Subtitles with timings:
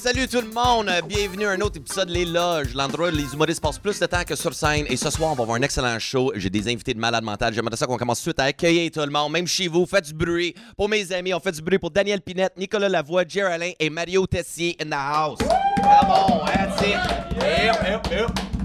[0.00, 0.88] Salut tout le monde.
[0.88, 4.00] Euh, Bienvenue à un autre épisode de Les Loges, l'endroit où les humoristes passent plus
[4.00, 4.86] de temps que sur scène.
[4.88, 6.32] Et ce soir, on va avoir un excellent show.
[6.36, 7.52] J'ai des invités de malade mental.
[7.52, 9.84] J'aimerais ça qu'on commence tout de suite à accueillir tout le monde, même chez vous.
[9.84, 10.54] Faites du bruit.
[10.74, 13.90] Pour mes amis, on fait du bruit pour Daniel Pinette, Nicolas Lavoie, Jerry Alain et
[13.90, 15.38] Mario Tessier in the house.
[15.38, 16.96] Come on, that's it.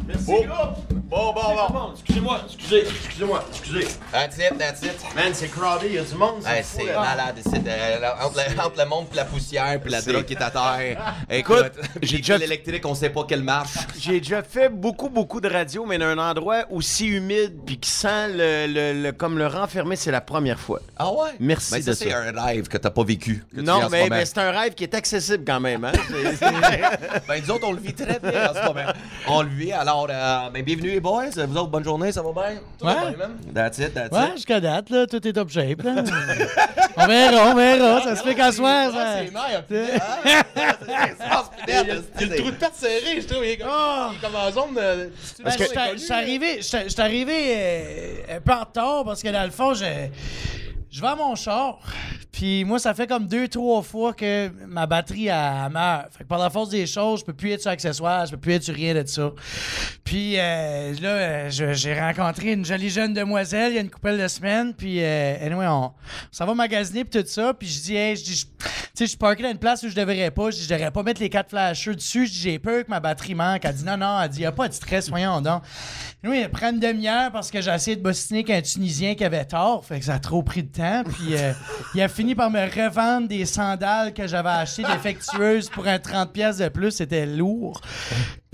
[0.08, 0.48] Merci,
[1.16, 1.92] Bon, bon, bon.
[1.94, 3.88] Excusez-moi, excusez, excusez-moi, excusez.
[4.12, 4.92] That's it, that's it.
[5.16, 7.00] Man, c'est crowded, y a du monde, Hey, c'est là.
[7.00, 7.36] malade.
[7.42, 10.42] C'est euh, entre, le, entre le monde et la poussière puis la drogue qui est
[10.44, 11.16] à terre.
[11.30, 13.76] Écoute, j'ai déjà l'électrique, on sait pas quelle marche.
[13.98, 17.90] J'ai déjà fait beaucoup, beaucoup de radio, mais dans un endroit aussi humide puis qui
[17.90, 20.82] sent le, le- le- comme le renfermé, c'est la première fois.
[20.98, 21.30] Ah ouais?
[21.40, 22.18] Merci Mais ça, de c'est ça.
[22.18, 23.42] un rêve que t'as pas vécu.
[23.54, 25.86] Non, mais, c'est un rêve qui est accessible quand même.
[25.86, 25.94] Hein?
[26.10, 28.92] C'est- c'est- Ben, nous autres, on le vit très bien en ce moment.
[29.28, 29.72] On le vit.
[29.72, 31.30] Alors, euh, ben, bienvenue les boys.
[31.48, 32.60] Vous autres, bonne journée, ça va bien?
[32.80, 33.10] Tout va Ouais.
[33.16, 33.38] bien, man?
[33.54, 34.36] That's it, that's Ouais, it.
[34.36, 35.82] jusqu'à date, là, tout est top shape.
[35.84, 36.04] Là.
[36.98, 38.02] on verra, on verra.
[38.02, 39.18] Ça se fait qu'à soir, ça.
[39.26, 39.66] C'est merde.
[41.68, 43.44] A le trou de perte serré, je trouve.
[43.46, 43.70] Il est comme,
[44.22, 45.12] comme en zone de.
[45.44, 49.74] Parce que je suis arrivé euh, un peu en retard parce que dans le fond,
[49.74, 49.84] je,
[50.96, 51.80] je vais à mon char.
[52.32, 56.14] Puis moi, ça fait comme deux, trois fois que ma batterie elle meurt.
[56.14, 58.38] Fait que par la force des choses, je peux plus être sur accessoires, je peux
[58.38, 59.32] plus être sur rien de ça.
[60.06, 64.28] Puis euh, là, j'ai rencontré une jolie jeune demoiselle il y a une couple de
[64.28, 64.74] semaines.
[64.74, 65.92] Puis euh, anyway, on,
[66.32, 67.54] ça va magasiner puis tout ça.
[67.54, 69.90] Puis je dis, hey, je dis, tu sais, je suis parké dans une place où
[69.90, 70.52] je devrais pas.
[70.52, 72.28] Je dis, je devrais pas mettre les quatre flashers dessus.
[72.28, 73.66] J'ai peur que ma batterie manque.
[73.66, 74.22] Elle dit, non, non.
[74.22, 75.64] Elle dit, y a pas de stress, voyons donc.
[76.28, 79.86] Oui, prend une demi-heure parce que j'ai essayé de bostiner qu'un Tunisien qui avait tort.
[79.86, 81.04] Fait que ça a trop pris de temps.
[81.04, 81.54] Puis euh,
[81.96, 86.32] il a fini par me revendre des sandales que j'avais achetées défectueuses pour un 30$
[86.32, 86.92] pièces de plus.
[86.92, 87.82] C'était lourd.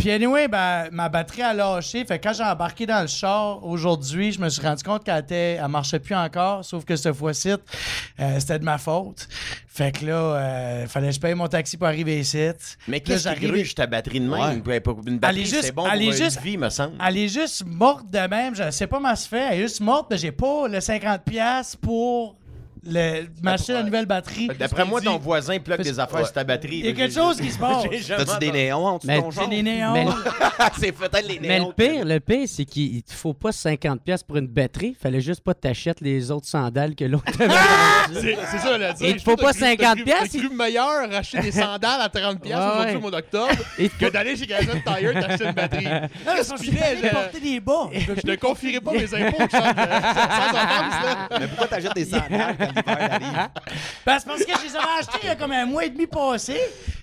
[0.01, 2.03] Puis anyway, ben, ma batterie a lâché.
[2.06, 5.19] Fait que quand j'ai embarqué dans le char aujourd'hui, je me suis rendu compte qu'elle
[5.19, 6.66] était, elle marchait plus encore.
[6.66, 9.28] Sauf que cette fois-ci, euh, c'était de ma faute.
[9.67, 12.50] Fait que là, euh, fallait que je paye mon taxi pour arriver ici.
[12.88, 14.63] mais qu'est-ce qui j'arrive- gruge ta batterie de même?
[14.66, 14.79] Ouais.
[14.79, 16.95] Pour Une batterie, juste- c'est bon elle pour est une juste- vie, me semble.
[17.07, 18.56] Elle est juste morte de même.
[18.56, 19.50] Je sais pas comment se fait.
[19.51, 22.35] Elle est juste morte, mais j'ai pas le 50$ pour
[22.84, 24.47] le, m'acheter la nouvelle batterie.
[24.58, 26.24] D'après moi, ton voisin plug Fait- des affaires Ouais.
[26.25, 26.80] sur ta batterie.
[26.80, 27.84] Il y a quelque chose qui se passe.
[28.08, 29.50] T'as-tu des néons en dessous de Mais ton C'est genre?
[29.50, 29.94] des néons.
[29.94, 30.06] Mais-
[30.80, 31.68] c'est peut-être les Mais néons.
[31.70, 34.96] le pire, le pire, c'est qu'il ne faut pas 50$ pièces pour une batterie.
[35.00, 38.20] Fallait juste pas t'achètes les autres sandales que l'autre avait vendues.
[38.22, 38.94] C'est c'est ça, là.
[39.00, 42.66] Il te faut pas 50 piastres, C'est plus meilleur acheter des sandales à 30 piastres
[42.66, 42.97] Ouais, aujourd'hui ouais.
[42.97, 45.86] au mois d'octobre te que d'aller chez Canadian Tire t'acheter une batterie.
[45.86, 47.90] Non, mais je- porter des bas.
[47.94, 51.28] Je ne confierai pas mes impôts, là.
[51.40, 53.50] Mais pourquoi t'achètes des sandales l'hiver arrive?
[53.68, 56.08] C'est parce que je les avais achetés il y a comme un mois et demi
[56.08, 56.58] passé.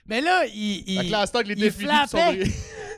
[0.07, 0.85] Mais là, il.
[0.87, 2.45] il Fait que là, les il flappait.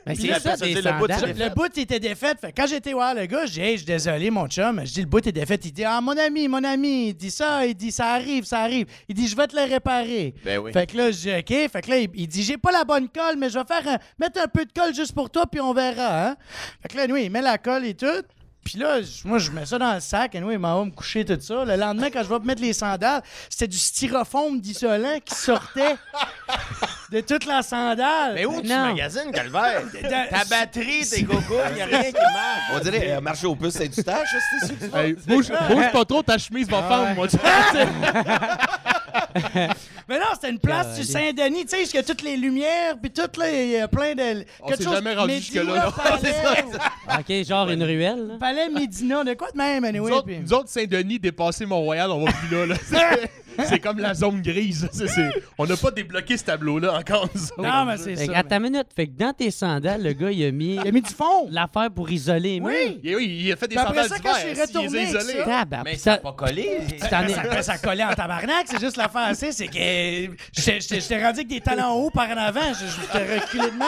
[0.03, 1.07] Puis c'est ça, ça, des c'est le bout.
[1.07, 2.33] Le bout était défait.
[2.39, 4.81] Fait que quand j'étais voir le gars, je dis, hey, je suis désolé, mon chum.
[4.83, 5.59] Je dis, le bout est défait.
[5.63, 7.09] Il dit, ah, mon ami, mon ami.
[7.09, 8.87] Il dit ça, il dit, ça arrive, ça arrive.
[9.07, 10.33] Il dit, je vais te le réparer.
[10.43, 10.71] Ben oui.
[10.73, 11.69] Fait que là, je dis, OK.
[11.71, 13.87] Fait que là, il, il dit, j'ai pas la bonne colle, mais je vais faire
[13.87, 16.35] un- mettre un peu de colle juste pour toi, puis on verra, hein.
[16.81, 18.07] Fait que là, nous, il met la colle et tout.
[18.63, 20.91] Puis là, moi, je mets ça dans le sac, et nous, il m'en va me
[20.91, 21.65] coucher tout ça.
[21.65, 25.95] Le lendemain, quand je vais mettre les sandales, c'était du styrofoam d'isolant qui sortait
[27.11, 28.35] de toute la sandale.
[28.35, 28.87] Mais où tu Non.
[28.93, 29.81] magasines, Calvaire?
[30.29, 31.41] Ta batterie, tes gogos,
[31.71, 32.61] il n'y a rien qui marche.
[32.75, 34.27] On dirait euh, marcher au puce, c'est du stage,
[34.61, 34.95] c'est sûr.
[34.95, 37.27] Hey, bouge, bouge pas trop, ta chemise va fendre, moi.
[40.07, 43.37] Mais non, c'était une place sur Saint-Denis, tu sais, jusqu'à toutes les lumières, puis toutes
[43.37, 44.45] là, il y a plein de.
[44.61, 45.87] On quelque s'est chose- jamais rendu jusque-là,
[47.19, 48.37] OK, genre une ruelle.
[48.55, 50.09] Palais Médina, de quoi de même, anyway.
[50.09, 52.65] Nous autres, puis- nous autres, Saint-Denis, dépassé Mont-Royal, on va plus là.
[52.65, 52.75] là.
[53.69, 54.87] C'est- comme la zone grise.
[54.91, 57.61] C'est- c'est- On n'a pas débloqué ce tableau-là encore, nous autres.
[57.61, 58.39] Non, mais c'est Fait que, ça.
[58.39, 58.87] attends une minute.
[58.95, 61.47] Fait que dans tes sandales, le gars, il a mis Il a mis du fond.
[61.49, 62.69] l'affaire pour isoler les murs.
[62.69, 62.99] Oui.
[63.03, 64.47] Et oui, il a fait des Mais après sandales ça, quand je d'hiver.
[64.47, 65.39] suis les a retourné avec isolés.
[65.39, 65.85] ça- Tabarnak.
[65.85, 66.69] Mais Puis ça ça- n'a pas collé.
[66.99, 71.15] Ça, ça, ça collait en tabarnak, c'est juste l'affaire, c'est c'est que j'étais- j'étais j'étais
[71.17, 73.85] rendu avec des talons hauts par en avant, je- je- j'étais reculé de main.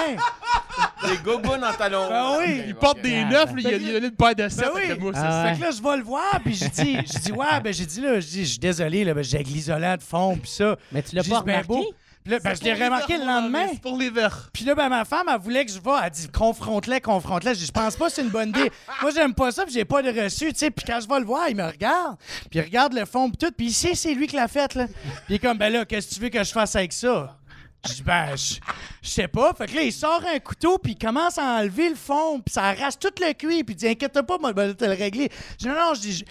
[1.10, 2.08] Des gogos dans talons.
[2.10, 2.62] Ben oui.
[2.68, 4.66] Il porte des neufs, là, il a il a donné une paire de sept.
[4.66, 5.12] Ben oui.
[5.16, 5.50] Ah ouais.
[5.54, 7.86] Fait que là, je vais le voir, puis je dis, je dis, ouais, ben j'ai
[7.86, 10.52] dit là, je dis, je suis désolé, là, ben, j'ai avec l'isolant de fond, puis
[10.52, 10.76] ça.
[10.92, 11.68] Mais tu l'as pas bien remarqué?
[11.68, 11.86] beau.
[12.26, 13.68] Là, ben, je l'ai remarqué le lendemain.
[13.72, 14.50] C'est pour les verres.
[14.54, 16.02] Puis là, ben, ma femme, elle voulait que je va.
[16.06, 17.54] Elle dit, confronte-les, confronte-les.
[17.54, 18.72] Je dis, je pense pas que c'est une bonne idée.
[19.02, 20.72] Moi, j'aime pas ça, puis j'ai pas de reçu, tu sais.
[20.72, 22.16] Puis quand je vais le voir, il me regarde.
[22.50, 23.52] Puis il regarde le fond, puis tout.
[23.52, 24.88] Puis il sait, c'est lui qui l'a fait, là.
[24.88, 24.96] Puis
[25.30, 27.38] il est comme, ben là, qu'est-ce que tu veux que je fasse avec ça?
[27.86, 28.56] Je dis, ben, je
[29.04, 29.54] je sais pas.
[29.54, 32.54] Fait que là, il sort un couteau, puis il commence à enlever le fond, puis
[32.54, 35.30] ça arrache tout le cuir, puis il dit, inquiète pas, moi, ben, te le régler.
[35.52, 36.24] Je dis, non, non, je dis, je,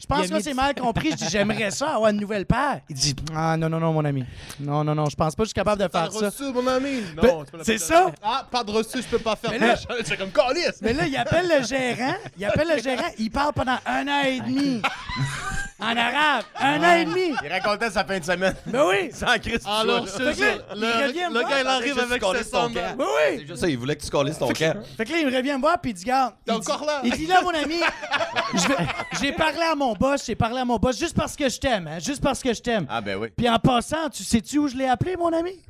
[0.00, 1.10] je pense que c'est mal compris.
[1.10, 2.80] Je dis, j'aimerais ça, avoir une nouvelle paire.
[2.88, 4.24] Il dit, ah, non, non, non, mon ami.
[4.60, 6.44] Non, non, non, je pense pas que je suis capable de Pas faire de ça.
[6.44, 7.00] reçu, mon ami.
[7.16, 8.12] Ben, Non, la c'est ça.
[8.22, 9.88] Ah, pas de reçu, je peux pas faire Mais là- ça.
[10.04, 10.78] C'est comme calice.
[10.80, 12.14] Mais là, il appelle le gérant.
[12.38, 13.08] Il appelle le gérant.
[13.18, 14.80] Il parle pendant un an et demi.
[15.84, 16.44] En arabe.
[16.60, 17.34] Un an et demi.
[17.42, 18.54] Il racontait sa fin de semaine.
[18.66, 19.10] Ben oui.
[19.12, 19.66] Sans Christ.
[19.66, 21.50] Alors, je le, le voir.
[21.50, 22.96] gars, il arrive Juste coller ses sur ton camp.
[22.98, 23.04] Oui.
[23.38, 24.76] C'est juste ça, il voulait que tu colles ton camp.
[24.96, 26.34] Fait que là, il me revient me voir, puis il dit, garde.
[26.44, 27.00] T'es encore là?
[27.04, 27.76] Il dit, là, mon ami,
[28.54, 28.76] je vais-
[29.20, 31.86] j'ai parlé à mon boss, j'ai parlé à mon boss juste parce que je t'aime,
[31.88, 32.86] hein, juste parce que je t'aime.
[32.88, 33.28] Ah, ben oui.
[33.36, 35.60] Puis en passant, tu sais-tu où je l'ai appelé, mon ami?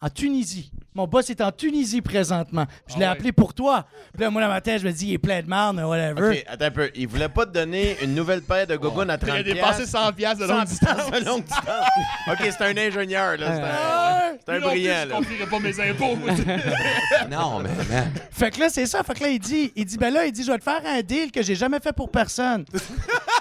[0.00, 0.70] En Tunisie.
[0.94, 2.66] Mon boss est en Tunisie présentement.
[2.88, 3.12] Je l'ai Ah ouais.
[3.16, 3.86] appelé pour toi.
[4.12, 6.30] Puis là, moi, dans ma tête, je me dis, il est plein de marde, whatever.
[6.38, 6.90] Ok, attends un peu.
[6.96, 9.86] Il voulait pas te donner une nouvelle paire de gogoons à 30 Il a dépassé
[9.86, 10.96] 100 piastres de longue 100 distance.
[10.96, 11.86] distance de longue distance.
[12.32, 13.46] OK, c'est un ingénieur, là.
[13.54, 14.30] C'est un, Ah!
[14.44, 15.46] c'est un Lui non plus, brillant, Je là.
[15.48, 16.16] pas mes impôts.
[16.16, 16.30] moi.
[17.30, 18.10] Non, mais man.
[18.32, 19.04] Fait que là, c'est ça.
[19.04, 20.80] Fait que là, il dit, il dit, ben là, il dit, je vais te faire
[20.84, 22.64] un deal que j'ai jamais fait pour personne.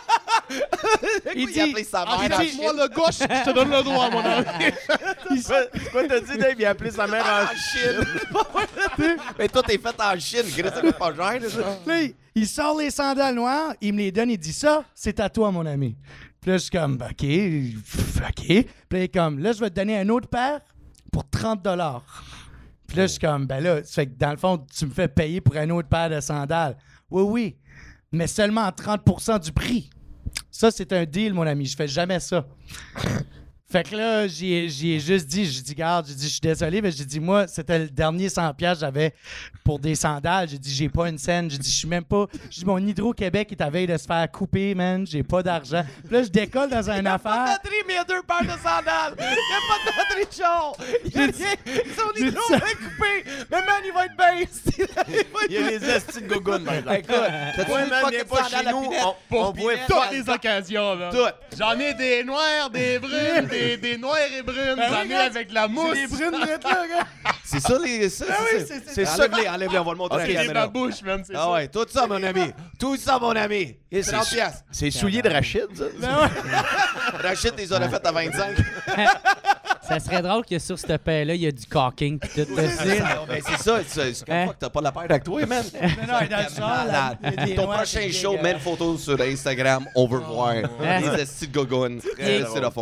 [1.36, 3.84] il Il a appelé sa mère en dit- Moi, le gauche, je te donne le
[3.84, 4.46] droit, mon ami.
[5.46, 5.62] Quoi
[5.92, 6.56] quoi t'as dit, Dave?
[6.58, 8.04] Il a appelé sa mère en Chine.
[9.40, 10.44] Mais toi, t'es fait en Chine.
[10.52, 11.12] Chris, ça pas
[11.50, 11.80] ça.
[11.86, 15.20] Là, il- il sort les sandales noires, il me les donne, il dit ça, c'est
[15.20, 15.98] à toi, mon ami.
[16.42, 18.46] Puis là, je suis comme, OK, pff, OK.
[18.46, 20.62] Puis là, il est comme, là, je vais te donner un autre paire
[21.12, 21.62] pour 30
[22.88, 24.92] Puis là, je suis comme, ben là, ça fait que dans le fond, tu me
[24.92, 26.78] fais payer pour un autre paire de sandales.
[27.12, 27.56] Oui, oui,
[28.12, 29.90] mais seulement à 30% du prix.
[30.52, 31.66] Ça, c'est un deal, mon ami.
[31.66, 32.46] Je fais jamais ça.
[33.72, 36.82] Fait que là, j'y ai, juste dit, j'ai dit, garde, j'ai dit, je suis désolé,
[36.82, 39.14] mais j'ai dit, moi, c'était le dernier 100 pièces que j'avais
[39.64, 40.50] pour des sandales.
[40.50, 41.52] J'ai dit, j'ai pas une scène.
[41.52, 42.26] J'ai dit, je suis même pas.
[42.50, 45.06] J'ai dit, mon Hydro-Québec est à veille de se faire couper, man.
[45.06, 45.84] J'ai pas d'argent.
[46.04, 47.46] Puis là, je décolle dans une affaire.
[47.46, 49.14] batterie, mais il y a deux paires de sandales.
[49.20, 50.74] Il n'y a pas de batterie de char.
[51.06, 51.86] Il y a rien.
[51.96, 52.56] Son hydro ça.
[52.56, 53.46] est coupé.
[53.52, 54.48] Mais man, il va être bien.
[55.50, 56.98] Il y a les estis de gogoons, par exemple.
[57.00, 58.92] Écoute, Ouais, man, viens pas chez nous.
[59.32, 59.62] On, on pas.
[59.88, 61.10] Toutes les occasions, là.
[61.12, 61.58] Toutes.
[61.58, 64.76] J'en ai des noirs, des brunes, des, des noirs et brunes.
[64.76, 65.94] Ben J'en oui, ai avec la mousse.
[65.94, 67.08] Des brunes là, gars.
[67.44, 68.10] C'est ça, les.
[68.10, 69.16] Ça, oui, c'est- c'est- c'est ça.
[69.26, 70.68] Enlève-les, enlève-les, on va le montrer à C'est la des caméra.
[70.68, 71.52] babouches, man, c'est Ah ça.
[71.52, 72.52] ouais, tout ça, mon ami.
[72.80, 73.76] Tout ça, mon ami.
[73.92, 74.64] Et 30 piastres.
[74.72, 75.86] C'est souliers de Rachid, ça?
[76.00, 77.24] Ben ouais.
[77.28, 78.56] Rachid, les aurais fait à 25.
[79.90, 82.56] Ça serait drôle que sur cette paix-là, il y a du caulking pis tout.
[82.56, 83.80] Ben, c'est ça.
[83.88, 84.46] C'est c'est comme Hein?
[84.46, 85.64] quoi que t'as pas la paire avec toi, man.
[85.74, 89.86] Mais non, est dans le des Ton prochain show, mets une photo sur Instagram.
[89.96, 90.50] On veut voir.
[90.50, 91.00] Hein?
[91.02, 91.60] Les estis de.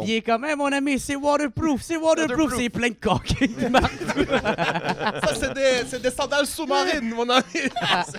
[0.03, 3.55] Il est, comme, Hey, mon ami, c'est waterproof, c'est waterproof, c'est plein de caulking.
[4.17, 7.43] Ça, c'est des, sandales sous-marines, mon ami.
[8.07, 8.13] Ça.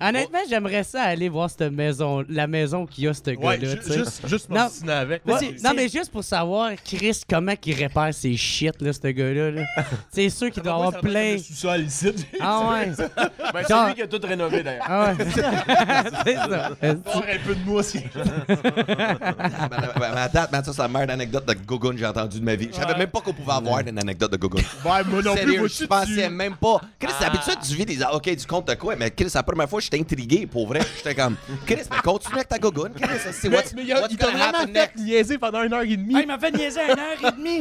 [0.00, 4.26] Honnêtement, j'aimerais ça aller voir cette maison, la maison qu'il y a, ce gars-là.
[4.26, 4.62] juste, Non.
[4.62, 5.26] m'obstiner avec.
[5.26, 9.50] Non, mais juste pour savoir, Chris, comment il répare ses shit, là, ce gars-là.
[9.50, 9.62] là.
[10.10, 11.32] c'est sûr qu'il doit avoir plein.
[11.32, 12.12] Le sous-sol ici.
[12.40, 12.92] Ah ouais.
[13.52, 14.84] Ben, c'est lui qui a tout rénové, d'ailleurs.
[14.86, 15.26] Ah ouais.
[16.24, 16.70] c'est ça.
[16.82, 16.94] Un
[17.44, 17.94] peu de mousse.
[19.98, 22.44] Mais à date, man, ça, c'est la meilleure anecdote de gogoon que j'ai entendue de
[22.44, 22.68] ma vie.
[22.72, 24.60] Je savais même pas qu'on pouvait avoir une anecdote de gogoon.
[24.84, 26.80] Ouais, moi non plus, Sérieux, moi, je je pensais même pas.
[26.98, 27.24] Chris, Ah.
[27.24, 28.02] d'habitude, tu vis des.
[28.12, 30.80] Ok, tu comptes de quoi, mais Chris, la première fois, j'étais intrigué, pour vrai.
[30.96, 32.90] J'étais comme, Chris, mais continue avec ta gogoon.
[33.00, 35.72] Chris, c'est Mais, what's, mais il, a- what's il t'a vraiment fait niaiser pendant une
[35.72, 36.14] heure et demie.
[36.16, 37.59] Ah, il m'a fait niaiser une heure et demie.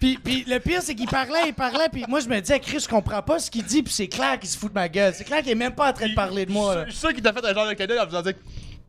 [0.00, 2.80] Puis, puis le pire, c'est qu'il parlait, il parlait, puis moi, je me disais, Chris,
[2.80, 5.12] je comprends pas ce qu'il dit, puis c'est clair qu'il se fout de ma gueule.
[5.14, 6.84] C'est clair qu'il est même pas en train de parler de moi, là.
[6.86, 8.34] Je suis sûr qu'il t'a fait un genre de cadeau en faisant dire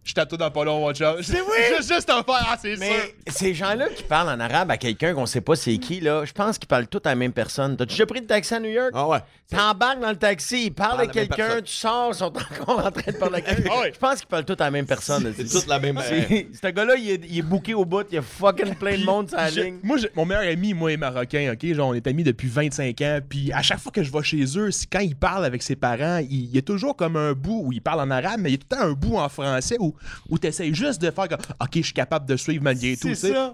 [0.09, 1.17] Je t'attends dans pas long, watch out.
[1.21, 1.47] C'est oui!
[1.77, 2.79] Juste, juste un faire, ah, c'est sûr.
[2.79, 6.25] Mais ces gens-là qui parlent en arabe à quelqu'un qu'on sait pas c'est qui, là,
[6.25, 7.77] je pense qu'ils parlent tous à la même personne.
[7.77, 8.89] T'as déjà pris le taxi à New York?
[8.95, 9.19] Ah ouais.
[9.49, 11.63] T'embarques dans le taxi, ils parlent Parle à à la même quelqu'un, personne.
[11.63, 13.69] tu sors, ils sont encore en train de parler à quelqu'un.
[13.71, 13.91] Ah ouais.
[13.93, 15.33] Je pense qu'ils parlent tous à la même personne.
[15.35, 15.99] C'est toute la même.
[16.03, 18.97] C'est- Ce gars-là, il est, il est booké au bout, il y a fucking plein
[18.97, 19.77] de monde sur la ligne.
[19.83, 21.73] Moi, j'ai- mon meilleur ami, moi, est marocain, OK?
[21.73, 23.19] Genre, on est amis depuis 25 ans.
[23.27, 25.75] Puis à chaque fois que je vais chez eux, c'est quand ils parlent avec ses
[25.75, 28.49] parents, il il y a toujours comme un bout où ils parlent en arabe, mais
[28.49, 29.93] il y a tout le temps un bout en français où,
[30.29, 33.13] où tu essaies juste de faire comme OK, je suis capable de suivre malgré tout.
[33.13, 33.33] C'est tu sais.
[33.33, 33.53] ça.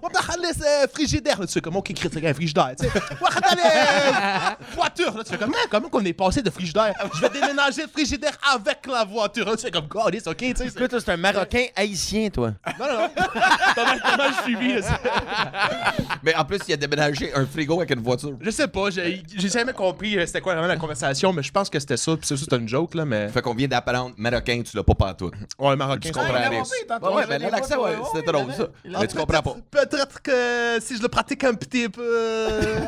[0.66, 1.40] Euh, frigidaire.
[1.40, 2.74] Là, tu fais comme OK, critique un frigidaire.
[2.78, 2.92] Tu sais.
[3.26, 5.16] Attendez, voiture.
[5.16, 6.94] Là, tu fais comme Ah, comment qu'on est passé de frigidaire?
[7.14, 9.46] Je vais déménager le frigidaire avec la voiture.
[9.46, 10.36] Là, tu fais comme God, it's OK.
[10.36, 12.52] Tu sais, toi, c'est un Marocain haïtien, toi.
[12.78, 13.08] non, non, non.
[13.74, 14.74] T'as mal, suivi.
[16.22, 18.36] Mais en plus, il a déménagé un frigo avec une voiture.
[18.40, 21.70] Je sais pas, j'ai jamais compris euh, c'était quoi vraiment la conversation, mais je pense
[21.70, 22.16] que c'était ça.
[22.16, 23.28] Puis c'est une joke, là, mais.
[23.28, 25.34] Fait qu'on vient d'apprendre marocain, tu l'as pas pantoute.
[25.58, 26.08] Ouais, marocain.
[26.08, 26.35] Tu comprends?
[26.42, 26.62] Pas- rien.
[27.00, 28.66] Ouais, ouais, mais là, l'accent, ouais, c'était drôle, ça.
[28.84, 29.56] Mais tu comprends pas.
[29.70, 32.02] Peut-être que si je le pratique un petit peu.
[32.02, 32.80] euh,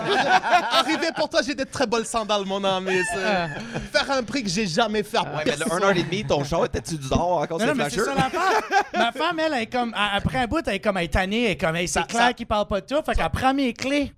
[0.72, 3.00] Arriver pour toi, j'ai des très bonnes sandales, mon ami.
[3.12, 5.18] c'est- Faire un prix que j'ai jamais fait.
[5.18, 5.82] Ouais, mais le personne.
[5.82, 8.10] 1 heure et demie, ton show, était-tu du dehors encore sur le flasher?
[8.96, 11.44] Ma femme, elle, elle est comme, après un bout, elle est comme, elle est tannée,
[11.44, 14.12] elle est comme, c'est clair qu'il parle pas de tout, fait qu'elle prend mes clés.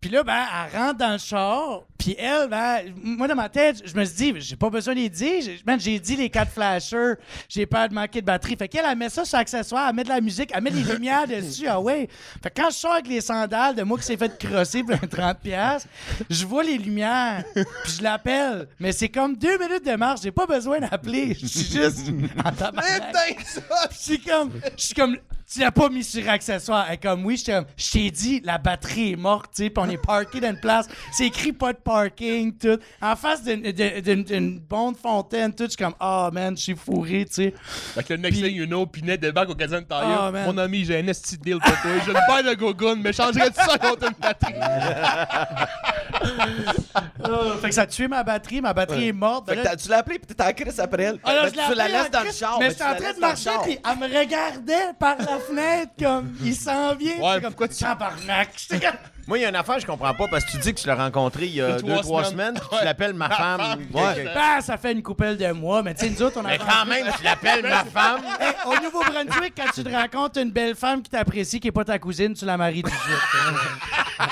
[0.00, 3.82] Puis là, ben, elle rentre dans le char, puis elle, ben, moi, dans ma tête,
[3.84, 5.42] je me suis dit, j'ai pas besoin de les dire.
[5.78, 7.14] J'ai dit les quatre flashers,
[7.48, 8.51] j'ai peur de manquer de batterie.
[8.56, 10.82] Fait qu'elle, elle met ça sur l'accessoire, elle met de la musique, elle met des
[10.82, 12.08] lumières dessus, ah ouais.
[12.42, 14.94] Fait que quand je sors avec les sandales de moi qui s'est fait crosser pour
[14.94, 15.88] un 30$, piastres,
[16.28, 18.68] je vois les lumières, puis je l'appelle.
[18.78, 21.36] Mais c'est comme deux minutes de marche, j'ai pas besoin d'appeler.
[21.40, 22.08] Je suis juste
[22.44, 23.44] en tabarnak.
[23.90, 25.16] Je suis comme, je suis comme,
[25.52, 26.86] tu tu l'as pas mis sur accessoire.
[26.88, 29.90] Elle est comme, oui, je t'ai dit, la batterie est morte, tu sais, puis on
[29.90, 30.86] est parké dans une place.
[31.12, 32.78] C'est écrit pas de parking, tout.
[33.02, 35.64] En face d'une- d'une d'une- d'une bonne fontaine, tout.
[35.64, 37.54] Je suis comme, oh man, je suis fourré, tu sais.
[37.94, 40.22] Fait que le next Puis- thing you know, Pinette débarque au casino de tailleur.
[40.24, 40.46] Ah, man.
[40.46, 41.90] Mon ami, j'ai un esti de deal pour toi.
[42.04, 44.54] J'ai une paire de gogoon, mais changerais-tu ça contre une batterie?
[47.24, 48.60] Ah, fait que ça a tué ma batterie.
[48.60, 49.48] Ma batterie est morte.
[49.48, 51.18] Fait que là- tu l'as appelé, puis t'es en crise après elle?
[51.24, 52.58] Ah, là, Ben, je tu la laisses dans le char.
[52.58, 56.34] Mais ben, j'étais en train de marcher, puis elle me regardait par la fenêtre, comme,
[56.42, 57.16] il s'en vient.
[57.18, 58.48] Ouais, comme, pourquoi tu- Tabarnak.
[58.56, 58.96] J'étais comme,
[59.28, 60.80] Moi, il y a une affaire que je comprends pas parce que tu dis que
[60.80, 62.54] tu l'as rencontré il y a deux, trois trois semaines.
[62.54, 63.60] puis tu l'appelles ma femme.
[63.94, 64.24] Ouais.
[64.34, 66.58] Ben, ça fait une coupelle de mois, mais tu sais, nous autres, on a Mais
[66.58, 68.20] quand même, tu l'appelles ma femme.
[68.40, 71.84] Hey, au Nouveau-Brunswick, quand tu te rencontres une belle femme qui t'apprécie, qui n'est pas
[71.84, 74.28] ta cousine, tu la maries tout de suite.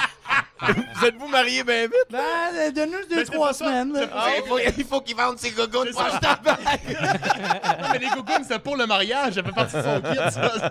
[0.94, 1.94] Vous êtes-vous mariés bien vite?
[2.10, 2.18] ben,
[2.54, 3.92] euh, donne-nous deux, c'est trois semaines.
[3.94, 4.00] là.
[4.14, 6.26] Ah, il faut, il faut qu'il vende ses gogos C'est pour acheter
[7.92, 9.34] mais les gogoons, c'était pour le mariage.
[9.34, 10.52] Ça fait partie de son kit, ça.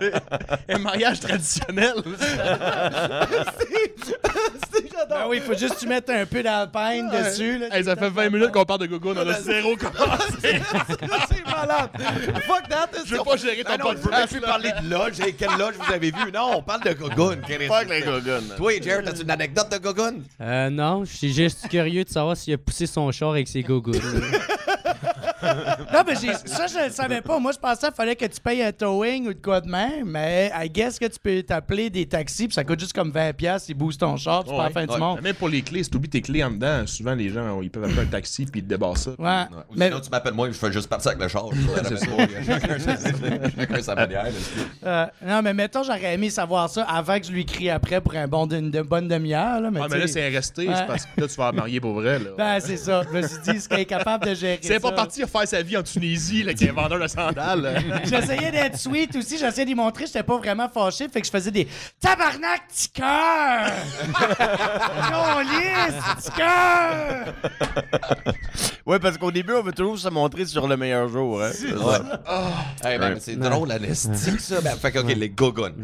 [0.68, 1.94] C'est un mariage traditionnel.
[5.08, 7.58] Ben oui, il faut juste que tu mettes un peu d'alpine dessus.
[7.58, 9.14] Là, Hey, ça fait 20 minutes qu'on parle de gogoon.
[9.16, 10.40] On a zéro commencé.
[11.30, 11.90] C'est malade.
[12.46, 12.88] Fuck that.
[13.04, 14.28] Je veux pas gérer ton Ah non, je veux même podcast.
[14.32, 15.12] plus parler de loge.
[15.38, 16.32] Quelle loge vous avez vu?
[16.32, 17.38] Non, on parle de Gogun.
[17.68, 18.54] Fuck les gogos.
[18.56, 20.14] Toi, Jared, as-tu une anecdote de Gogun?
[20.40, 23.62] Euh, non, je suis juste curieux de savoir s'il a poussé son char avec ses
[23.62, 23.92] gogoons.
[25.92, 27.38] Non, mais j'ai- ça, je le savais pas.
[27.38, 30.06] Moi, je pensais qu'il fallait que tu payes un towing ou de quoi de même,
[30.06, 33.32] mais I guess que tu peux t'appeler des taxis, puis ça coûte juste comme 20$,
[33.34, 34.98] piastres, ils boostent ton char, puis c'est pas la fin du ouais.
[34.98, 35.20] monde.
[35.22, 37.84] Même pour les clés, si t'oublies tes clés en dedans, souvent les gens ils peuvent
[37.84, 39.10] appeler un taxi puis ils te débarquent ça.
[39.18, 39.44] Ouais.
[39.70, 41.44] Ou Mais, sinon, tu m'appelles moi, je fais juste partir avec le char.
[42.46, 44.26] Chacun sa- manière.
[44.86, 48.14] euh, non, mais mettons, j'aurais aimé savoir ça avant que je lui crie après pour
[48.14, 49.60] un bon d'une de bonne demi-heure.
[49.60, 50.74] Là, mais Ah, tu mais là, c'est resté, Ouais.
[50.76, 52.18] c'est parce que là, tu vas marier pour vrai.
[52.18, 52.30] Là.
[52.36, 53.02] Ben, c'est ça.
[53.10, 54.80] Je me suis dit, est-ce qu'elle est capable de gérer c'est ça?
[54.80, 57.82] pas parti faire sa vie en Tunisie, là, qui est vendeur de sandales.
[58.04, 61.50] J'essayais d'être sweet aussi, j'essayais d'y montrer, j'étais pas vraiment fâché, fait que je faisais
[61.50, 61.68] des
[62.00, 63.70] tabarnak, petit cœur!
[65.10, 67.34] Câlisse, petit cœur!
[68.86, 71.42] Oui, parce qu'au début, on veut toujours se montrer sur le meilleur jour.
[71.42, 71.50] Hein?
[72.84, 74.60] Hey, ben, c'est drôle, anesthésique, ça.
[74.60, 75.32] Ben, fait que, OK, les.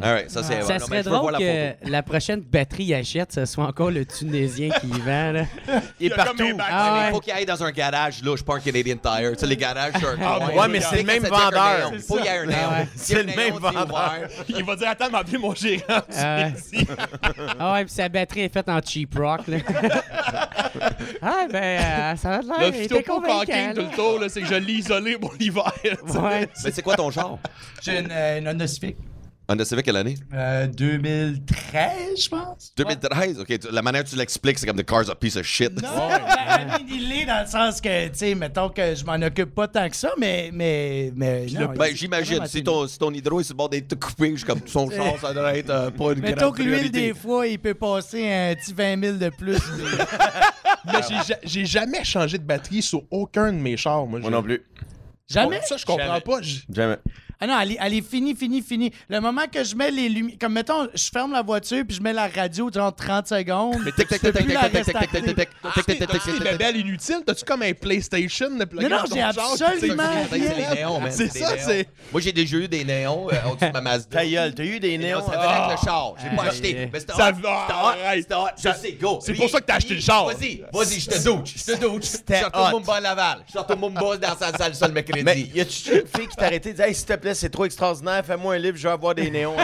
[0.03, 0.63] All right, ça, c'est.
[0.63, 3.45] Ça non, mais serait je veux voir drôle la que la prochaine batterie achète, ce
[3.45, 5.33] soit encore le Tunisien qui y vend.
[5.33, 5.45] Là.
[6.01, 6.59] Il est y a comme partout.
[6.61, 7.11] Ah Il ouais.
[7.13, 8.35] faut qu'il aille dans un garage, là.
[8.37, 9.36] Je un Canadian Tire.
[9.37, 10.63] Tu sais, les garages sur un Ah, coin.
[10.63, 11.93] ouais, mais c'est le même vendeur.
[12.07, 12.89] Faut y ait un néon.
[12.97, 14.29] C'est le même c'est vendeur.
[14.49, 15.83] Il va dire Attends, m'appeler mon gérant.
[15.89, 16.53] Ah ouais.
[17.59, 19.43] Ah ouais, puis sa batterie est faite en cheap rock.
[19.49, 19.59] Là.
[21.23, 22.73] ah ben, euh, ça va de Le l'air.
[22.83, 23.89] phytopo-parking convaincant, tout là.
[23.91, 25.73] le tour, là, c'est que je l'ai isolé pour l'hiver.
[25.85, 26.49] Ouais.
[26.65, 27.39] Mais c'est quoi ton char?
[27.83, 28.49] J'ai une, euh, une
[29.49, 29.65] Honda Civic.
[29.65, 30.15] Honda Civic, quelle année?
[30.35, 32.73] Euh, 2013, je pense.
[32.77, 33.41] 2013?
[33.41, 35.71] OK, tu- la manière que tu l'expliques, c'est comme The Car's a piece of shit.
[35.83, 39.55] Non, ben, il l'est dans le sens que, tu sais, mettons que je m'en occupe
[39.55, 40.51] pas tant que ça, mais.
[40.53, 43.99] mais, mais non, Ben, j'imagine, si ton, si ton hydro est sur le bord d'être
[43.99, 46.63] coupé, je suis comme son char, ça devrait être euh, pas une Mettons grande que
[46.63, 47.01] l'huile, priorité.
[47.09, 49.59] des fois, il peut passer un petit 20 000 de plus.
[50.87, 54.07] Mais j'ai ja- j'ai jamais changé de batterie sur aucun de mes chars.
[54.07, 54.63] Moi, Moi j'ai- non plus.
[55.29, 55.61] Jamais?
[55.67, 56.21] Ça, je comprends Jamais.
[56.21, 56.39] pas.
[56.43, 56.97] J'ai- Jamais.
[57.39, 58.91] Ah non, elle est, elle est finie, finie, finie.
[59.09, 60.37] Le moment que je mets les lumières.
[60.41, 63.77] Comme mettons, je ferme la voiture puis je mets la radio durant 30 secondes.
[63.85, 69.05] Mais tic, tic, tic, tic, tic, tic, tic, T'as-tu comme un PlayStation de Non, non,
[69.13, 70.05] j'ai absolument
[71.11, 74.19] C'est ça, c'est- Moi, j'ai déjà eu des néons euh, au-dessus de ma Mazda.
[74.19, 75.19] Ta gueule, t'as eu des Et néons.
[75.19, 76.15] non, ça venait avec le char.
[76.23, 76.79] J'ai pas Aïe, acheté.
[76.79, 76.91] aïe.
[76.93, 77.33] Mais c'était Ça hot.
[77.35, 77.87] va, C'était hot.
[77.87, 78.23] arrête.
[78.23, 78.47] C'était hot.
[78.57, 79.19] Je sais, go.
[79.23, 80.27] c'est pour ça que t'as acheté le char.
[80.27, 81.55] Vas-y, vas-y, je te douche.
[81.57, 82.03] Je te douche.
[82.05, 82.75] Je sors hot.
[82.77, 83.39] au Mumba à Laval.
[83.53, 85.51] Je au Mumba dans sa salle sur le Mais mercredi.
[85.55, 87.65] y a-tu une fille qui t'a arrêté et dit Hey, s'il te plaît, c'est trop
[87.65, 89.57] extraordinaire, fais-moi un livre, je veux avoir des néons.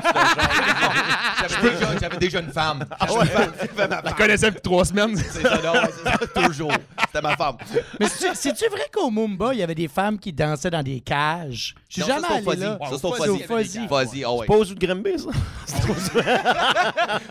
[1.49, 2.85] J'avais déjà, j'avais déjà une femme.
[3.01, 4.15] Ma Je femme.
[4.17, 5.17] connaissais depuis trois semaines.
[5.17, 6.73] C'est ça, non, ouais, c'est ça, toujours.
[7.07, 7.57] C'était ma femme.
[8.01, 11.01] Mais c'est- c'est-tu vrai qu'au Mumba, il y avait des femmes qui dansaient dans des
[11.01, 11.75] cages?
[11.89, 12.63] Je suis Non, ça, jamais c'est au allé Fuzzy.
[12.65, 12.79] là.
[12.81, 14.25] Ça, c'est au C'est au Fuzzy.
[14.29, 14.65] Oh ouais.
[14.73, 15.29] De Grimby, ça?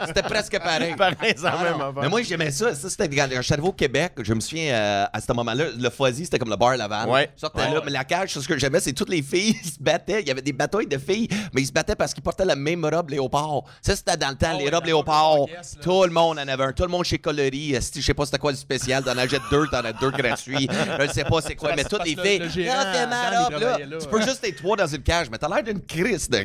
[0.08, 0.96] C'était presque pareil.
[0.96, 1.90] Pareil, c'est la Ah, même non.
[1.90, 2.04] affaire.
[2.04, 2.74] Mais moi, j'aimais ça.
[2.76, 4.14] Ça, c'était quand je suis arrivé au Québec.
[4.22, 7.10] Je me souviens, euh, à ce moment-là, le Fuzzy, c'était comme le bar Laval.
[7.10, 7.30] Ouais.
[7.36, 10.21] Sortais là, mais la cage, ce que j'aimais, c'est toutes les filles ils se battaient.
[10.22, 12.56] Il y avait des batailles de filles, mais ils se battaient parce qu'ils portaient la
[12.56, 13.64] même robe léopard.
[13.82, 15.38] Ça, c'était dans le temps, Ah les robes léopard.
[15.48, 15.84] Yes, là.
[15.84, 16.72] Tout le monde en avait un.
[16.74, 17.92] Tout le monde chez Coloris.
[17.96, 19.04] Je sais pas c'était quoi le spécial.
[19.04, 20.68] T'en achètes deux, t'en as deux gratuits.
[21.00, 22.40] Je ne sais pas c'est quoi, mais toutes les filles.
[22.40, 23.78] le Ah, ma robe, là.
[24.00, 26.44] Tu peux juste être trois dans une cage, mais t'as l'air d'une crise de.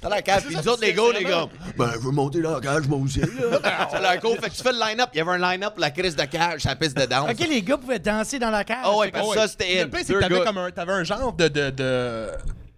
[0.00, 0.44] T'as l'air cage.
[0.44, 1.46] Puis nous autres, les gars, les gars.
[1.76, 3.20] Ben, je veux monter dans la cage, moi aussi.
[3.90, 4.38] C'est l'air cool.
[4.38, 5.10] Fait que tu fais le line-up.
[5.14, 7.30] Il y avait un line-up pour la crise de cage, la piste de danse.
[7.30, 8.78] Ok, les gars pouvaient danser dans la cage.
[8.82, 11.32] Ah ouais, parce que ça, c'était Le pire, c'est que t'avais un, t'avais un genre
[11.32, 12.28] de,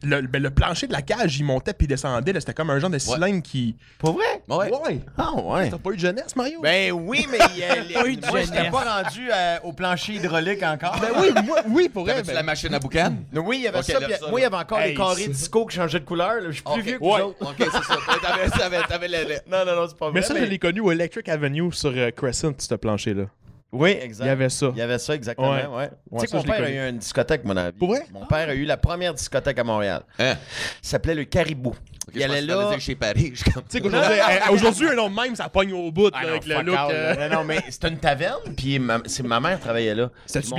[0.03, 2.33] le, ben, le plancher de la cage, il montait puis il descendait.
[2.33, 3.77] là, C'était comme un genre de cylindre qui.
[3.99, 4.43] Pour vrai?
[4.49, 4.71] Ouais.
[4.73, 5.01] Ouais.
[5.19, 5.69] Ah ouais.
[5.71, 6.61] T'as pas eu de jeunesse, Mario?
[6.63, 9.59] Ben oui, mais il y a les- Pas eu de moi, j'étais pas rendu euh,
[9.65, 10.99] au plancher hydraulique encore.
[11.01, 12.23] Ben oui, moi, oui, pour vrai.
[12.23, 13.15] Ben- la machine à boucan?
[13.35, 14.01] Oui, il y avait ça.
[14.01, 16.35] puis ça, moi, il y avait encore Hey, les carrés disco qui changeaient de couleur.
[16.35, 16.47] là.
[16.49, 17.21] Je suis plus vieux que Ouais.
[17.21, 17.43] vous autres.
[17.43, 17.97] Ok, c'est ça.
[18.23, 19.09] T'avais, t'avais,
[19.51, 20.15] Non, non, non, c'est pas vrai.
[20.15, 23.25] Mais ça, je l'ai connu au Electric Avenue sur euh, Crescent, ce plancher-là.
[23.73, 24.25] Oui, exact.
[24.25, 24.71] Il y avait ça.
[24.75, 25.53] Il y avait ça, exactement.
[25.53, 25.67] Ouais.
[25.67, 25.91] Ouais.
[26.11, 27.79] Ouais, tu sais mon père a eu une discothèque, mon avis.
[27.79, 28.05] Pour vrai?
[28.13, 30.03] Mon père a eu la première discothèque à Montréal.
[30.19, 30.35] Hein?
[30.83, 31.75] Ça s'appelait le Caribou.
[32.13, 32.77] Il je allait là.
[32.79, 33.33] chez Paris.
[33.35, 34.19] Tu sais qu'aujourd'hui,
[34.51, 36.75] aujourd'hui, un nom de même, ça pogne au bout là, Ah non, avec le look.
[36.75, 37.29] out, euh.
[37.29, 40.11] Non, non, mais c'était une taverne, puis ma, c'est ma mère travaillait là.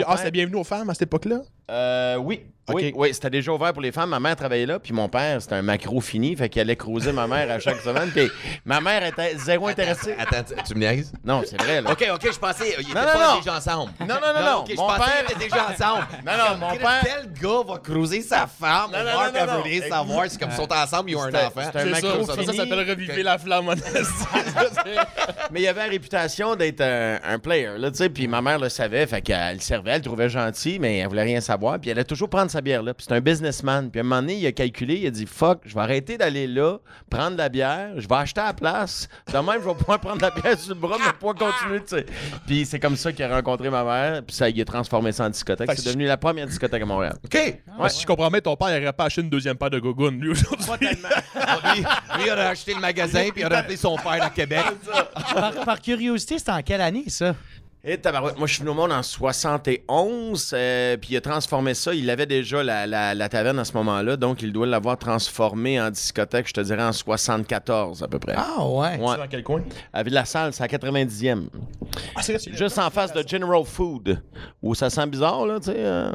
[0.07, 1.41] Ah, c'était bienvenu aux femmes à cette époque-là?
[1.69, 2.45] Euh, oui.
[2.73, 4.11] Oui, oui, c'était déjà ouvert pour les femmes.
[4.11, 7.11] Ma mère travaillait là, puis mon père, c'était un macro fini, fait qu'il allait croiser
[7.11, 8.09] ma mère à chaque semaine.
[8.11, 8.29] Puis
[8.63, 10.15] ma mère était zéro intéressée.
[10.17, 11.11] Attends, tu- tu me niaises?
[11.25, 11.91] Non, c'est vrai, là.
[11.91, 13.37] Ok, ok, je pensais qu'ils étaient Non, non, pas non.
[13.39, 13.91] déjà ensemble.
[13.99, 14.63] Non, non, non, non.
[14.77, 16.07] Mon père- étaient déjà ensemble.
[16.25, 18.91] Non, non, mon père- Quel gars va cruiser sa femme?
[18.93, 19.89] Non, non, Marc non, non, non.
[19.89, 21.61] Savoir si comme ils sont ensemble, ils ont un enfant.
[21.65, 22.57] c'était un C'est macro ça, ça, ça fini.
[22.57, 23.75] s'appelle reviver la flamme
[25.51, 28.09] Mais il avait la réputation d'être un, un player, là, tu sais.
[28.09, 31.07] Puis ma mère le savait, fait qu'elle le servait, elle le trouvait gentil, mais elle
[31.09, 31.50] voulait rien savoir.
[31.79, 32.93] Puis elle allait toujours prendre sa bière là.
[32.93, 33.89] Puis c'est un businessman.
[33.89, 36.17] Puis à un moment donné, il a calculé, il a dit Fuck, je vais arrêter
[36.17, 36.77] d'aller là,
[37.09, 39.07] prendre la bière, je vais acheter à la place.
[39.31, 41.95] De même, je vais pouvoir prendre la bière sur le bras, mais pouvoir continuer, tu
[41.97, 42.05] sais.
[42.45, 45.25] Puis c'est comme ça qu'il a rencontré ma mère, puis ça, il a transformé ça
[45.25, 45.69] en discothèque.
[45.69, 47.15] Que C'est devenu la première discothèque à Montréal.
[47.23, 47.33] OK.
[47.79, 50.11] Ouais, Si je comprends bien, ton père n'aurait pas acheté une deuxième paire de gogoon,
[50.11, 50.65] lui, aujourd'hui.
[50.67, 51.09] Pas tellement.
[51.73, 54.63] lui, lui, il aurait acheté le magasin puis il aurait appelé son père à Québec.
[55.33, 57.35] Par, par curiosité, c'était en quelle année, ça?
[57.83, 61.73] Et tabarouette, moi je suis venu au monde en 71, euh, puis il a transformé
[61.73, 61.95] ça.
[61.95, 65.81] Il avait déjà la, la- la taverne à ce moment-là, donc il doit l'avoir transformé
[65.81, 68.35] en discothèque, je te dirais en 74 à peu près.
[68.37, 68.99] Ah, ouais.
[68.99, 69.17] Ouais.
[69.17, 69.63] Dans quel coin?
[69.93, 71.47] À Ville-la-Salle, c'est à 90e.
[72.15, 74.21] Ah, c'est Juste en face de General Food,
[74.61, 75.75] où ça sent bizarre, là, tu sais.
[75.77, 76.11] euh.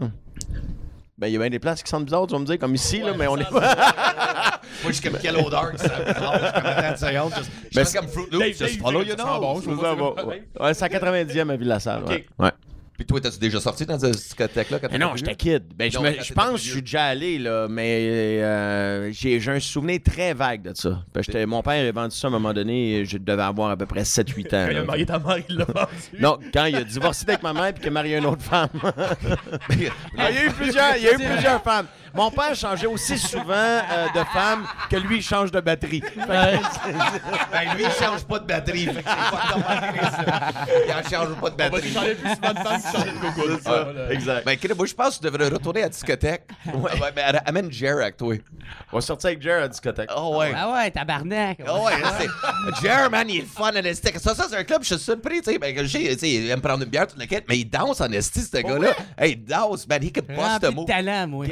[1.18, 2.74] Ben, il y a bien des places qui sentent bizarre, tu vas me dire, comme
[2.76, 3.44] ici, là, mais on est
[4.86, 8.38] Moi, je suis comme quelle odeur que ça suis comme Je suis comme Fruit Loops.
[8.38, 9.64] Dave, Just follow your sent nose.
[9.96, 10.14] bon,
[10.72, 12.26] c'est à 90e à Ville-la-Salle, ouais.
[12.38, 12.44] Ok.
[12.44, 12.50] ouais.
[12.96, 15.64] Puis toi, t'as-tu déjà sorti dans cette discothèque-là non, j'étais kid.
[15.76, 19.50] Ben, je, me- pense plus que je suis déjà allé, là, mais euh, j'ai j'ai
[19.50, 21.02] un souvenir très vague de ça.
[21.20, 23.84] J'étais- mon père a vendu ça à un moment donné, je devais avoir à peu
[23.84, 24.64] près 7-8 ans.
[24.64, 24.80] Quand il là.
[24.80, 25.90] a marié ta mère, il l'a vendu.
[26.18, 28.70] Non, quand il a divorcé avec ma mère puis qu'il a marié une autre femme.
[28.82, 28.90] Ah,
[30.30, 31.86] il y a eu plusieurs, il y a eu plusieurs femmes.
[32.16, 36.02] Mon père changeait aussi souvent euh, de femme que lui, il change de batterie.
[36.16, 36.58] Ben,
[37.76, 38.86] lui, il change pas de batterie.
[38.86, 40.52] Fait que c'est pas de malgré ça.
[40.86, 41.80] Il en change pas de On va batterie.
[41.80, 44.44] plus souvent de femmes que changer de ça, exact.
[44.46, 46.42] Ben, moi, je pense que tu devrais retourner à la discothèque.
[46.74, 46.90] Ouais.
[47.14, 48.34] Ben, amène Jer avec toi.
[48.92, 50.10] On va sortir avec Jer à la discothèque.
[50.16, 50.52] Oh, ouais.
[50.56, 51.58] Ah ouais, tabarnak.
[51.66, 52.86] Ah ouais, c'est.
[52.86, 54.10] Jer, man, il est fun en esti.
[54.18, 55.58] Ça, ça, c'est un club, je suis surpris, tu sais.
[55.58, 58.40] Ben, sais, il aime prendre une bière toute la quête, mais il danse en esti,
[58.42, 58.92] ce gars-là.
[59.18, 61.46] Hey, il danse, man, he could bust a de talent, moi.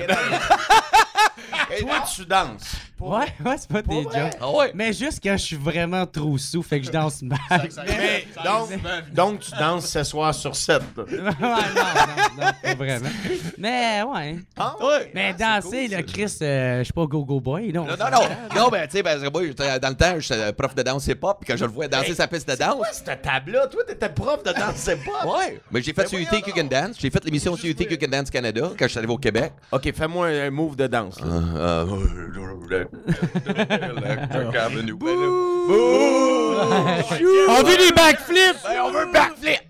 [1.81, 2.77] Toi, tu danses.
[3.05, 4.15] Ouais, ouais, c'est pas des jokes.
[4.41, 4.71] Ah ouais.
[4.75, 7.39] Mais juste quand je suis vraiment trop sous, fait que je danse mal.
[7.87, 8.71] Mais, donc,
[9.15, 10.83] donc, tu danses ce soir sur 7.
[10.97, 11.57] ouais, non, non,
[12.37, 13.09] non, pas vraiment.
[13.59, 14.37] Mais ouais.
[14.57, 15.11] Ah, Ouais.
[15.15, 17.85] Mais danser, là, Chris, euh, je suis pas go-go boy, non.
[17.85, 18.21] Non, non, non.
[18.63, 21.57] Non, ben, tu sais, j'étais- dans le temps, j'étais prof de danse hip-hop, puis quand
[21.59, 22.77] je le vois danser sa piste de danse.
[22.77, 23.67] Quoi, cette table-là?
[23.69, 25.27] Toi, t'étais prof de danse, pas?
[25.39, 25.61] Ouais.
[25.71, 26.97] Mais j'ai fait sur You Think You Can Dance.
[26.99, 29.19] J'ai fait l'émission sur You Think You Can Dance Canada quand je suis arrivé au
[29.19, 29.53] Québec.
[29.73, 31.17] OK, fais-moi un move de danse.
[33.47, 34.29] là.
[37.49, 38.65] On veut des backflips!
[38.85, 39.61] on veut un backflip!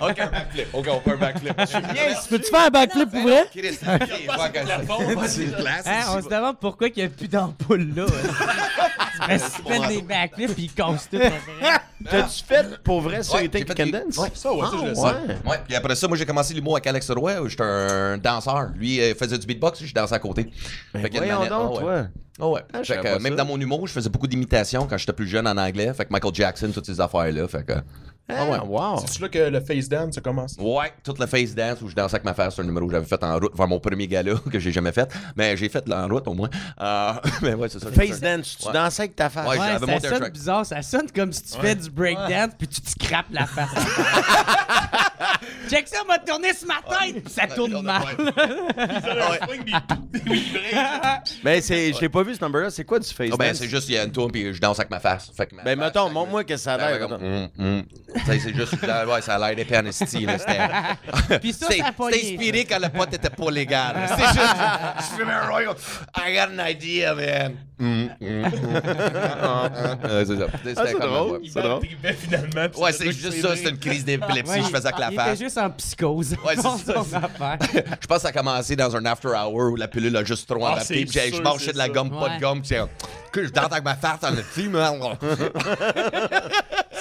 [0.00, 0.66] OK, un backflip.
[0.72, 1.56] OK, on fait un backflip.
[2.28, 3.44] Peux-tu faire un backflip pour vrai?
[3.52, 3.78] Chris.
[3.86, 3.98] Hein,
[6.16, 8.06] on se demande pourquoi il n'y a plus d'ampoule là.
[9.28, 11.16] Mais si tu fais des backflips, puis ils cassent tout.
[11.16, 11.80] après.
[12.08, 14.16] T'as-tu fait pour vrai sur Ouais, You Think j'ai You fait Can des- Dance?
[14.16, 14.28] ouais.
[14.32, 15.00] Ça, ouais, ça, je le sais.
[15.02, 15.12] ouais.
[15.44, 18.70] Ouais, puis après ça, moi, j'ai commencé l'humour avec Alex Roy, où j'étais un danseur.
[18.74, 20.50] Lui, euh, faisait du beatbox, je dansais à côté.
[20.94, 22.02] Une Voyons donc, Ah toi.
[22.40, 22.60] Ah ouais.
[22.72, 23.44] Ah, Fait que, même ça.
[23.44, 25.92] dans mon humour, je faisais beaucoup d'imitations quand j'étais plus jeune en anglais.
[25.94, 27.46] Fait que Michael Jackson, toutes ces affaires-là.
[27.48, 27.74] Fait que.
[28.32, 29.02] Ah ouais, wow.
[29.06, 30.54] C'est là que le face dance a commencé?
[30.60, 32.92] Ouais, toute le face dance où je dansais avec ma face, c'est un numéro que
[32.92, 35.12] j'avais fait en route vers mon premier gala que j'ai jamais fait.
[35.34, 36.48] Mais j'ai fait en route au moins.
[36.80, 37.90] Euh, mais ouais, c'est ça.
[37.90, 38.72] Face dance, tu Ouais.
[38.72, 39.48] dansais avec ta face.
[39.48, 40.32] Ouais, ça sonne track.
[40.32, 40.64] bizarre.
[40.64, 43.68] Ça sonne comme si tu fais du breakdance, puis tu te scrapes la face.
[45.68, 48.02] Check ça, m'a tourné sur ma tête, ça tourne mal.
[51.44, 52.70] Mais c'est, je l'ai pas vu ce number-là.
[52.70, 54.60] C'est quoi du face Ah ben, c'est juste, il y a une tour puis je
[54.60, 55.30] danse avec ma face.
[55.36, 57.18] Fait que ma Ben, face, mettons, montre-moi que ça a Ben, l'air.
[58.14, 59.90] Tu sais, c'est juste, ouais, ça a l'air d'épais en.
[61.40, 63.96] Puis ça, ça a c'était inspiré quand le pote était pas légal.
[64.08, 65.74] C'était juste, je fais un royal.
[66.16, 67.56] I got an idea, man.
[67.80, 68.08] C'est
[70.26, 70.34] ça.
[70.64, 71.28] C'était Ah, c'est comme drôle.
[71.28, 71.38] voix.
[71.42, 71.80] Il C'est drôle.
[72.18, 72.68] finalement.
[72.70, 75.16] puis Ouais, c'est juste ça, c'était une crise d'épilepsie, Ouais, je faisais avec la il
[75.16, 75.34] face.
[75.34, 76.36] était juste en psychose.
[76.44, 77.58] Ouais, c'est Dans ça, son c'est- affaire.
[78.00, 80.46] Je pense que ça a commencé dans un after hour où la pilule a juste
[80.48, 80.94] trop Ah, adapté.
[80.94, 81.90] c'est Puis j'ai- je sûr, mangeais c'est de la ça.
[81.90, 82.36] gomme, pas Ouais.
[82.36, 82.62] de gomme.
[83.30, 84.42] Que je dente avec ma farce dans le
[84.78, 85.18] hein.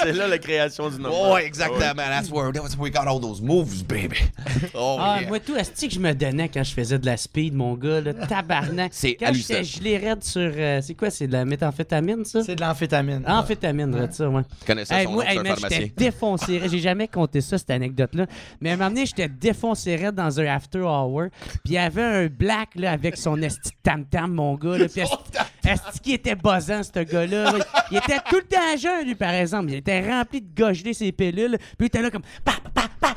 [0.01, 1.33] C'est là la création du nom.
[1.33, 1.93] Ouais, exactement.
[1.95, 4.17] That's where, that's where we got all those moves, baby.
[4.73, 5.27] Oh, Ah, yeah.
[5.27, 7.99] moi, tout, est-ce que je me donnais quand je faisais de la speed, mon gars,
[8.01, 8.91] là, tabarnak?
[8.93, 10.41] C'est Quand j'étais gelé raide sur.
[10.55, 12.43] euh, c'est quoi, c'est de la méthamphétamine, ça?
[12.43, 13.23] C'est de l'amphétamine.
[13.27, 14.43] Amphétamine, là, ça, ouais.
[14.61, 16.59] Je connais ça, Hey, son moi, nom, hey, man, j'étais défoncé.
[16.59, 16.71] raide.
[16.71, 18.25] J'ai jamais compté ça, cette anecdote-là.
[18.61, 21.25] Mais à un moment donné, j'étais défoncé raide dans un after hour.
[21.45, 24.77] Puis il y avait un black là, avec son esti tam-tam, mon gars.
[24.77, 25.01] Là, puis
[25.69, 27.53] esti qui était buzzant, ce gars-là.
[27.91, 29.71] Il était tout le temps jeune, lui, par exemple.
[29.71, 31.57] Il était rempli de gogelés, ses pilules.
[31.57, 32.23] Puis il était là comme...
[32.43, 33.13] Pa, pa, pa,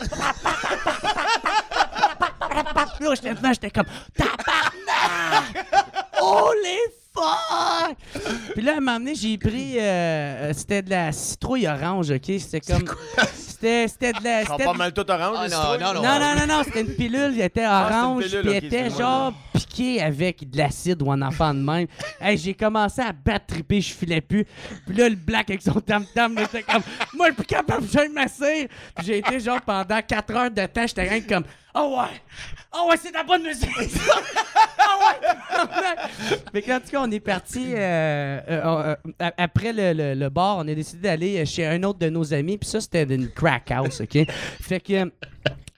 [3.01, 3.87] Là, j'étais j'étais comme
[4.17, 5.67] Tabarnak!
[6.23, 7.97] Oh les fuck!
[8.55, 9.73] Puis là, à un moment donné, j'ai pris.
[10.55, 12.33] c'était de la citrouille orange, ok?
[12.39, 12.85] C'était comme.
[13.35, 14.45] C'était c'était de la.
[14.45, 17.67] C'était pas mal tout orange, non, non, non, non, non, c'était une pilule, elle était
[17.67, 21.87] orange, c'était était genre piqué avec de l'acide ou un enfant de même.
[22.21, 24.45] Hey, j'ai commencé à battre triper, je filais plus.
[24.87, 26.83] Puis là, le black avec son tam-tam, là, j'étais comme,
[27.15, 28.69] moi, je suis plus capable, je me masser.
[28.97, 32.21] Puis j'ai été genre pendant 4 heures de temps, j'étais rien que comme, oh ouais,
[32.75, 33.69] oh ouais, c'est de la bonne musique.
[33.77, 39.93] oh ouais, Mais quand, en tout cas, on est parti euh, euh, euh, après le,
[39.93, 42.81] le- le bar, on a décidé d'aller chez un autre de nos amis, puis ça,
[42.81, 44.19] c'était une crack house, OK?
[44.61, 45.11] Fait que.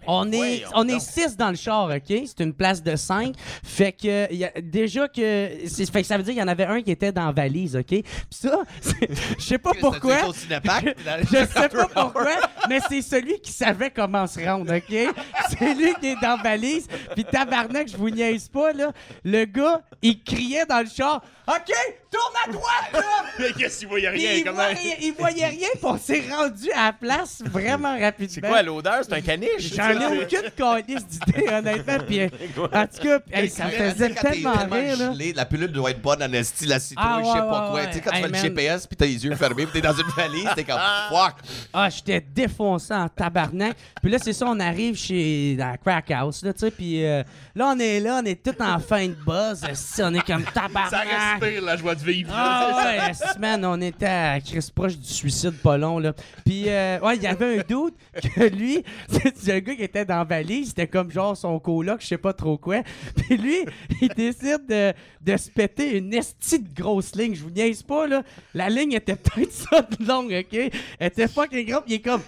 [0.06, 2.02] On est, on est six dans le char, OK?
[2.26, 3.34] C'est une place de cinq.
[3.62, 6.44] Fait que, il y a, déjà que, c'est- fait que ça veut dire qu'il y
[6.44, 7.86] en avait un qui était dans la valise, OK?
[7.86, 10.16] Puis ça, c'est- je sais pas pourquoi.
[10.32, 12.36] Je sais pas pourquoi,
[12.68, 15.14] mais c'est celui qui savait comment se rendre, OK?
[15.58, 16.86] C'est lui qui est dans la valise.
[17.14, 18.92] Puis tabarnak, je vous niaise pas, là.
[19.24, 21.72] Le gars, il criait dans le char, OK,
[22.10, 23.00] tourne à droite, là!
[23.38, 24.62] Mais qu'est-ce qu'il voyait rien, il, comment?
[24.62, 28.32] voyait, il voyait rien, puis on s'est rendu à la place vraiment rapidement.
[28.34, 29.00] C'est quoi l'odeur?
[29.02, 29.74] C'est un caniche?
[29.74, 31.98] J'en ai aucune calice d'idée, honnêtement.
[32.06, 32.28] Puis, euh,
[32.72, 35.12] en tout cas, hey, ça me faisait Quand tellement rire, là.
[35.12, 37.62] gelé, la pilule doit être bonne en esti, la citrouille, Ah, je sais ouais, pas
[37.64, 37.74] ouais, quoi.
[37.80, 37.86] ouais.
[37.88, 38.34] Tu sais, quand tu fais le.
[38.34, 40.80] GPS puis t'as les yeux fermés puis t'es dans une valise, t'es comme
[41.10, 41.34] fuck.
[41.74, 43.76] Ah, j'étais défoncé en tabarnak.
[44.00, 46.70] Puis là, c'est ça, on arrive chez dans la crack house, là, tu sais.
[46.70, 47.22] Puis euh,
[47.54, 49.62] là, on est là, on est tout en fin de buzz.
[49.68, 51.33] esti, On est comme Ça tabarnak.
[51.40, 52.30] Respire la joie de vivre.
[52.34, 56.12] Ah ouais, esti, man, on était à Chris proche du suicide pas long, là.
[56.44, 57.94] Puis, euh, ouais, il y avait un doute
[58.34, 58.82] que lui,
[59.36, 62.18] c'est un gars qui était dans la valise, c'était comme genre son coloc, je sais
[62.18, 62.82] pas trop quoi.
[63.16, 63.58] Puis lui,
[64.00, 67.34] il décide de, de se péter une esti de grosse ligne.
[67.34, 68.22] Je vous niaise pas, là.
[68.54, 70.58] La ligne était peut-être ça de longue, OK?
[70.98, 72.22] Elle était fucking grosse, il est comme...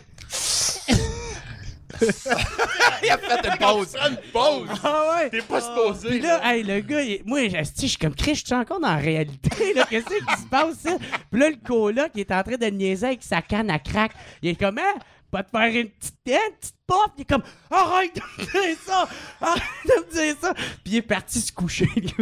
[3.02, 3.96] Il a fait une pause.
[4.08, 4.68] Une pause!
[4.82, 5.30] Ah ouais!
[5.30, 6.08] T'es pas supposé.
[6.08, 8.88] Puis là, hey, le gars, il- moi, je suis comme Chris, je suis encore dans
[8.88, 9.86] la réalité, là.
[9.88, 10.96] Qu'est-ce qui se passe, ça?
[11.30, 14.12] Puis là, le coloc, il est en train de niaiser avec sa canne à crack.
[14.42, 14.94] Il est comme, hein?
[15.30, 16.96] Pas te faire une petite, hein, une petite pop.
[17.18, 19.08] Il est comme, arrête de me dire ça!
[19.40, 20.54] Arrête de me dire ça!
[20.54, 21.88] Puis il est parti se coucher.
[21.96, 22.14] Tu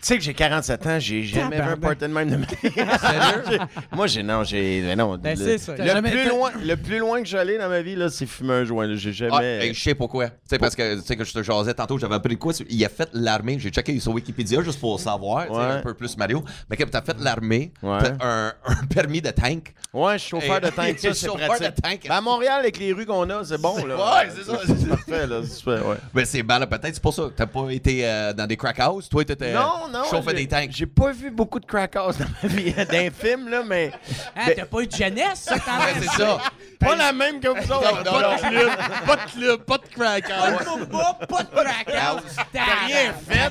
[0.00, 3.60] sais que j'ai 47 ans, j'ai jamais vu un party de même de ma vie.
[3.92, 5.16] Moi, j'ai non, j'ai mais non.
[5.18, 5.76] Ben, le, c'est ça.
[5.76, 8.54] Le Jamais- plus loin, le plus loin que j'allais dans ma vie là, c'est fumer
[8.54, 8.86] un joint.
[8.94, 9.32] J'ai jamais.
[9.60, 10.28] Ah, hey, je sais pourquoi.
[10.28, 12.52] Tu sais, parce que, tu sais, que je te jasais tantôt, j'avais appris quoi.
[12.68, 13.58] Il a fait l'armée.
[13.58, 15.58] J'ai checké sur Wikipédia juste pour savoir, Ouais.
[15.62, 16.42] un peu plus Mario.
[16.68, 17.98] Mais que t'as fait l'armée, Ouais.
[18.00, 19.74] t'as un, un permis de tank.
[19.92, 21.76] Ouais, chauffeur de tank, ça c'est chauffeur pratique.
[21.76, 22.00] de tank.
[22.08, 23.96] Ben, à Montréal, avec les rues qu'on a, c'est bon là.
[23.96, 24.58] Ouais, c'est ça.
[24.66, 25.40] C'est parfait là.
[25.44, 25.96] c'est fait, ouais.
[26.14, 27.24] Mais c'est mal, peut-être c'est pour ça.
[27.36, 29.08] T'as pas été euh, dans des crack house.
[29.08, 30.04] Toi, t'étais Non, non.
[30.04, 30.70] chauffeur j'ai- des tanks.
[30.72, 33.92] J'ai pas vu beaucoup de crack house dans ma vie, d'un film là, mais
[34.36, 36.02] Hein, t'as pas eu de jeunesse, ça, quand Ouais, même?
[36.02, 36.38] c'est ça.
[36.78, 38.04] pas la même que vous autres.
[38.04, 38.36] Non, Pas non.
[38.36, 38.70] de club,
[39.06, 40.88] pas de club, pas de crack house.
[40.90, 42.22] Pas, pas de crack house.
[42.52, 43.50] T'as Rien fait.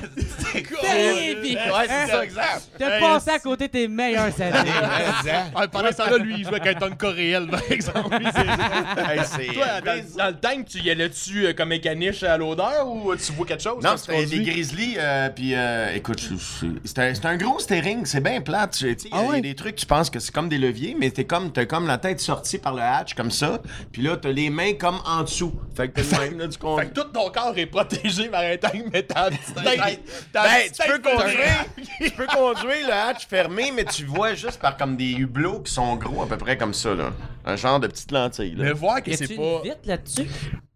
[0.82, 1.54] T'as rien vécu.
[1.56, 2.06] Ouais, c'est Hein?
[2.08, 2.62] ça, exact.
[2.78, 4.70] T'as passé à côté de tes meilleures années.
[5.54, 8.18] Ah, pendant ce temps-là, lui, il jouait avec un tonka réel, par exemple.
[8.34, 12.22] C'est- Hey, c'est- Toi, dans, dans le tank, tu y allais-tu euh, comme un caniche
[12.22, 13.82] à l'odeur ou tu vois quelque chose?
[13.82, 16.20] Non, c'était des grizzlies, euh, puis euh, écoute,
[16.84, 19.38] c'est un, gros steering, c'est bien tu sais, Il y, a- Ah il y ouais?
[19.38, 21.86] a des trucs, tu penses que c'est comme des leviers, mais t'es comme, t'as comme
[21.86, 23.60] la tête sortie par le hatch, comme ça,
[23.92, 25.52] puis là, t'as les mains comme en dessous.
[25.76, 26.76] Fait que t'as même, là, du con...
[26.76, 30.00] Fait que tout ton corps est protégé par un tank, mais ta petite tête.
[30.32, 31.64] ta Ben, tu peux conduire,
[32.00, 35.72] tu peux conduire le hatch fermé, mais tu vois juste par comme des hublots qui
[35.72, 37.10] sont gros à peu près comme ça, là.
[37.44, 38.64] Un genre de petite lentille, là.
[38.64, 39.42] Mais voir que c'est pas.
[39.42, 40.28] une vitre là-dessus?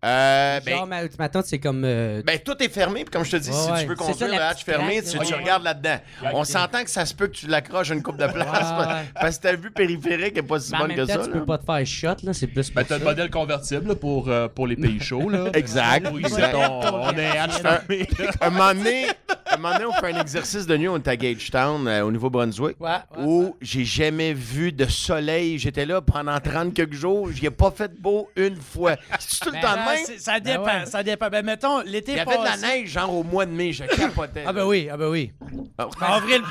[0.04, 1.82] Euh, ben, Genre, ma- ma tante, c'est comme.
[1.84, 3.82] euh, Ben, tout est fermé, puis comme je te dis, Ouais, si ouais.
[3.82, 5.96] tu veux construire le la hatch fermé, tu, regardes là-dedans.
[6.34, 8.46] On s'entend que ça se peut que tu l'accroches une coupe de place,
[8.78, 8.94] ouais.
[9.14, 11.14] parce que ta vue périphérique est pas si bonne que ça.
[11.14, 11.28] tu là.
[11.28, 12.32] peux pas te faire shot, là.
[12.32, 12.72] C'est plus.
[12.72, 15.28] Ben, t'as le modèle convertible là, pour, euh, pour les pays chauds.
[15.30, 15.46] Là.
[15.54, 16.08] Exact.
[16.12, 16.52] Oui, c'est exact.
[16.52, 18.06] ton- on est hatch fermé.
[18.40, 19.06] un moment donné,
[19.50, 22.10] un moment donné, on fait un exercice de nuit, on est à Gagetown, euh, au
[22.10, 25.58] Nouveau-Brunswick, Ouais, ouais, où j'ai jamais vu de soleil.
[25.58, 27.30] J'étais là pendant 30 quelques jours.
[27.32, 28.96] J'y ai pas fait beau une fois.
[29.18, 29.76] C'est tout le Ben, temps
[30.08, 30.86] Ah, ça dépend, ouais.
[30.86, 31.28] ça dépend.
[31.28, 33.72] Ben, mettons, l'été Il y avait de la passé- neige, genre au mois de mai.
[33.72, 34.44] Je capotais.
[34.46, 35.32] Ah, ben oui, ah, ben oui.
[35.78, 36.42] Ah, En avril.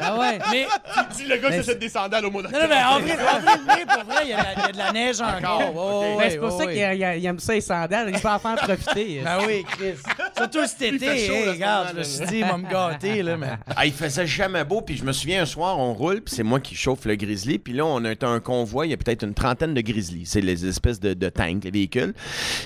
[0.00, 0.38] Ah ouais.
[0.50, 0.66] Mais,
[1.16, 3.84] Dis le gars qui s'achète des sandales au mois non, non, mais avril, avril, mai,
[3.86, 6.16] pour vrai, il y, a de la- il y a de la neige encore.
[6.18, 8.10] Ben, c'est pour ça qu'il il- il aime ça les sandales.
[8.14, 9.20] Il peut en faire profiter.
[9.24, 9.94] Ben oui, Chris.
[10.36, 13.36] Surtout cet été, chaud, hey, regarde, je me suis dit, il va me gâter, là,
[13.36, 13.48] mais.
[13.76, 16.42] Ah, il faisait jamais beau, puis je me souviens un soir, on roule, puis c'est
[16.42, 19.24] moi qui chauffe le grizzly, puis là, on a un convoi, il y a peut-être
[19.24, 20.24] une trentaine de grizzlies.
[20.26, 22.14] C'est les espèces de, de tanks, les véhicules.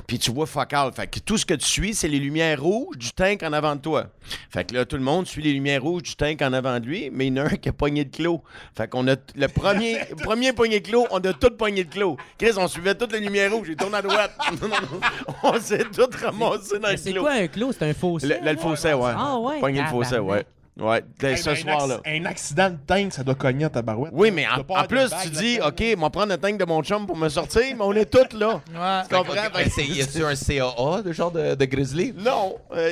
[0.07, 0.91] Puis tu vois fuck all.
[0.93, 3.77] Fait que tout ce que tu suis, c'est les lumières rouges du tank en avant
[3.77, 4.07] de toi.
[4.49, 6.87] Fait que là, tout le monde suit les lumières rouges du tank en avant de
[6.87, 8.43] lui, mais il y en a un qui a pogné de clos.
[8.75, 12.17] Fait qu'on a le premier, premier pogné de clos, on a tout pogné de clos.
[12.39, 14.33] Chris, on suivait toutes les lumières rouges, j'ai tourné à droite.
[15.43, 17.21] on s'est tout ramassé dans le c'est clos.
[17.23, 17.73] quoi un clos?
[17.73, 18.35] C'est un fossé?
[18.43, 19.13] Le fossé, ouais.
[19.15, 20.47] Ah ouais, Pogné le fossé, ouais.
[20.81, 22.01] Ouais, dès Hey, ce soir-là.
[22.05, 24.13] Un accident de tank, ça doit cogner à ta barouette.
[24.13, 25.59] Oui, mais en, plus, tu dis.
[25.65, 28.37] OK, moi prendre le tank de mon chum pour me sortir, mais on est tous
[28.37, 28.61] là.
[28.75, 29.03] Ouais.
[29.09, 29.35] Tu comprends?
[29.55, 32.13] Ben, c'est- y a-tu un CAA de genre de, de grizzly?
[32.17, 32.89] Non, euh,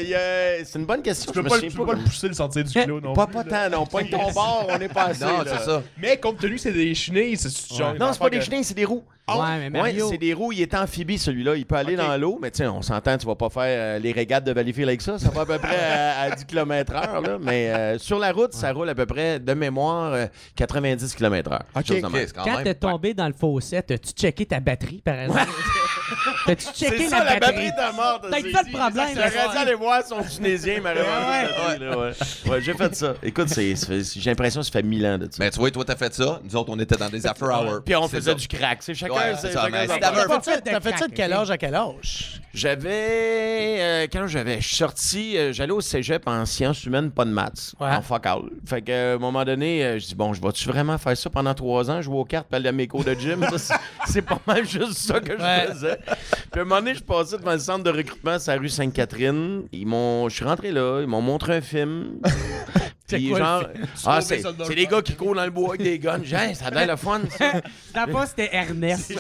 [0.60, 1.32] a- c'est une bonne question.
[1.32, 3.14] Tu peux je me pas, tu peux pas le pousser le sortir du clos non
[3.14, 3.84] Pas, pas tant, non.
[3.86, 5.24] Pas ton bord, on est pas assez.
[5.24, 5.82] Non, c'est ça.
[5.98, 7.94] Mais compte tenu c'est des chenilles, c'est genre.
[7.98, 9.02] Non, c'est pas des chenilles, c'est des roues.
[9.28, 10.52] Ouais, mais Ouais, c'est des roues.
[10.52, 11.56] Il est amphibie, celui-là.
[11.56, 14.12] Il peut aller dans l'eau, mais tiens, on s'entend, tu vas pas faire euh, les
[14.12, 15.18] régates de Valleyfield avec ça.
[15.18, 17.38] Ça va à peu près à, à 10 km/h.
[17.40, 21.60] Mais euh, sur la route, ça roule à peu près, de mémoire, euh, 90 km/h.
[21.76, 22.26] Ok, Chose de Ok, même.
[22.26, 25.40] c'est quand Quand t'es tombé dans le fossé, t'as-tu checké ta batterie, par exemple?
[26.46, 27.70] T'as-tu checké C'est la, ça, la batterie?
[27.70, 28.20] batterie de mort.
[28.22, 29.08] T'as ça le problème?
[29.14, 32.50] J'aurais dû aller voir son Tunisien, mais Ouais, ouais, ouais.
[32.50, 33.14] ouais, j'ai fait ça.
[33.22, 35.36] Écoute, c'est- c'est- j'ai l'impression que ça fait mille ans de ça.
[35.38, 36.40] Mais tu vois, toi, t'as fait ça.
[36.44, 37.82] Nous autres, on était dans des after hours.
[37.84, 38.34] Puis on faisait ça.
[38.34, 38.78] du crack.
[38.82, 42.40] C'est chacun, ça, ça- t'as fait ça de quel âge à quel âge?
[42.54, 43.78] J'avais.
[43.80, 44.60] euh, âge j'avais?
[44.60, 47.74] Sorti, euh, j'allais au cégep en sciences humaines, pas de maths.
[47.80, 47.88] Ouais.
[47.88, 48.42] En fuck all.
[48.66, 51.16] Fait que, euh, à un moment donné, euh, je dis, bon, je vais-tu vraiment faire
[51.16, 53.46] ça pendant trois ans, jouer aux cartes, puis aller à mes cours de gym?
[54.06, 55.66] C'est- pas mal juste ça que je Ouais.
[55.72, 55.98] faisais.
[56.50, 58.68] Puis à un moment donné, je passais devant le centre de recrutement, c'est la rue
[58.68, 59.62] Sainte-Catherine.
[59.72, 60.28] Ils m'ont.
[60.28, 62.18] Je suis rentré là, ils m'ont montré un film.
[63.04, 63.64] C'est quoi genre,
[64.06, 64.40] ah, c'est
[64.74, 66.22] des gars qui courent dans le bois avec des guns.
[66.22, 67.60] Hey, ça a l'air le fun, ça.
[68.06, 69.12] Dans c'était Ernest.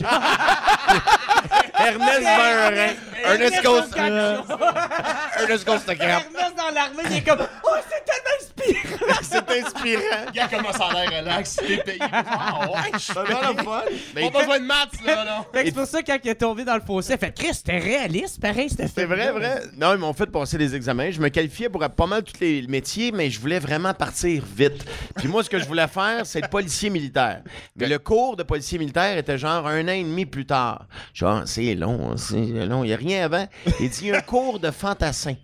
[1.86, 2.94] Ernest Berrin.
[3.24, 3.82] Ernest Goes.
[3.96, 6.22] Ernest Ernest to camp.
[6.56, 9.18] dans l'armée, il est comme «Oh, c'est tellement inspirant!
[9.22, 10.26] C'est inspirant.
[10.28, 11.98] Regarde comment ça a l'air relax, t'es payé.
[12.12, 13.82] Ah ouais, je le fun.
[14.14, 16.34] Mais Pas besoin de maths, là, non.» Fait que c'est pour ça, quand il est
[16.34, 19.62] tombé dans le fossé, il a fait «Chris, c'était réaliste, pareil, c'était C'est vrai, vrai.
[19.76, 21.10] Non, ils m'ont fait passer les examens.
[21.10, 24.84] Je me qualifiais pour pas mal tous les métiers, mais je voulais vraiment partir vite.
[25.16, 27.42] Puis moi, ce que je voulais faire, c'est policier militaire.
[27.76, 30.86] Mais le cours de policier militaire était genre un an et demi plus tard.
[31.14, 32.84] Genre, c'est long, hein, c'est long.
[32.84, 33.46] Il n'y a rien avant.
[33.80, 35.34] Il dit, il y a un cours de fantassin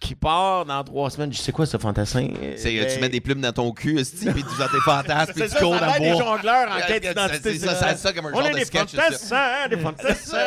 [0.00, 1.32] qui part dans trois semaines.
[1.32, 2.28] Je sais quoi, ce fantassin?
[2.56, 4.80] C'est, euh, Ben, tu mets des plumes dans ton cul, esti, puis tu fais tes
[4.84, 7.02] fantasmes, puis C'est tu ça, cours ça a dans l'air le des jongleurs en quête
[7.04, 7.58] c'est- d'identité.
[7.58, 9.02] c'est ça, ça a ça comme un On genre est de des sketch, ça.
[9.02, 10.38] fantassins, des fantassins.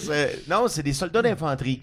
[0.00, 1.80] c'est- non, c'est des soldats d'infanterie.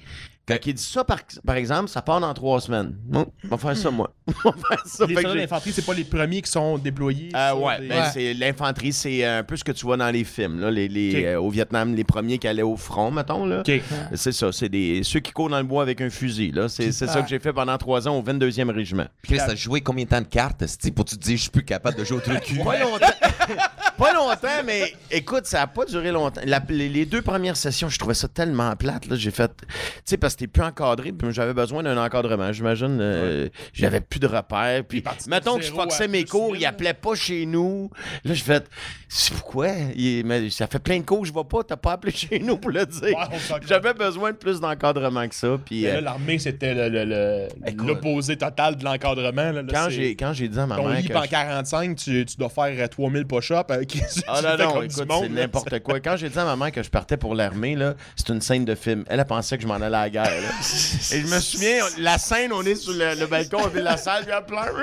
[0.48, 2.96] Quand il dit ça, par, par exemple, ça part dans trois semaines.
[3.04, 4.14] Bon, on va faire ça, moi.
[4.46, 5.06] On va faire ça.
[5.08, 7.30] Les soldats d'infanterie, c'est pas les premiers qui sont déployés.
[7.36, 10.10] Euh, sur ouais, des- ben, c'est l'infanterie, c'est un peu ce que tu vois dans
[10.12, 10.60] les films.
[10.60, 13.46] Là, les, les, euh, au Vietnam, les premiers qui allaient au front, mettons.
[13.46, 13.62] Là.
[13.62, 13.82] Ok.
[14.14, 16.52] C'est ça, c'est des, ceux qui courent dans le bois avec un fusil.
[16.52, 16.70] là.
[16.70, 19.06] C'est c'est ça que j'ai fait pendant trois ans au 22e régiment.
[19.24, 20.64] Chris, t'as joué combien de temps de cartes,
[20.96, 22.60] pour te dire, je suis plus capable de jouer au truc cul?
[23.98, 24.64] Pas longtemps.
[24.66, 26.42] mais écoute, ça a pas duré longtemps.
[26.46, 29.08] La- les, les deux premières sessions, je trouvais ça tellement plate.
[29.08, 29.16] là.
[29.16, 29.52] J'ai fait.
[29.58, 29.66] Tu
[30.06, 32.52] sais, parce que t'es plus encadré, puis j'avais besoin d'un encadrement.
[32.52, 34.84] J'imagine, euh, j'avais plus de repères.
[34.86, 36.62] Puis, mettons que je foxais mes cours, mille.
[36.62, 37.90] ils appelaient pas chez nous.
[38.24, 38.64] Là, je fais.
[39.08, 39.68] C'est pourquoi?
[39.96, 42.58] Il- mais ça fait plein de cours je vais pas, t'as pas appelé chez nous
[42.58, 43.04] pour le dire.
[43.18, 45.58] Ouais, J'avais besoin de plus d'encadrement que ça.
[45.64, 47.88] Puis, Mais là, euh, l'armée, c'était le- le- le- Écoute.
[47.88, 49.52] l'opposé total de l'encadrement.
[49.52, 49.62] là.
[49.62, 51.00] Là, quand j'ai dit à ma Ton mère.
[51.02, 53.85] lit que en je- 45, tu, tu dois faire euh, 3000 push-ups.
[54.28, 56.00] Ah non, non, écoute, c'est n'importe quoi.
[56.00, 58.76] Quand j'ai dit à maman que je partais pour l'armée, là, c'est une scène de
[58.76, 59.04] film.
[59.08, 60.24] Elle a pensé que je m'en allais à la guerre.
[60.26, 60.50] là.
[61.12, 63.98] Et je me souviens, la scène, on est sur le, le balcon, on est la
[63.98, 64.74] salle, puis elle pleure.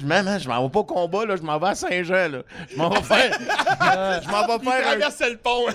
[0.00, 2.28] Je maman, je m'en vais pas au combat, là, je m'en vais à Saint-Jean.
[2.30, 2.42] là.
[2.70, 3.32] Je m'en vais faire.
[4.22, 4.64] je m'en vais
[4.96, 5.66] Il un le pont.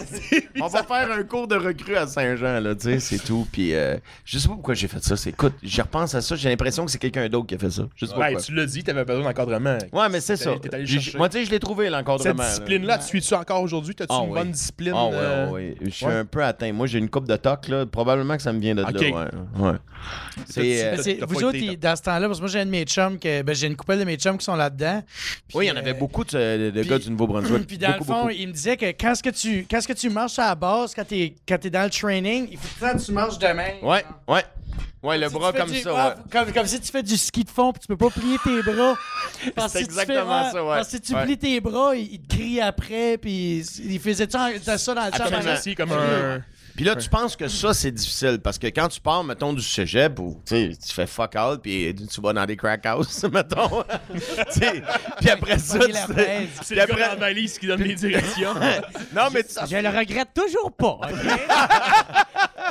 [0.61, 3.47] on va faire un cours de recrue à Saint-Jean, là, tu sais, c'est tout.
[3.51, 5.15] Puis, euh, je sais pas pourquoi j'ai fait ça.
[5.15, 7.71] C'est, écoute, j'y repense à ça, j'ai l'impression que c'est quelqu'un d'autre qui a fait
[7.71, 7.83] ça.
[7.95, 9.77] Je sais pas Ouais, tu l'as dit, t'avais besoin d'encadrement.
[9.91, 10.51] Ouais, mais c'est ça.
[11.17, 12.43] Moi, tu sais, je l'ai trouvé, l'encadrement.
[12.65, 12.77] Là.
[12.77, 13.95] discipline-là, tu suis-tu encore aujourd'hui?
[13.95, 14.39] T'as-tu Ah une oui.
[14.39, 14.93] bonne discipline?
[14.95, 15.75] Ah ouais, euh, ouais, ouais.
[15.81, 16.13] Je suis ouais.
[16.13, 16.71] un peu atteint.
[16.73, 17.85] Moi, j'ai une coupe de toc, là.
[17.85, 18.91] Probablement que ça me vient de Ok.
[19.01, 19.29] là.
[19.57, 19.69] Ouais.
[19.71, 19.77] ouais.
[20.49, 20.83] C'est.
[21.21, 23.41] euh, vous autres, dans ce temps-là, parce que moi, j'ai un de mes chums, que,
[23.41, 25.01] ben, j'ai une couple de mes chums qui sont là-dedans.
[25.53, 27.65] Oui, il y en euh, avait beaucoup de, de- de puis- gars du Nouveau-Brunswick.
[27.67, 28.35] Puis dans Beaucoup, le fond, beaucoup.
[28.37, 30.55] il me disait que quand est-ce que tu, quand est-ce que tu marches à la
[30.55, 33.75] base, quand t'es, quand t'es dans le training, il faut que tu marches de même.
[33.83, 34.43] Ouais, ouais.
[35.05, 35.93] Ouais, le Si bras comme du- ça.
[35.93, 36.13] ouais, ouais.
[36.31, 38.61] Comme, comme si tu fais du ski de fond puis tu peux pas plier tes
[38.63, 38.97] bras.
[39.55, 40.75] Parce C'est que si tu fais- exactement ça, ouais.
[40.75, 41.23] Parce que si tu Ouais.
[41.25, 45.11] plies tes bras, il, il te crie après puis il faisait ça, ça dans le
[45.11, 45.49] Comme champ.
[45.49, 46.41] assis, comme un.
[46.75, 49.61] Puis là, tu penses que ça, c'est difficile parce que quand tu pars, mettons, du
[49.61, 53.83] cégep ou tu fais fuck out puis tu vas dans des crack house, mettons.
[55.19, 55.79] Puis après ça.
[55.79, 58.53] C'est puis le après- la valise qui donne les directions.
[59.15, 60.99] Non, mais tu- Je le regrette toujours pas.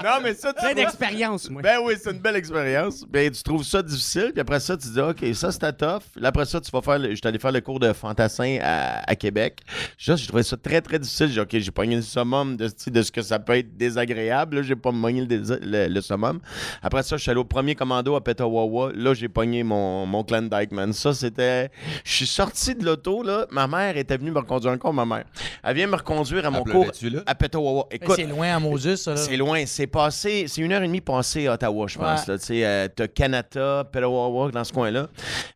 [0.03, 1.63] non, mais ça, tu Plein trouves- d'expérience, moi.
[1.63, 3.05] Ben oui, c'est une belle expérience.
[3.09, 6.03] Ben, tu trouves ça difficile, puis après ça, tu dis, OK, ça, c'était tough.
[6.17, 7.11] Là, après ça, tu vas faire, le...
[7.11, 9.61] je suis allé faire le cours de fantassin à, à Québec.
[9.97, 11.31] Juste, j'ai trouvé ça très, très difficile.
[11.33, 14.57] J'ai OK, j'ai pogné le summum de, de ce que ça peut être désagréable.
[14.57, 16.41] Là, j'ai pas pogné le, le, le summum.
[16.83, 18.91] Après ça, je suis allé au premier commando à Petawawa.
[18.95, 20.93] Là, j'ai pogné mon, mon clan Dykeman.
[20.93, 21.71] Ça, c'était.
[22.05, 23.47] Je suis sorti de l'auto, là.
[23.51, 25.25] Ma mère était venue me reconduire encore, ma mère.
[25.63, 26.87] Elle vient me reconduire à mon cours
[27.27, 27.87] à Petawawa.
[27.91, 29.13] Écoute, C'est loin à Moses, ça.
[29.13, 29.17] Là.
[29.17, 29.65] c'est loin.
[29.67, 30.47] C'est passé.
[30.49, 32.21] C'est une heure et demie passée à Ottawa, je pense.
[32.27, 32.33] Ouais.
[32.33, 32.39] là.
[32.39, 35.09] Tu sais, euh, t'as Canada, Petawawa, dans ce coin-là.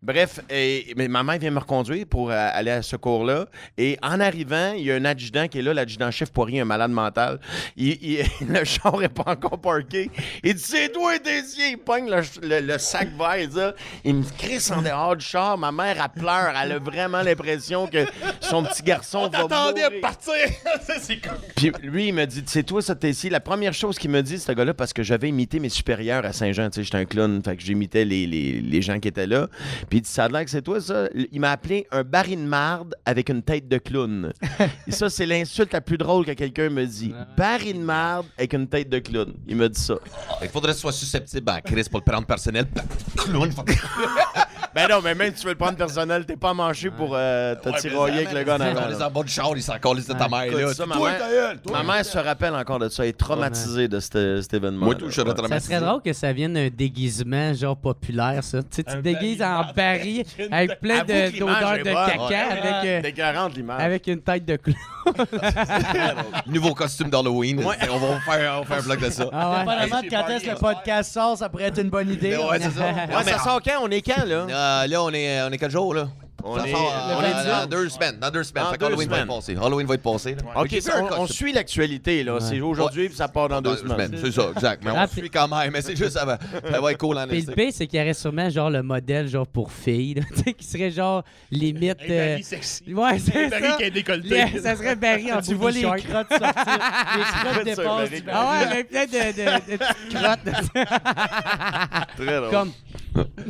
[0.02, 3.46] Bref, et, mais ma mère vient me reconduire pour euh, aller à ce cours-là.
[3.76, 6.90] Et en arrivant, il y a un adjudant qui est là, l'adjudant-chef Poirier, un malade
[6.90, 7.40] mental.
[7.76, 10.10] Il, il- le char n'est pas encore parké.
[10.42, 11.70] Il dit C'est toi, Décier.
[11.70, 13.74] Il pogne le, le- le sac vert, ça.
[14.04, 15.56] Il me crisse en dehors du char.
[15.58, 16.52] Ma mère, elle pleure.
[16.62, 18.04] Elle a vraiment l'impression que
[18.40, 20.00] son petit garçon va T'attendais à mourir.
[20.00, 20.34] partir.
[20.82, 21.32] Ça, c'est comme.
[21.56, 23.28] Puis lui, il m'a dit, c'est toi, ça, t'es ici.
[23.28, 26.32] La première chose qu'il m'a dit, ce gars-là, parce que j'avais imité mes supérieurs à
[26.32, 26.70] Saint-Jean.
[26.70, 29.48] Tu sais, j'étais un clown, fait que j'imitais les, les, les gens qui étaient là.
[29.88, 31.08] Puis il dit, ça a l'air que c'est toi, ça.
[31.32, 34.32] Il m'a appelé un baril de marde avec une tête de clown.
[34.86, 37.12] Et ça, c'est l'insulte la plus drôle que quelqu'un me dit.
[37.36, 39.34] Baril de marde avec une tête de clown.
[39.46, 39.94] Il m'a dit ça.
[40.42, 42.66] Il faudrait que tu sois susceptible à Chris pour le prendre personnel.
[43.16, 43.50] Clown.
[44.74, 47.54] Ben non, mais même si tu veux le prendre personnel, t'es pas manché pour euh,
[47.54, 49.78] te tirailler avec le gars en avant, On les en bas du char, ils s'en
[49.78, 50.74] collent de ta mère, là.
[50.74, 51.82] ça, ma Toi, mère- ta gueule, toi.
[51.82, 53.02] Ma mère se rappelle encore de ça.
[53.04, 54.84] Elle est traumatisée de cet, cet événement.
[54.86, 55.74] Moi, tout, je serais Ça traumatisé.
[55.74, 58.62] serait drôle que ça vienne d'un déguisement genre populaire, ça.
[58.62, 63.80] Tu sais, tu te déguises en baril avec plein d'odeurs de caca avec, euh, l'image.
[63.82, 64.76] avec une tête de clown.
[66.46, 67.62] Nouveau costume d'Halloween.
[67.64, 67.74] On va
[68.20, 69.24] faire, on va faire un vlog de ça.
[69.32, 69.58] Ah.
[69.60, 72.36] Dépendamment de quand est-ce que le podcast sort, ça pourrait être une bonne idée.
[72.36, 72.86] Ben ouais, c'est ça.
[73.16, 73.80] Ouais, ça sort quand?
[73.82, 74.46] On est quand, là?
[74.58, 76.08] Euh, là, on est, on est quel jour, là?
[76.44, 78.16] On est- euh, on est est dans deux semaines.
[78.20, 78.64] Dans deux semaines.
[78.64, 79.56] Dans Fait deux Halloween va être passé.
[79.60, 80.34] Halloween va être passé.
[80.36, 80.62] là.
[80.62, 80.76] OK,
[81.18, 82.38] on, suit l'actualité, là.
[82.40, 84.16] C'est aujourd'hui, puis ça part dans deux semaines.
[84.22, 84.82] C'est ça, exact.
[84.84, 85.72] Mais on Ah, suit quand même.
[85.72, 86.38] Mais c'est juste, ça va,
[86.70, 88.82] ça va être cool en Puis le pire, c'est qu'il y aurait sûrement genre le
[88.82, 91.98] modèle genre pour filles, là, tu sais, qui serait genre limite.
[92.08, 92.82] Un euh, sexy.
[92.92, 93.76] Ouais, c'est ça.
[93.76, 94.60] qui a décolleté.
[94.62, 96.46] Ça serait Barry en Tu vois les crottes sortir.
[97.16, 98.24] les crottes dépassent Barry.
[98.30, 100.38] Ah ouais, mais plein de, petites crottes.
[102.16, 102.68] Très drôle.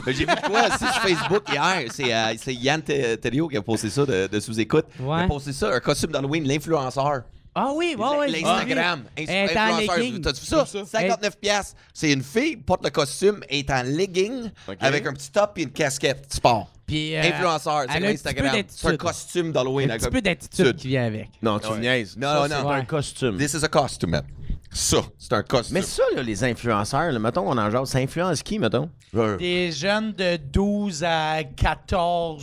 [0.07, 0.67] J'ai vu de quoi?
[0.69, 1.83] Aussi sur Facebook hier.
[1.91, 4.87] C'est euh, c'est Yann Te- Thériault qui a posté ça de, de sous-écoute.
[4.99, 5.23] Il Ouais.
[5.23, 7.23] a posté ça, un costume d'Halloween, l'influenceur.
[7.55, 8.27] ah oui, ouais, ouais.
[8.29, 9.03] j'ai L'Instagram.
[9.19, 9.97] influenceur.
[9.99, 10.67] vu ça?
[10.67, 10.85] ça.
[10.85, 11.77] 59 piastres.
[11.93, 15.71] C'est une fille, porte le costume, est en legging, avec un petit top et une
[15.71, 16.71] casquette sport.
[16.87, 18.63] Puis, euh, Influenceur, c'est Instagram.
[18.69, 19.91] C'est un costume d'Halloween.
[19.91, 21.29] Un petit peu d'attitude qui vient avec.
[21.43, 22.17] Non, tu niaises.
[22.17, 22.87] Non, Ça, non, c'est un Ouais.
[22.87, 23.37] costume.
[23.37, 24.23] This is a costume, man.
[24.71, 25.75] Ça, c'est un costume.
[25.75, 28.91] Mais ça, là, les influenceurs, là, mettons, on en jase, ça influence qui, mettons?
[29.39, 32.43] Des jeunes de 12 à 14,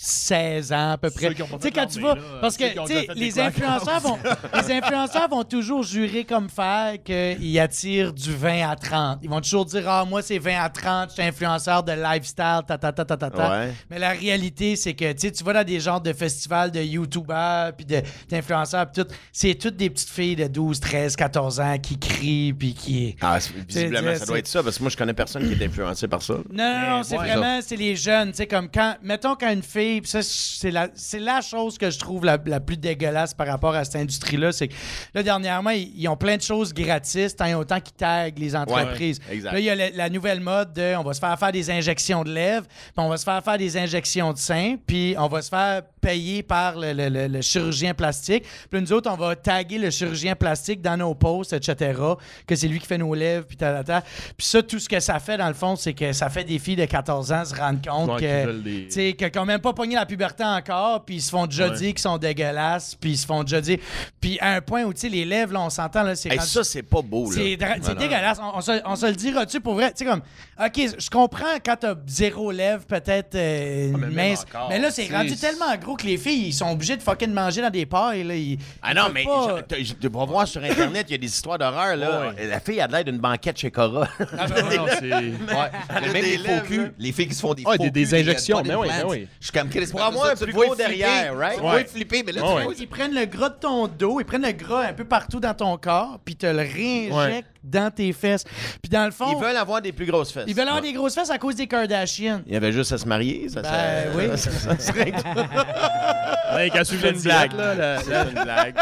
[0.00, 1.34] 16 ans à peu près.
[1.34, 2.14] Tu sais, quand tu vas.
[2.14, 4.18] là, Parce que, tu sais, les influenceurs, vont,
[4.54, 9.18] les influenceurs vont toujours jurer comme fer qu'ils attirent du 20 à 30.
[9.22, 12.60] Ils vont toujours dire Ah, moi, c'est 20 à 30, je suis influenceur de lifestyle,
[12.66, 13.50] ta ta ta ta ta ta.
[13.50, 13.72] Ouais.
[13.90, 16.80] Mais la réalité, c'est que, tu sais, tu vas dans des genres de festivals de
[16.80, 17.86] YouTubers, puis
[18.30, 19.10] d'influenceurs, puis tout.
[19.32, 23.16] C'est toutes des petites filles de 12, 13, 14 ans qui crient, puis qui.
[23.20, 25.66] Ah, c'est- visiblement, ça doit être ça, parce que moi, je connais personne qui est
[25.66, 26.34] influencé par ça.
[26.34, 27.26] Non, non, non, c'est ouais.
[27.32, 28.30] vraiment, c'est les jeunes.
[28.30, 31.78] Tu sais, comme quand, mettons quand une fille, pis ça, c'est la, c'est la chose
[31.78, 34.74] que je trouve la, la plus dégueulasse par rapport à cette industrie-là, c'est que
[35.14, 38.54] là, dernièrement, ils, ils ont plein de choses gratis, tant et autant qu'ils taguent les
[38.56, 39.20] entreprises.
[39.28, 39.52] Ouais, exact.
[39.52, 41.70] Là, il y a la, la nouvelle mode de, on va se faire faire des
[41.70, 45.28] injections de lèvres, puis on va se faire faire des injections de seins, puis on
[45.28, 48.44] va se faire payer par le, le- le- le chirurgien plastique.
[48.70, 52.00] Puis nous autres, on va taguer le chirurgien plastique dans nos posts, etc.,
[52.46, 54.00] que c'est lui qui fait nos lèvres, puis ta, ta, ta.
[54.36, 56.58] Puis ça, tout ce que ça fait, dans le fond, c'est que ça fait des
[56.58, 60.06] filles de 14 ans se rendre compte que, tu que quand même pas pogné la
[60.06, 61.76] puberté encore, puis ils se font déjà Ouais.
[61.76, 63.78] dire qu'ils sont dégueulasses, puis ils se font déjà dire...
[64.20, 66.40] Puis à un point où, tu sais, les lèvres, là, on s'entend, là, c'est Hey,
[66.40, 67.36] ça, c'est pas beau, là.
[67.82, 68.38] c'est dégueulasse.
[68.40, 69.92] On, on se, on se le dira-tu pour vrai?
[69.92, 70.20] Tu sais, comme,
[70.58, 74.44] OK, je comprends quand t'as zéro lèvre, peut-être euh, Ah, mais mince.
[74.48, 77.32] encore, mais là, c'est rendu tellement gros que les filles, ils sont obligés de fucking
[77.32, 78.24] manger dans des pailles.
[78.24, 78.34] Là.
[78.34, 81.96] Ils- Ah non, mais pas- je- voir sur Internet, il y a des histoires d'horreur,
[81.96, 82.32] là.
[82.48, 84.08] La fille a de l'air d'une banquette chez Cora.
[84.38, 85.70] Ah, non, c'est- Ouais.
[86.00, 86.88] Mais même des les faux lèvres, culs, là.
[86.98, 89.08] les filles qui se font des Ouais, faux des- des culs, injections, mais oui, implants.
[89.10, 89.28] mais oui.
[89.40, 91.52] Je suis comme Chris, Pour avoir un tu plus le vois gros flipper, derrière, right?
[91.56, 91.84] Tu le vois Ouais.
[91.84, 92.64] flipper, mais là, Ouais, tu ouais.
[92.64, 92.72] vois...
[92.78, 95.54] Ils prennent le gras de ton dos, ils prennent le gras un peu partout dans
[95.54, 98.44] ton corps, puis te le réinjectent dans tes fesses.
[98.82, 100.44] Puis dans le fond, Ils veulent avoir des plus grosses fesses.
[100.46, 102.42] ils veulent avoir des grosses fesses à cause des Kardashians.
[102.46, 104.24] Il y avait juste à se marier, ça, Ben ça- oui.
[104.36, 105.12] ça, ça serait
[106.54, 107.78] Ouais, C'est une une blague, blague.
[107.78, 107.96] là.
[108.28, 108.74] une blague.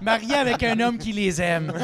[0.00, 1.72] Mariés avec un homme qui les aime.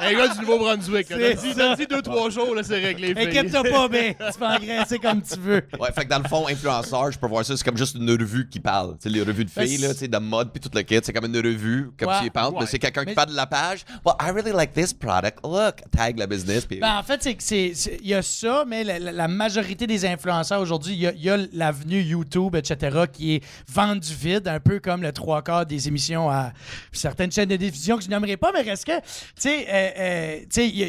[0.00, 1.06] Un gars du Nouveau-Brunswick.
[1.08, 3.14] C'est Donne-y deux, trois jours, là, c'est réglé.
[3.16, 4.14] Inquiète-toi pas, ben.
[4.14, 5.62] Tu peux engraisser comme tu veux.
[5.78, 8.10] Ouais, fait que dans le fond, influenceur, je peux voir ça, c'est comme juste une
[8.10, 8.96] revue qui parle.
[9.00, 10.98] Sais, les revues de Ben, filles, là, tu sais, de mode puis tout le kit,
[11.02, 12.66] c'est comme une revue, comme Ouais, tu y parles, mais ouais.
[12.66, 13.84] c'est quelqu'un qui parle de la page.
[14.04, 15.38] Well, I really like this product.
[15.44, 16.64] Look, tag la business.
[16.66, 16.78] Puis...
[16.80, 17.72] Ben, en fait, c'est que c'est.
[17.74, 21.06] c'est- Il y a ça, mais la, la- la majorité des influenceurs aujourd'hui, il y
[21.06, 25.12] a, il y a l'avenue YouTube, etc., qui est vendu vide, un peu comme le
[25.12, 26.52] trois quarts des émissions à
[26.92, 29.02] certaines chaînes de diffusion que je nommerai pas, mais reste que, tu
[29.36, 30.88] sais, euh, euh, tu sais, il y a-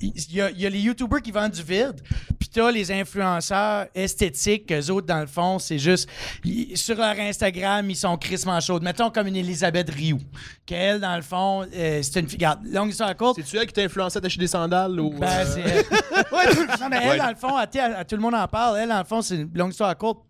[0.00, 2.00] il y, a- il y a les YouTubers qui vendent du vide,
[2.38, 6.08] puis t'as les influenceurs esthétiques, eux autres, dans le fond, c'est juste,
[6.76, 8.84] sur leur Instagram, ils sont crissement chaudes.
[8.84, 10.20] Mettons comme une Elisabeth Rioux,
[10.64, 13.72] qu'elle, dans le fond, euh, c'est une fille, regarde, longue histoire courte, C'est-tu elle qui
[13.72, 15.10] t'a influencé à t'acheter des sandales ou.
[15.10, 15.84] ben, euh, c'est elle.
[16.80, 18.78] non, mais elle, dans le fond, à, à- à tout le monde en parle.
[18.78, 20.20] Elle, dans le fond, c'est une longue histoire courte.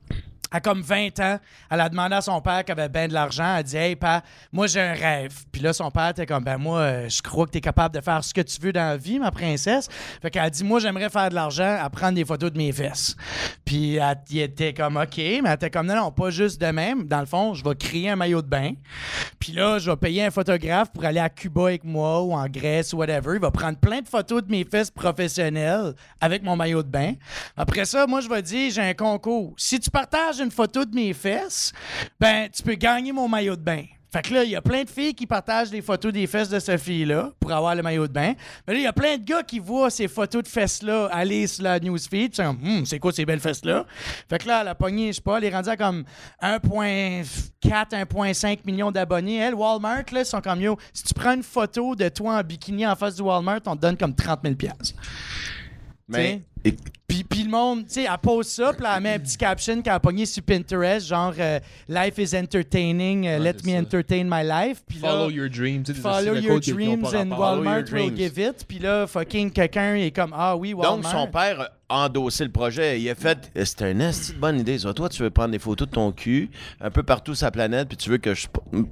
[0.50, 1.38] À comme 20 ans,
[1.70, 3.56] elle a demandé à son père qui avait bien de l'argent.
[3.56, 4.22] Elle dit Hey, père,
[4.52, 5.34] moi j'ai un rêve.
[5.52, 7.94] Puis là, son père était comme Ben, moi, euh, je crois que tu es capable
[7.94, 9.88] de faire ce que tu veux dans la vie, ma princesse.
[10.22, 12.72] Fait qu'elle a dit Moi, j'aimerais faire de l'argent à prendre des photos de mes
[12.72, 13.16] fesses.
[13.64, 16.66] Puis elle il était comme OK, mais elle était comme Non, non, pas juste de
[16.66, 17.06] même.
[17.06, 18.72] Dans le fond, je vais créer un maillot de bain.
[19.38, 22.46] Puis là, je vais payer un photographe pour aller à Cuba avec moi ou en
[22.48, 23.34] Grèce ou whatever.
[23.34, 27.14] Il va prendre plein de photos de mes fesses professionnelles avec mon maillot de bain.
[27.56, 29.54] Après ça, moi, je vais dire, j'ai un concours.
[29.56, 31.72] Si tu partages une photo de mes fesses,
[32.18, 33.84] ben, tu peux gagner mon maillot de bain.
[34.10, 36.48] Fait que là, il y a plein de filles qui partagent des photos des fesses
[36.48, 38.32] de cette fille-là pour avoir le maillot de bain.
[38.66, 41.46] Mais là, il y a plein de gars qui voient ces photos de fesses-là aller
[41.46, 42.34] sur la newsfeed.
[42.38, 43.84] Ils Hum, c'est quoi ces belles fesses-là?
[44.30, 46.04] Fait que là, elle a pogné, je sais pas, elle est rendue à comme
[46.42, 47.24] 1,4,
[47.90, 49.36] 1,5 millions d'abonnés.
[49.36, 52.42] Elle, Walmart, là, ils sont comme, yo, si tu prends une photo de toi en
[52.42, 54.54] bikini en face du Walmart, on te donne comme 30 000
[56.08, 56.76] Mais T'sais?
[57.08, 59.38] Puis, puis le monde, tu sais, elle pose ça, puis là, elle met un petit
[59.38, 63.72] caption qu'elle a pogné sur Pinterest, genre euh, Life is entertaining, uh, let c'est me
[63.72, 63.78] ça.
[63.78, 64.82] entertain my life.
[64.86, 65.84] Puis là, Follow your dreams.
[65.84, 68.66] tu follow your dreams and Walmart will give it.
[68.68, 70.96] Puis là, fucking quelqu'un est comme, ah oui, Walmart.
[71.00, 73.00] Donc, son père a endossé le projet.
[73.00, 74.78] Il a fait C'était une de bonne idée.
[74.78, 74.92] ça.
[74.92, 77.88] Toi, tu veux prendre des photos de ton cul un peu partout sur la planète,
[77.88, 78.46] puis tu veux que je.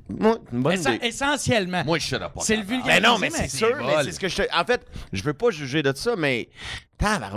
[0.09, 1.01] Moi, une bonne idée.
[1.03, 1.85] essentiellement.
[1.85, 2.33] Moi, je suis pas.
[2.41, 2.87] c'est le vulgaire.
[2.87, 4.81] Mais non, mais c'est sûr, mais c'est ce que je te- En fait,
[5.12, 6.49] je veux pas juger de ça, mais.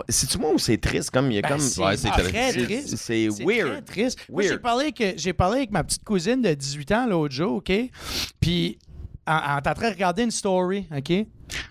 [0.07, 1.09] C'est-tu moi ou c'est triste?
[1.11, 1.59] Comme, il y a Ben, comme.
[1.59, 2.95] c'est Ouais, c'est très triste.
[2.97, 3.71] C'est weird.
[3.71, 4.19] très triste.
[4.29, 4.61] Moi, j'ai Weird.
[4.61, 7.71] parlé, que, j'ai parlé avec ma petite cousine de 18 ans l'autre jour, OK?
[8.39, 8.77] Puis,
[9.29, 11.25] en, en, train de regarder une story, OK?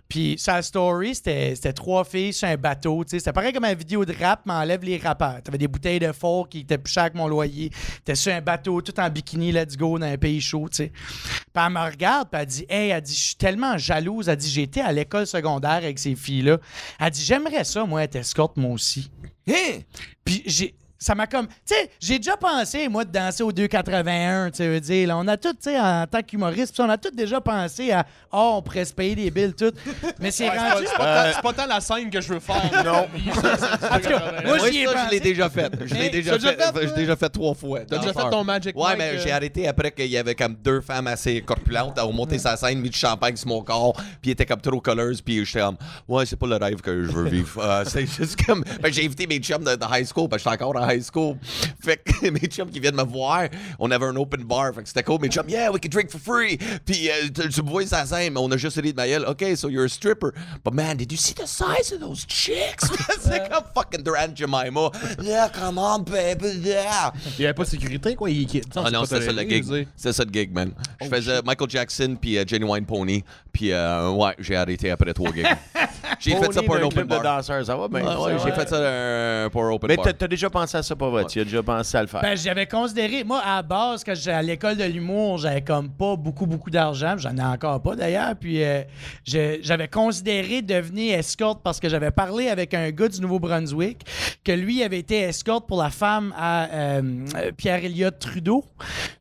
[0.08, 3.18] Puis, sa story, c'était, trois filles sur un bateau, tu sais.
[3.18, 5.42] C'était pareil comme une vidéo de rap, mais enlève les rappeurs.
[5.42, 7.70] T'avais des bouteilles de fort qui étaient plus chères que mon loyer.
[8.04, 10.88] T'es sur un bateau, tout en bikini, let's go, dans un pays chaud, tu sais.
[10.88, 14.28] Puis, elle me regarde, puis elle dit, hey, elle dit, je suis tellement jalouse.
[14.28, 16.58] Elle dit, j'étais à l'école secondaire avec ces filles-là.
[16.98, 19.10] Elle dit, j'aimerais ça, moi, être escorte, moi aussi.
[19.48, 19.80] Hein?
[20.24, 20.74] Puis j'ai.
[20.98, 21.46] Ça m'a comme.
[21.46, 24.50] Tu sais, j'ai déjà pensé, moi, de danser au 2,81.
[24.50, 26.98] Tu sais, veux dire, là, on a tout, tu sais, en tant qu'humoriste, on a
[26.98, 28.04] tous déjà pensé à.
[28.32, 29.70] Oh, on pourrait se payer des billes, tout.
[30.18, 30.86] Mais c'est Ouais, c'est rendu.
[30.90, 32.56] c'est pas, tant- c'est pas tant la scène que je veux faire.
[32.84, 33.06] Non.
[33.90, 35.72] En tout cas, moi, Moi, j'y ai ça, je l'ai déjà fait.
[35.84, 36.58] Je l'ai déjà fait.
[36.82, 37.80] J'ai déjà fait trois fois.
[37.88, 40.34] T'as déjà fait ton Magic Ouais, Mike, mais euh, j'ai arrêté après qu'il y avait
[40.34, 43.94] comme deux femmes assez corpulentes à monter sa scène, mis du champagne sur mon corps,
[44.20, 45.76] puis était comme trop colleuse, puis j'étais comme,
[46.08, 47.60] ouais, c'est pas le rêve que je veux vivre.
[47.62, 50.50] Euh, c'est juste comme, ben, j'ai invité mes chums de, de high school, parce que
[50.50, 51.36] j'étais encore en high school.
[51.82, 54.88] Fait que mes chums qui viennent me voir, on avait un open bar, fait que
[54.88, 55.20] c'était cool.
[55.20, 56.58] Mes chums, yeah, we can drink for free.
[56.84, 59.24] Puis euh, tu, me vois scène, mais on a juste ri de ma gueule.
[59.26, 60.32] OK, so you're a stripper.
[60.64, 62.84] But man, did you see the size of those chicks?
[63.20, 64.90] c'est comme fucking Durant Jemima.
[65.22, 67.12] Yeah, come on, baby, yeah.
[67.38, 68.30] Il n'y avait pas de sécurité, quoi.
[68.30, 69.64] Il, il- Ah non, c'était ça le gig.
[69.96, 70.72] C'était ça le gig, man.
[71.00, 73.24] Je faisais Michael Jackson puis euh, Genuine Pony.
[73.52, 75.46] Puis euh, ouais, j'ai arrêté après trois gigs.
[76.20, 77.22] j'ai fait ça pour un open club de bar.
[77.22, 78.00] danseurs, ça va bien.
[78.00, 80.04] Ouais, ouais, ça, j'ai fait ça euh, pour un open Mais bar.
[80.06, 81.24] t'as t'as déjà pensé à ça, pas vrai?
[81.24, 82.20] Tu as déjà pensé à le faire.
[82.20, 85.90] Ben, j'avais considéré, moi, à la base, quand j'étais à l'école de l'humour, j'avais comme
[85.90, 87.16] pas beaucoup, beaucoup d'argent.
[87.16, 88.34] J'en ai encore pas d'ailleurs.
[88.38, 88.82] Puis euh,
[89.24, 94.04] j'avais considéré devenir escorte parce que j'avais parlé avec un gars du Nouveau-Brunswick
[94.44, 97.02] que lui avait été escorte pour la femme à euh,
[97.36, 98.64] euh, Pierre-Éliott Trudeau.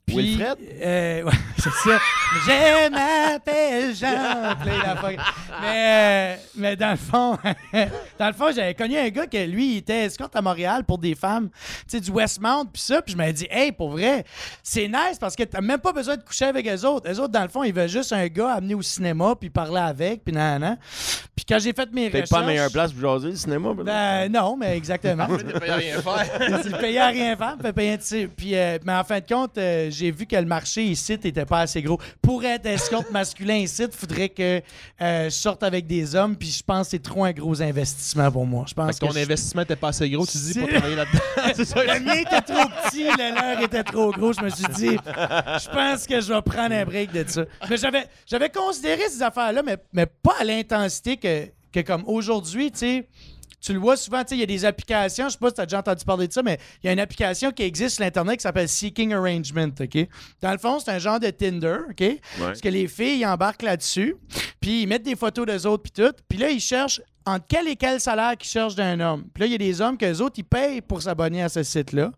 [0.08, 0.58] Puis, Wilfred?
[0.82, 2.00] euh, ouais, c'est ça.
[2.46, 4.56] Je m'appelle Jean.
[5.62, 7.38] Mais, euh, mais dans le fond,
[8.18, 10.98] dans le fond, j'avais connu un gars que lui, il était escorte à Montréal pour
[10.98, 13.02] des femmes, tu sais, du Westmount, puis ça.
[13.02, 14.24] Puis je me dit, hey, pour vrai,
[14.64, 17.10] c'est nice parce que t'as même pas besoin de coucher avec les autres.
[17.10, 19.82] Les autres, dans le fond, ils veulent juste un gars amener au cinéma, puis parler
[19.82, 20.78] avec, puis nan, nan.
[21.36, 22.30] Puis quand j'ai fait mes Peut-être recherches.
[22.30, 23.74] pas la meilleure place pour jaser, le cinéma.
[23.84, 25.28] Ben non, mais exactement.
[25.38, 26.62] Il peut rien faire.
[26.64, 27.58] Tu le payais à rien faire,
[28.36, 31.46] Puis, euh, mais en fin de compte, euh, j'ai vu que le marché ici n'était
[31.46, 32.00] pas assez gros.
[32.22, 34.62] Pour être escorte masculin ici, il faudrait que
[35.02, 38.32] euh, je sorte avec des hommes, puis je pense que c'est trop un gros investissement
[38.32, 38.66] pour moi.
[38.68, 41.64] Je pense que ton je- investissement était pas assez gros, tu dis, pour travailler là-dedans.
[41.66, 41.84] ça.
[41.84, 44.34] Le mien était trop petit, le leur était trop gros.
[44.34, 47.46] Je me suis dit, je pense que je vais prendre un break de ça.
[47.70, 52.72] Mais j'avais, j'avais considéré ces affaires-là, mais, mais pas à l'intensité que, que comme aujourd'hui,
[52.72, 53.08] tu sais.
[53.68, 55.66] Tu le vois souvent, il y a des applications, je sais pas si tu as
[55.66, 58.38] déjà entendu parler de ça, mais il y a une application qui existe sur l'Internet
[58.38, 60.08] qui s'appelle Seeking Arrangement, OK?
[60.40, 62.18] Dans le fond, c'est un genre de Tinder, OK?
[62.40, 64.16] Parce que les filles, ils embarquent là-dessus,
[64.62, 66.14] puis ils mettent des photos d'eux autres, puis tout.
[66.30, 69.26] Puis là, ils cherchent entre quel et quel salaire qu'ils cherchent d'un homme.
[69.34, 71.62] Puis là, il y a des hommes que autres, ils payent pour s'abonner à ce
[71.64, 72.12] site-là.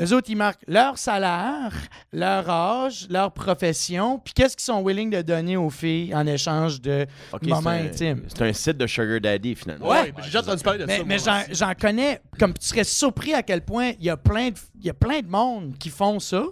[0.00, 1.72] Eux autres, ils marquent leur salaire,
[2.12, 6.80] leur âge, leur profession, puis qu'est-ce qu'ils sont willing de donner aux filles en échange
[6.80, 7.06] de
[7.42, 8.24] moments un- intimes.
[8.28, 9.88] C'est un site de Sugar Daddy, finalement.
[9.88, 11.44] Ouais, j'ai déjà entendu parler de Mais, ça.
[11.48, 14.56] mais j'en connais, comme tu serais surpris à quel point il y a plein de,
[14.80, 16.44] il y a plein de monde qui font ça.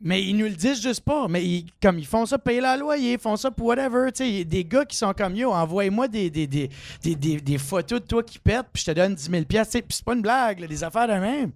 [0.00, 1.26] Mais ils nous le disent juste pas.
[1.28, 4.12] Mais ils, comme ils font ça, payer leur loyer, ils font ça pour whatever.
[4.12, 6.68] Tu sais, il y a des gars qui sont comme yo, envoie-moi des, des, des,
[7.02, 9.72] des, des- photos de toi qui pètent, puis je te donne 10 000 piastres.
[9.72, 11.52] Tu sais, Puis c'est pas une blague, là, des affaires de même.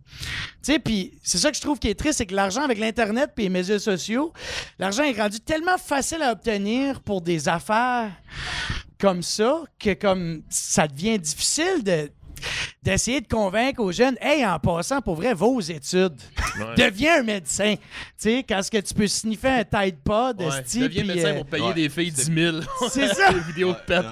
[0.85, 3.45] Puis c'est ça que je trouve qui est triste, c'est que l'argent avec l'Internet puis
[3.45, 4.33] les médias sociaux,
[4.79, 8.11] l'argent est rendu tellement facile à obtenir pour des affaires
[8.99, 12.11] comme ça que comme ça devient difficile de
[12.83, 16.15] d'essayer de convaincre aux jeunes, hey, en passant, pour vrai, vos études.
[16.77, 17.75] Deviens un médecin.
[17.77, 17.81] Tu
[18.17, 21.29] sais, quand ce que tu peux sniffer un Tide Pod, Ouais, esti, deviens puis, médecin
[21.29, 21.75] euh, pour payer ouais.
[21.75, 22.57] des filles 10 000.
[22.91, 23.33] C'est ça.
[23.33, 24.03] des vidéos de.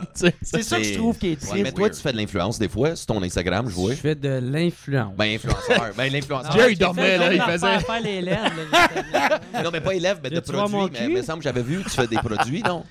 [0.43, 1.77] C'est ça que je trouve qui est Ouais, mais triste.
[1.77, 3.91] toi, tu fais de l'influence des fois sur ton Instagram, je vois.
[3.93, 5.15] Je fais de l'influence.
[5.17, 5.91] Ben, influenceur.
[5.97, 6.53] Ben, l'influenceur.
[6.53, 9.63] Jerry dormait, là, il faisait- l'affaire, faire les lèvres, là, justement.
[9.65, 10.91] Non, mais pas élève, mais de produits.
[10.93, 12.85] Mais il me semble que j'avais vu, tu fais des produits, non?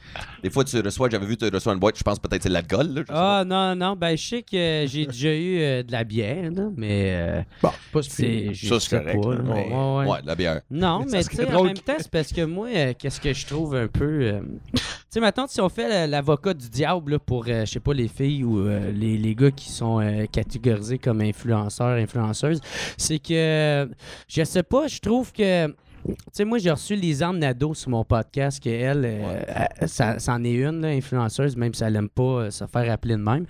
[0.44, 2.54] Des fois, tu reçois, j'avais vu, tu reçois une boîte, je pense peut-être c'est de
[2.54, 3.06] l'alcool.
[3.10, 6.70] Ah non, non, ben je sais que j'ai déjà eu euh, de la bière, là,
[6.76, 9.44] mais euh, Bon, pas c'est je Ça, c'est sais correct, pas, là, là.
[9.44, 10.12] mais- Ouais, ouais.
[10.14, 10.62] Ouais, de la bière.
[10.72, 13.46] Non, mais tu sais, en même temps, c'est parce que moi, euh, qu'est-ce que je
[13.46, 14.06] trouve un peu.
[14.22, 14.42] euh,
[14.74, 17.94] tu sais, maintenant, si on fait l'avocat du diable là, pour, euh, je sais pas,
[17.94, 22.62] les filles ou euh, les, les gars qui sont euh, catégorisés comme influenceurs, influenceuses,
[22.98, 23.90] c'est que,
[24.28, 25.74] je sais pas, je trouve que.
[26.08, 30.20] Tu sais, moi, j'ai reçu Lisanne Nadeau sur mon podcast, que elle, euh, elle, ça,
[30.20, 33.22] c'en est une, là, influenceuse, même si elle aime pas euh, se faire appeler de
[33.22, 33.46] même.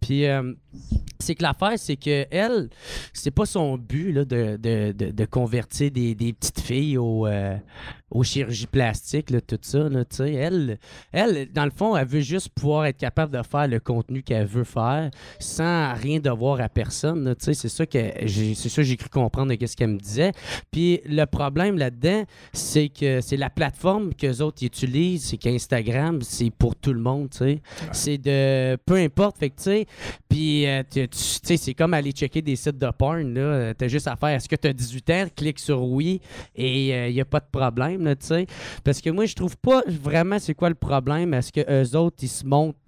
[0.00, 0.52] Puis, euh,
[1.18, 2.68] c'est que l'affaire, c'est que elle,
[3.12, 7.26] c'est pas son but là, de, de, de, de convertir des, des petites filles au,
[7.26, 7.56] euh,
[8.10, 9.88] aux chirurgies plastiques, là, tout ça.
[9.88, 10.78] Là, tu elle,
[11.12, 14.46] elle, dans le fond, elle veut juste pouvoir être capable de faire le contenu qu'elle
[14.46, 17.34] veut faire sans rien devoir à personne.
[17.40, 19.98] tu c'est ça que j'ai, c'est ça que j'ai cru comprendre de ce qu'elle me
[19.98, 20.32] disait.
[20.70, 26.20] Puis le problème là-dedans, c'est que c'est la plateforme que les autres utilisent, c'est qu'Instagram,
[26.22, 27.60] c'est pour tout le monde, tu.
[27.92, 29.86] C'est de peu importe, fait que tu sais,
[30.28, 33.74] puis euh, tu tu sais, c'est comme aller checker des sites de porn là, Euh,
[33.76, 36.20] t'as juste à faire est-ce que tu as 18 ans, clique sur oui
[36.54, 38.46] et il n'y a pas de problème tu sais.
[38.84, 42.16] Parce que moi je trouve pas vraiment c'est quoi le problème, est-ce que eux autres
[42.22, 42.78] ils se montrent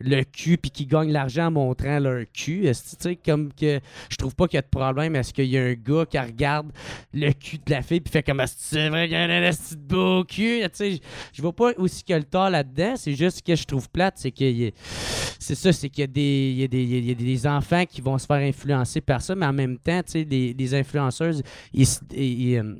[0.00, 4.16] le cul puis qu'ils gagnent l'argent en montrant leur cul, est-ce que, comme que je
[4.16, 6.72] trouve pas qu'il y a de problème est-ce qu'il y a un gars qui regarde
[7.12, 9.28] le cul de la fille puis fait comme que c'est vrai qu'il y a un
[9.76, 10.92] de beau cul, tu sais,
[11.32, 14.14] je- vois pas aussi a le tort là-dedans, c'est juste ce que je trouve plate,
[14.16, 14.30] c'est
[14.68, 14.70] a-
[15.38, 16.62] c'est ça, c'est qu'il y a, des, y
[17.06, 20.00] y a des enfants qui vont se faire influencer par ça, mais en même temps,
[20.02, 21.42] tu sais, les, influenceuses,
[21.72, 22.74] ils, se- ils, ils, euh,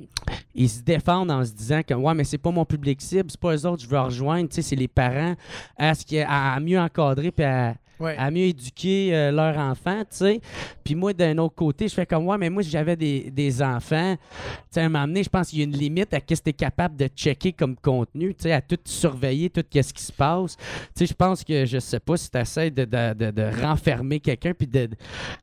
[0.55, 3.39] ils se défendent en se disant que ouais, mais c'est pas mon public cible, c'est
[3.39, 5.35] pas eux autres je veux rejoindre, tu sais, c'est les parents
[5.77, 8.15] à, ce qui, à mieux encadrer puis à, Ouais.
[8.17, 10.41] à mieux éduquer euh, leurs enfants, tu sais.
[10.83, 13.61] Puis moi, d'un autre côté, je fais comme, ouais, mais moi, si j'avais des, des
[13.61, 16.17] enfants, tu sais, à un moment donné, je pense qu'il y a une limite à
[16.19, 19.63] ce que tu es capable de checker comme contenu, tu sais, à tout surveiller, tout
[19.73, 20.57] ce qui se passe.
[20.57, 20.63] Tu
[20.95, 24.19] sais, je pense que, je sais pas si tu essaies de, de, de, de renfermer
[24.19, 24.89] quelqu'un puis de,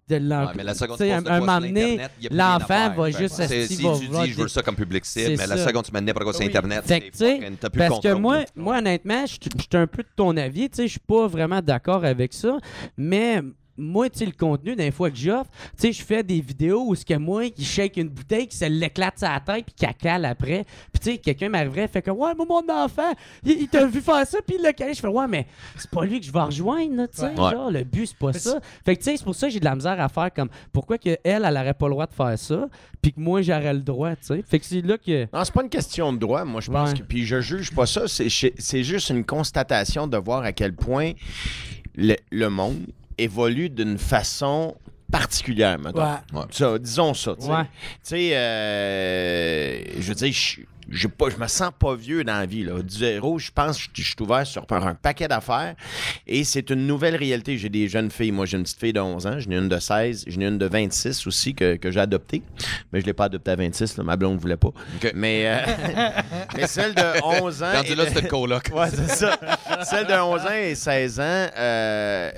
[0.09, 1.98] de l'en- Ouais, mais la seconde tu sais, un, moment donné,
[2.30, 5.05] l'enfant va Fait juste c'est- Si va tu dis, je veux des- ça comme public
[5.05, 6.46] cible, mais la seconde tu mets n'importe quoi sur Oui.
[6.48, 10.36] Internet, Fait que, Parce que moi, moi honnêtement, je je suis un peu de ton
[10.36, 10.68] avis.
[10.70, 12.41] Tu sais, je suis pas vraiment d'accord avec ça.
[12.97, 13.40] Mais
[13.78, 16.84] moi, tu sais, le contenu d'un fois que j'offre, tu sais, je fais des vidéos
[16.88, 19.95] où ce que moi, qui shake une bouteille, qui se l'éclate la tête, puis qu'elle
[19.95, 20.64] cale après.
[20.93, 23.11] Puis tu sais, quelqu'un m'arriverait, fait que ouais, moi, mon enfant,
[23.43, 24.93] il, il t'a vu faire ça, puis il l'a calé.
[24.93, 25.47] Je fais ouais, mais
[25.78, 27.28] c'est pas lui que je vais rejoindre, tu sais.
[27.30, 27.34] Ouais.
[27.51, 28.61] genre, le but, c'est pas ça.
[28.84, 30.51] Fait que tu sais, c'est pour ça que j'ai de la misère à faire comme
[30.70, 32.66] pourquoi que elle, elle aurait pas le droit de faire ça,
[33.01, 34.43] puis que moi, j'aurais le droit, tu sais.
[34.47, 35.22] Fait que c'est là que.
[35.34, 36.45] Non, c'est pas une question de droit.
[36.45, 36.99] Moi, je pense Ouais.
[36.99, 37.05] que.
[37.05, 38.07] Puis je juge pas ça.
[38.07, 41.12] C'est, c'est juste une constatation de voir à quel point
[41.97, 42.86] le, le monde
[43.18, 44.74] évolue d'une façon
[45.11, 46.03] particulière, mettons.
[46.03, 46.43] Ouais.
[46.51, 47.51] Ça, disons ça, tu sais.
[47.53, 47.64] Ouais.
[47.64, 47.68] Tu
[48.03, 50.34] sais, euh, je veux dire,
[50.93, 52.62] je, j'ai pas, je me sens pas vieux dans la vie.
[52.64, 52.80] Là.
[52.82, 55.74] Du zéro, je pense que je, suis ouvert sur un, un paquet d'affaires.
[56.26, 57.59] Et c'est une nouvelle réalité.
[57.59, 58.32] J'ai des jeunes filles.
[58.32, 59.40] Moi, j'ai une petite fille de 11 ans.
[59.40, 60.24] J'en ai une de 16.
[60.28, 62.43] J'en ai une de 26 aussi que, que j'ai adoptée.
[62.93, 63.97] Mais je l'ai pas adoptée à 26.
[63.97, 64.05] Là.
[64.05, 64.70] Ma blonde ne voulait pas.
[65.14, 65.59] Mais, euh,
[66.57, 67.72] mais celle de 11 ans...
[67.74, 68.70] Rendu et là, de- c'était le coloc.
[68.74, 69.38] Ouais, c'est ça.
[69.84, 71.22] Celle de 11 ans et 16 ans,
[71.59, 72.30] euh,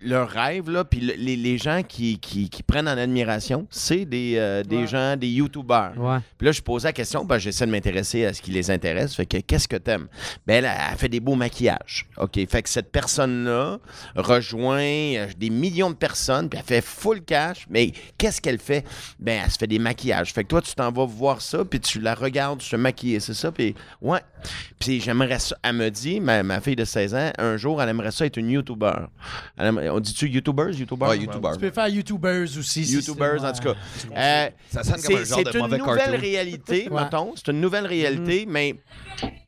[0.00, 4.04] leur rêve, là, puis le- les, les gens qui, qui, qui prennent en admiration, c'est
[4.04, 4.86] des, euh, des Ouais.
[4.86, 5.92] gens, des YouTubers.
[6.38, 9.14] Puis là, je posais la question, ben, j'essaie de m'intéresser à ce qui les intéresse.
[9.14, 10.08] Fait que, qu'est-ce que t'aimes?
[10.46, 12.06] Ben, elle, elle fait des beaux maquillages.
[12.16, 12.38] OK?
[12.48, 13.78] Fait que cette personne-là
[14.16, 17.66] rejoint euh, des millions de personnes, puis elle fait full cash.
[17.70, 18.84] Mais qu'est-ce qu'elle fait?
[19.18, 20.32] Ben, elle se fait des maquillages.
[20.32, 23.34] Fait que toi, tu t'en vas voir ça, puis tu la regardes se maquiller, c'est
[23.34, 23.52] ça?
[23.52, 24.20] Puis, ouais.
[24.78, 25.56] Puis j'aimerais ça.
[25.62, 28.36] Elle me dit, ma, ma fille de 16 ans, un jour, elle aimerait ça être
[28.36, 28.92] une YouTuber.
[29.56, 30.70] Elle aimerait- on dit-tu YouTubers?
[30.70, 31.08] YouTubers?
[31.08, 31.48] Ouais, YouTuber.
[31.54, 32.84] Tu peux faire YouTubers aussi.
[32.84, 33.74] si YouTubers, c'est- en tout cas.
[34.16, 36.18] Euh, Ça sonne comme c'est un genre c'est de une mauvais nouvelle cartoon.
[36.20, 37.02] réalité, Ouais.
[37.02, 37.32] mettons.
[37.36, 38.76] C'est une nouvelle réalité, mais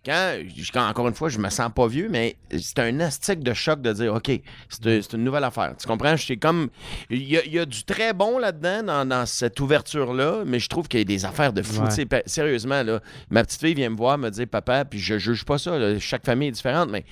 [0.05, 0.35] quand,
[0.73, 3.83] quand, encore une fois, je me sens pas vieux, mais c'est un astique de choc
[3.83, 4.31] de dire, OK,
[4.69, 5.75] c'est une nouvelle affaire.
[5.79, 6.17] Tu comprends?
[6.17, 6.69] C'est comme.
[7.11, 10.59] Il y, a- il y a du très bon là-dedans, dans, dans cette ouverture-là, mais
[10.59, 11.83] je trouve qu'il y a des affaires de fou.
[11.83, 12.23] Ouais.
[12.25, 15.59] Sérieusement, là, ma petite fille vient me voir, me dire, papa, puis je juge pas
[15.59, 17.05] ça, là, chaque famille est différente, mais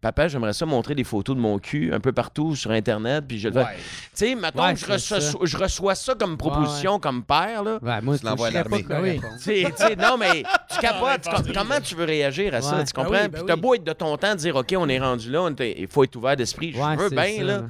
[0.00, 3.38] papa, j'aimerais ça montrer des photos de mon cul un peu partout sur Internet, puis
[3.38, 3.66] je le fais.
[3.76, 3.78] Tu
[4.14, 5.38] sais, Ouais, que je reçois, ça.
[5.42, 7.78] je reçois ça comme proposition, comme père, là.
[7.80, 8.84] Ouais, moi, Tu l'envoies à je l'armée.
[9.96, 11.28] non, mais tu capotes.
[11.54, 12.82] comment tu veux réagir à ça?
[12.84, 13.10] Tu comprends?
[13.12, 13.60] Ben oui, ben Puis t'as oui.
[13.60, 16.36] beau être de ton temps, dire, OK, on est rendu là, il faut être ouvert
[16.36, 16.72] d'esprit.
[16.72, 17.42] Je Ouais, veux bien, ça.
[17.42, 17.62] là.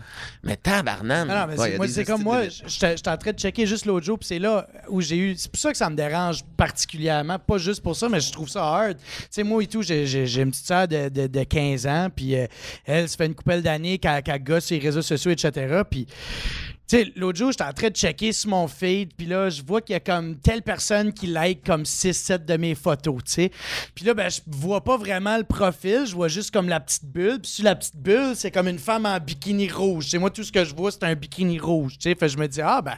[0.42, 1.28] Mais tabarnane.
[1.28, 4.06] Non, mais Ouais, moi, c'est comme moi, de- j'étais en train de checker juste l'autre
[4.06, 5.34] jour, puis c'est là où j'ai eu.
[5.36, 7.38] C'est pour ça que ça me dérange particulièrement.
[7.38, 8.96] Pas juste pour ça, mais je trouve ça hard.
[8.98, 10.06] Tu sais, moi et tout, j'ai-
[10.42, 12.46] une petite soeur de, de, de 15 ans, puis euh,
[12.86, 15.82] elle, ça fait une couple d'années qu'elle qu'elle gosse sur les réseaux sociaux, etc.
[15.90, 16.06] Puis.
[16.88, 19.62] Tu sais, l'autre jour, j'étais en train de checker sur mon feed, puis là, je
[19.62, 23.32] vois qu'il y a comme telle personne qui like comme 6-7 de mes photos, tu
[23.32, 23.50] sais.
[23.94, 27.04] Puis là, ben, je vois pas vraiment le profil, je vois juste comme la petite
[27.06, 27.38] bulle.
[27.40, 30.08] Puis sur la petite bulle, c'est comme une femme en bikini rouge.
[30.10, 32.10] C'est moi, tout ce que je vois, c'est un bikini rouge, tu sais.
[32.14, 32.96] Fait que je me dis, ah, ben,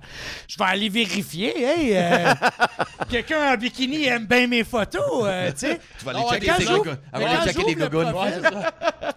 [0.49, 2.35] je vais aller vérifier, hey, euh,
[3.11, 5.81] quelqu'un en bikini aime bien mes photos, euh, tu sais.
[5.99, 6.65] Tu vas aller checker tes
[7.45, 8.11] checker j'ouvre des le gougounes.
[8.13, 8.43] profil,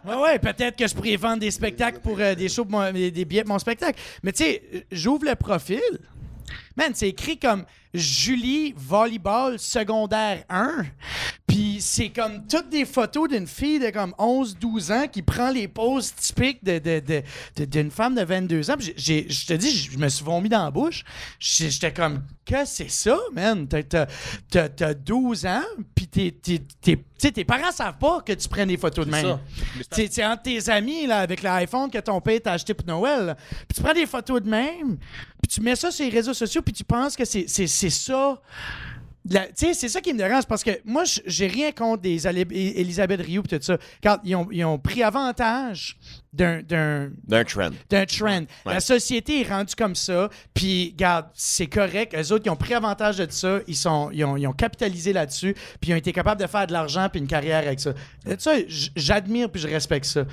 [0.06, 2.92] Ouais, ouais, peut-être que je pourrais vendre des spectacles pour euh, des shows, pour mon-
[2.94, 4.00] des billets pour mon spectacle.
[4.24, 4.57] Mais tu sais,
[4.92, 5.82] j'ouvre le profil.
[6.78, 10.86] Man, c'est écrit comme Julie Volleyball secondaire 1.
[11.48, 15.68] Puis c'est comme toutes des photos d'une fille de comme 11-12 ans qui prend les
[15.68, 17.24] poses typiques de, de- de-
[17.56, 18.76] de- d'une femme de 22 ans.
[18.80, 21.04] Je te dis, je me suis vomi dans la bouche.
[21.40, 23.68] J'étais comme, que c'est ça, man?
[23.68, 24.06] T'as- T'as
[24.50, 25.64] t'as- t'as 12 ans,
[25.96, 29.06] puis t'es- t'es- t'es- tu sais, tes parents savent pas que tu prends des photos
[29.06, 29.24] de même.
[30.12, 33.36] c'est entre tes amis là, avec l'iPhone que ton père t'a acheté pour Noël.
[33.68, 34.98] Puis tu prends des photos de même,
[35.42, 37.48] puis tu mets ça sur les réseaux sociaux, puis tu penses que c'est
[37.90, 38.42] ça.
[39.30, 42.28] La- Tu sais, c'est ça qui me dérange parce que moi, j'ai rien contre des
[42.28, 43.78] Elisabeth Rioux et tout ça.
[44.04, 45.98] Quand ils ont, ils ont pris avantage
[46.34, 46.62] d'un-
[47.46, 47.70] trend.
[47.90, 48.42] d'un trend.
[48.66, 52.16] La société est rendue comme ça, puis regarde, c'est correct.
[52.18, 55.12] Eux autres, ils ont pris avantage de ça, ils, sont, ils, ont, ils ont capitalisé
[55.14, 57.94] là-dessus, puis ils ont été capables de faire de l'argent puis une carrière avec ça.
[58.38, 58.54] Ça,
[58.96, 60.26] j'admire puis je respecte ça.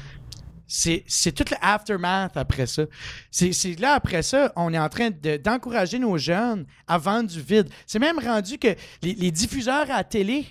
[0.66, 2.82] C'est c'est tout le aftermath après ça.
[3.30, 7.28] C'est c'est là, après ça, on est en train de- d'encourager nos jeunes à vendre
[7.28, 7.68] du vide.
[7.86, 8.68] C'est même rendu que
[9.02, 10.46] les, les diffuseurs à la télé,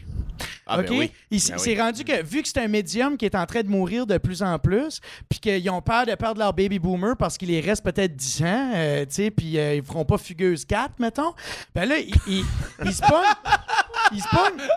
[0.67, 0.89] Ah, ben OK?
[0.99, 1.11] oui.
[1.31, 1.79] Ben c'est oui.
[1.81, 4.43] rendu que, vu que c'est un médium qui est en train de mourir de plus
[4.43, 4.99] en plus,
[5.29, 8.43] puis qu'ils ont peur de perdre leur baby boomer parce qu'il les reste peut-être 10
[8.43, 11.33] ans, euh, tu sais, puis euh, ils feront pas Fugueuse 4, mettons,
[11.73, 12.45] ben là, ils ils-
[12.85, 13.23] ils se pognent.
[14.11, 14.67] Ils se pognent.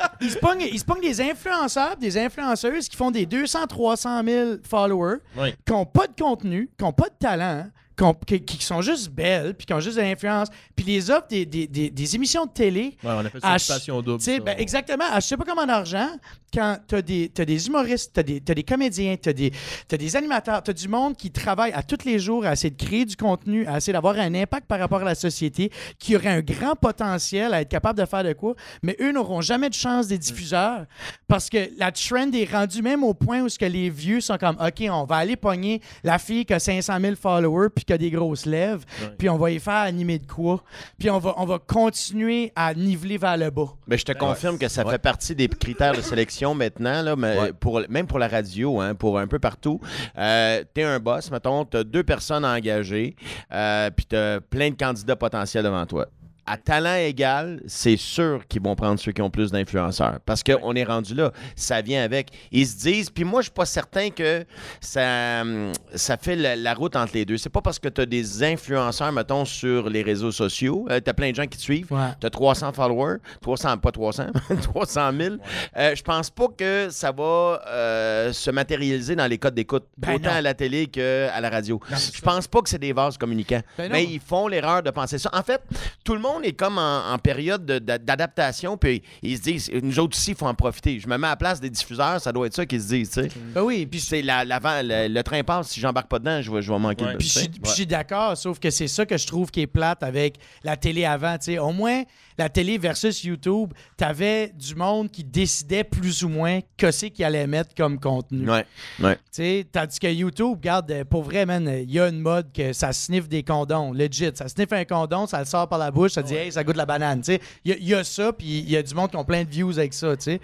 [0.20, 5.54] Ils se pognent, des influenceurs, des influenceuses qui font des 200, 300 000 followers, Oui.
[5.66, 7.66] qui n'ont pas de contenu, qui n'ont pas de talent,
[8.00, 11.10] qui, ont- qui- qui sont juste belles, puis qui ont juste de l'influence, puis les
[11.10, 14.22] offrent des, des- des- des émissions de télé Ouais, on appelle ça une passion double.
[14.22, 14.40] tu ça.
[14.40, 15.04] ben, exactement.
[15.12, 16.08] À je sais pas comment d'argent,
[16.52, 19.52] quand t'as des, t'as des humoristes, t'as des, t'as des comédiens, t'as des,
[19.86, 22.82] t'as des animateurs, t'as du monde qui travaille à tous les jours à essayer de
[22.82, 26.28] créer du contenu, à essayer d'avoir un impact par rapport à la société, qui aurait
[26.28, 29.74] un grand potentiel à être capable de faire de quoi, mais eux n'auront jamais de
[29.74, 30.86] chance des diffuseurs
[31.28, 34.38] parce que la trend est rendue même au point où ce que les vieux sont
[34.38, 37.94] comme, OK, on va aller pogner la fille qui a 500 000 followers puis qui
[37.94, 38.84] a des grosses lèvres,
[39.18, 40.62] puis on va y faire animer de quoi,
[40.96, 43.70] puis on va, on va continuer à niveler vers le bas.
[43.88, 44.92] Mais je te confirme que ça Ouais.
[44.92, 47.52] fait partie des critères de sélection maintenant, là, mais Ouais.
[47.52, 49.80] pour, même pour la radio, hein, pour un peu partout.
[50.16, 53.16] Euh, t'es un boss, mettons, t'as deux personnes engagées,
[53.52, 56.06] euh, puis t'as plein de candidats potentiels devant toi.
[56.50, 60.18] À talent égal, c'est sûr qu'ils vont prendre ceux qui ont plus d'influenceurs.
[60.26, 61.30] Parce qu'on est rendu là.
[61.54, 62.30] Ça vient avec.
[62.50, 64.44] Ils se disent, puis moi, je suis pas certain que
[64.80, 67.36] ça, hum, ça fait la, la route entre les deux.
[67.36, 70.88] C'est pas parce que tu as des influenceurs, mettons, sur les réseaux sociaux.
[70.88, 71.92] tu as plein de gens qui te suivent.
[71.92, 72.08] Ouais.
[72.20, 73.18] Tu as 300 followers.
[73.42, 74.26] 300, pas 300,
[74.62, 75.34] 300 000.
[75.76, 80.14] Euh, je pense pas que ça va euh, se matérialiser dans les codes d'écoute, Ben
[80.16, 80.36] autant non.
[80.36, 81.80] à la télé qu'à la radio.
[81.90, 83.62] Je pense pas que c'est des vases communicants.
[83.78, 85.30] Ben mais ils font l'erreur de penser ça.
[85.32, 85.62] En fait,
[86.04, 89.70] tout le monde est comme en, en période de- d'a- d'adaptation, puis ils se disent,
[89.82, 90.98] nous autres aussi, il faut en profiter.
[91.00, 93.10] Je me mets à la place des diffuseurs, ça doit être ça qu'ils se disent,
[93.10, 93.28] tu sais.
[93.54, 96.50] Ben oui, puis c'est la, l'avant- le, le train passe, si j'embarque pas dedans, je
[96.50, 97.12] vais, je vais manquer Ouais.
[97.14, 97.28] de puis
[97.64, 100.76] je suis d'accord, sauf que c'est ça que je trouve qui est plate avec la
[100.76, 101.36] télé avant.
[101.38, 101.58] tu sais.
[101.58, 102.02] Au moins,
[102.40, 107.24] la télé versus YouTube, t'avais du monde qui décidait plus ou moins que c'est qu'il
[107.26, 108.48] allait mettre comme contenu.
[108.48, 108.64] Ouais,
[109.00, 109.16] ouais.
[109.16, 112.50] Tu sais, tandis que YouTube, regarde, euh, pour vrai, man, il y a une mode
[112.52, 114.30] que ça sniffe des condoms, legit.
[114.34, 116.76] Ça sniffe un condom, ça le sort par la bouche, ça dit, hey, ça goûte
[116.76, 117.20] la banane.
[117.20, 119.24] Tu sais, il y, y a ça, puis il y a du monde qui ont
[119.24, 120.40] plein de views avec ça, tu sais.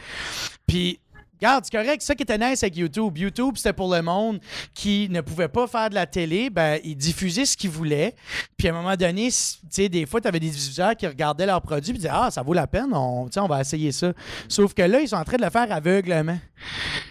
[0.67, 1.01] Puis.
[1.41, 2.03] Regarde, c'est correct.
[2.03, 3.19] Ça qui était nice avec YouTube.
[3.19, 4.41] YouTube, c'était pour le monde
[4.75, 6.49] qui ne pouvait pas faire de la télé.
[6.51, 8.15] Ben, ils diffusaient ce qu'ils voulaient.
[8.57, 11.47] Puis à un moment donné, tu sais, des fois, tu avais des diffuseurs qui regardaient
[11.47, 14.13] leurs produits et disaient Ah, ça vaut la peine, on, on va essayer ça.
[14.49, 16.39] Sauf que là, ils sont en train de le faire aveuglement.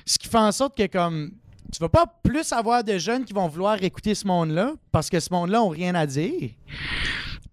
[0.05, 1.31] Ce qui fait en sorte que, comme,
[1.71, 5.19] tu vas pas plus avoir de jeunes qui vont vouloir écouter ce monde-là parce que
[5.19, 6.51] ce monde-là n'a rien à dire.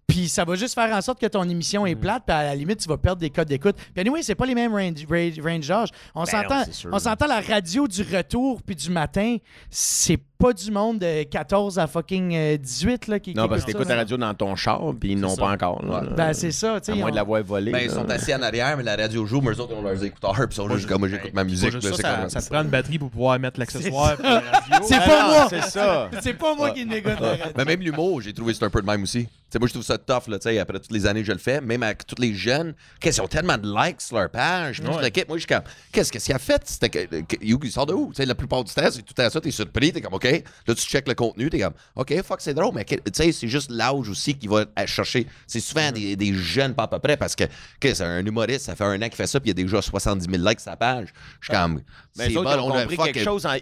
[0.07, 2.55] Puis ça va juste faire en sorte que ton émission est plate, puis à la
[2.55, 3.75] limite, tu vas perdre des codes d'écoute.
[3.75, 5.89] Puis anyway, c'est pas les mêmes range, range, range d'âge.
[6.13, 6.89] On s'entend, Ben sûr.
[6.93, 9.37] on s'entend la radio du retour puis du matin,
[9.69, 13.61] c'est pas du monde de 14 à fucking euh, 18 là, qui Non, qui parce
[13.63, 15.81] que écoute t'écoutes la radio dans ton char, puis ils n'ont pas encore.
[15.85, 16.01] là.
[16.17, 16.91] Ben c'est ça, tu sais.
[16.91, 17.71] à moins on- de la voix volée.
[17.71, 19.81] Ben, ils sont assis en arrière, mais la radio joue, mais eux autres, ils ont
[19.83, 21.71] leurs écouteurs, puis ils sont juste comme moi, j'écoute ma musique.
[21.81, 24.15] Ça, ça, comme- ça te prend une batterie pour pouvoir mettre l'accessoire.
[24.17, 24.87] puis la radio.
[24.87, 25.47] C'est Ah pas non, moi.
[25.49, 26.09] C'est ça.
[26.21, 27.45] C'est pas moi qui négocie la radio.
[27.57, 29.25] Mais même l'humour, j'ai trouvé c'est un peu de même aussi.
[29.25, 31.27] Tu sais, moi, je trouve ça tough, là, tu sais, après toutes les années que
[31.27, 34.17] je le fais, même avec tous les jeunes, qu'est-ce qu'ils ont tellement de likes sur
[34.17, 35.25] leur page, puis tout Ouais.
[35.27, 36.61] Moi, je suis comme, qu'est-ce qu'il a fait?
[36.65, 37.07] C'était
[37.41, 38.07] you, il sort de où?
[38.09, 40.32] Tu sais, la plupart du temps, c'est tout à ça, t'es surpris, t'es comme, OK.
[40.67, 43.47] Là, tu checkes le contenu, t'es comme, OK, fuck, c'est drôle, mais tu sais, c'est
[43.47, 45.27] juste l'âge aussi qui va chercher.
[45.47, 47.43] C'est souvent des, des jeunes, pas à peu près, parce que,
[47.79, 49.63] que c'est un humoriste, ça fait un an qu'il fait ça, puis il y a
[49.63, 51.09] déjà 70 000 likes sa page.
[51.39, 51.81] Je suis comme,
[52.15, 53.45] ils ont on a compris quelque chose.
[53.45, 53.55] En,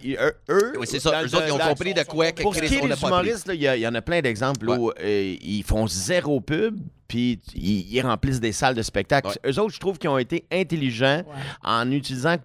[0.50, 1.24] eux, Oui, c'est ça.
[1.24, 3.88] Eux autres, ils ont compris de quoi Pour ce qui est des humoristes, il y,
[3.88, 6.78] en a plein d'exemples où euh, ils font zéro pub,
[7.12, 9.28] puis ils, ils remplissent des salles de spectacle.
[9.28, 9.52] Ouais.
[9.52, 11.24] Eux autres, je trouve qu'ils ont été intelligents
[11.62, 12.38] en utilisant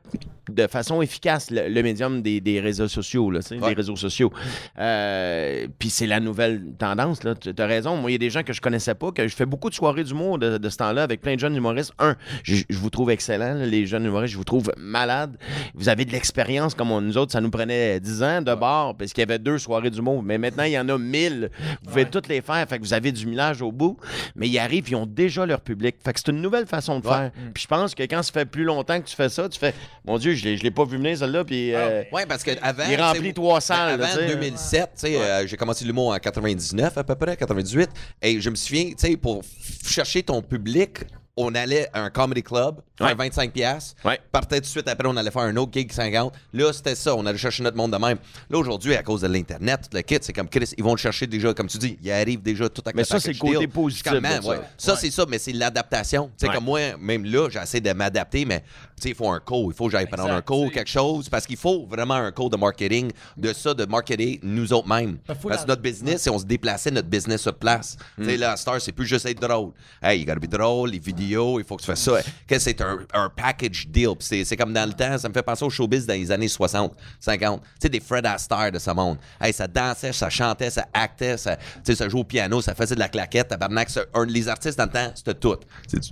[0.50, 3.68] de façon efficace le, le médium des, des réseaux sociaux, là, tu sais, Ouais.
[3.70, 4.32] des réseaux sociaux.
[4.78, 7.20] Euh, puis c'est la nouvelle tendance.
[7.20, 7.96] Tu as raison.
[7.96, 9.74] Moi, il y a des gens que je connaissais pas, que je fais beaucoup de
[9.74, 11.92] soirées d'humour de, de ce temps-là avec plein de jeunes humoristes.
[11.98, 15.36] Un, je, je vous trouve excellent, là, les jeunes humoristes, je vous trouve malades.
[15.74, 18.96] Vous avez de l'expérience comme on- nous autres, ça nous prenait 10 ans de bord
[18.96, 20.22] parce qu'il y avait deux soirées d'humour.
[20.22, 21.50] Mais maintenant, il y en a 1000.
[21.82, 22.66] Vous pouvez toutes les faire.
[22.68, 23.96] Fait que vous avez du millage au bout.
[24.36, 25.96] Mais ils arrivent, ils ont déjà leur public.
[26.04, 27.30] Fait que c'est une nouvelle façon de faire.
[27.54, 29.72] Puis je pense que quand ça fait plus longtemps que tu fais ça, tu fais
[30.04, 31.44] Mon Dieu, je l'ai je l'ai pas vu venir, celle-là.
[31.44, 31.74] Puis.
[31.74, 32.84] euh, Oui, parce que avant.
[32.90, 34.26] Il remplit trois salles, Avant tu sais.
[34.28, 37.88] 2007, tu sais, euh, j'ai commencé l'humour en 99 à peu près, 98.
[38.22, 39.42] Et je me souviens, tu sais, pour
[39.86, 41.00] chercher ton public,
[41.38, 43.14] on allait à un comedy club, faire Ouais.
[43.14, 43.94] 25 pièces.
[44.04, 44.18] Ouais.
[44.32, 46.32] Partait tout de suite après, on allait faire un autre gig 50.
[46.54, 48.16] Là, c'était ça, on allait chercher notre monde de même.
[48.48, 51.26] Là, aujourd'hui, à cause de l'Internet, le kit, c'est comme Chris, ils vont le chercher
[51.26, 54.10] déjà, comme tu dis, ils arrivent déjà tout à Mais ça, c'est le côté positif
[54.12, 54.62] de ça.
[54.78, 56.28] Ça, c'est ça, mais c'est l'adaptation.
[56.28, 56.54] Tu sais, Ouais.
[56.54, 58.64] comme moi, même là, j'essaie de m'adapter, mais
[58.98, 59.70] tu il faut un cours.
[59.70, 62.48] Il faut que j'aille prendre un cours, quelque chose, parce qu'il faut vraiment un cours
[62.48, 65.18] de marketing, de ça, de marketer nous autres mêmes.
[65.28, 67.98] Ben, parce que la- notre business, c'est on se déplaçait notre business sur place.
[68.16, 68.24] Tu Mm.
[68.24, 69.72] sais, là, à Star, c'est plus juste être drôle.
[70.02, 72.18] Hey, you gotta be drôle, les vidéos, il faut que tu fasses ça.
[72.46, 74.10] Que c'est un, un package deal.
[74.18, 76.30] Puis c'est, c'est comme dans le temps, ça me fait penser au showbiz dans les
[76.30, 77.60] années 60, 50.
[77.62, 79.18] Tu sais, des Fred Astaire de ce monde.
[79.40, 82.74] Hey, ça dansait, ça chantait, ça actait, ça, tu sais, ça jouait au piano, ça
[82.74, 83.88] faisait de la claquette, tabarnak.
[84.14, 85.56] un- les artistes dans le temps, c'était tout.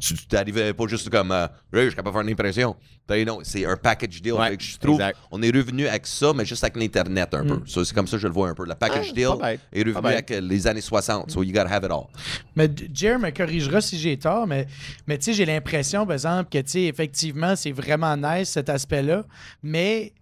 [0.01, 2.77] Tu t'arrivais pas juste comme, euh, Hey, je suis capable de faire une impression.
[3.07, 4.33] Ben non, c'est un package deal.
[4.35, 5.19] Ouais, je trouve, exact.
[5.31, 7.61] on est revenu avec ça, mais juste avec l'Internet un peu.
[7.67, 8.65] Ça, c'est comme ça que je le vois un peu.
[8.65, 11.31] Le package Ah, deal est revenu avec les années 60.
[11.31, 12.07] So you gotta have it all.
[12.57, 14.67] Mais Jer me corrigera si j'ai tort, mais,
[15.07, 18.68] mais tu sais, j'ai l'impression, par exemple, que tu sais, effectivement, c'est vraiment nice cet
[18.68, 19.24] aspect-là.
[19.62, 20.12] Mais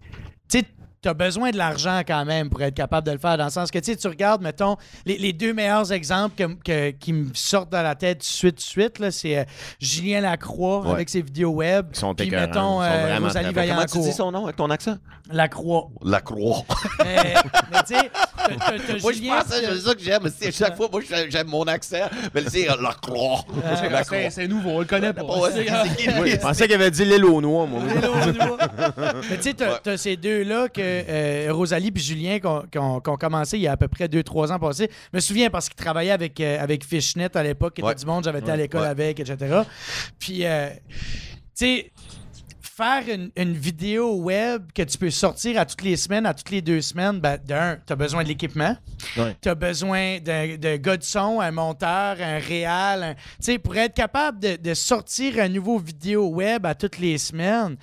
[0.48, 0.64] tu sais,
[1.02, 3.36] tu as besoin de l'argent quand même pour être capable de le faire.
[3.36, 6.54] Dans le sens que tu sais, tu regardes, mettons, les, les deux meilleurs exemples que-
[6.62, 9.38] que- qui me sortent dans la tête tout de suite, tout de suite, là, c'est
[9.38, 9.44] euh,
[9.80, 10.92] Julien Lacroix Ouais.
[10.92, 11.88] avec ses vidéos web.
[11.92, 12.46] Ils sont Puis écœurants.
[12.46, 13.54] mettons Ils sont euh, Rosalie.
[13.68, 14.96] Comment tu dis son nom avec ton accent?
[15.28, 15.88] Lacroix.
[16.04, 16.64] La Croix.
[17.04, 17.34] mais
[17.72, 18.10] mais tu sais,
[19.02, 20.22] Moi, je Julien, pense c'est ça que j'aime.
[20.38, 22.08] C'est chaque fois, moi, j'aime j'aime mon accent.
[22.34, 23.44] Mais le dire, la croix.
[23.90, 24.18] La croix.
[24.18, 25.22] C'est c'est nouveau, on le connaît pas.
[25.22, 27.82] Je pensais qu'il avait dit l'île aux noix, moi.
[29.30, 33.56] Mais tu sais, t'as t'as ces deux-là, que euh, Rosalie puis Julien, qui ont, commencé
[33.58, 34.88] il y a à peu près 2-3 ans passés.
[35.12, 37.94] Je me souviens parce qu'ils travaillaient avec, euh, avec Fishnet à l'époque, qui était Ouais.
[37.94, 38.86] du monde, j'avais été à l'école Ouais.
[38.88, 39.62] avec, etc.
[40.18, 41.91] Puis, euh, tu sais,
[42.74, 46.50] faire une, une vidéo web que tu peux sortir à toutes les semaines, à toutes
[46.50, 48.74] les deux semaines, ben, d'un, tu as besoin de l'équipement.
[49.18, 49.36] Ouais.
[49.42, 53.02] Tu as besoin d'un de gars de son, un monteur, un réal.
[53.02, 56.98] un- Tu sais, pour être capable de, de sortir un nouveau vidéo web à toutes
[56.98, 57.76] les semaines,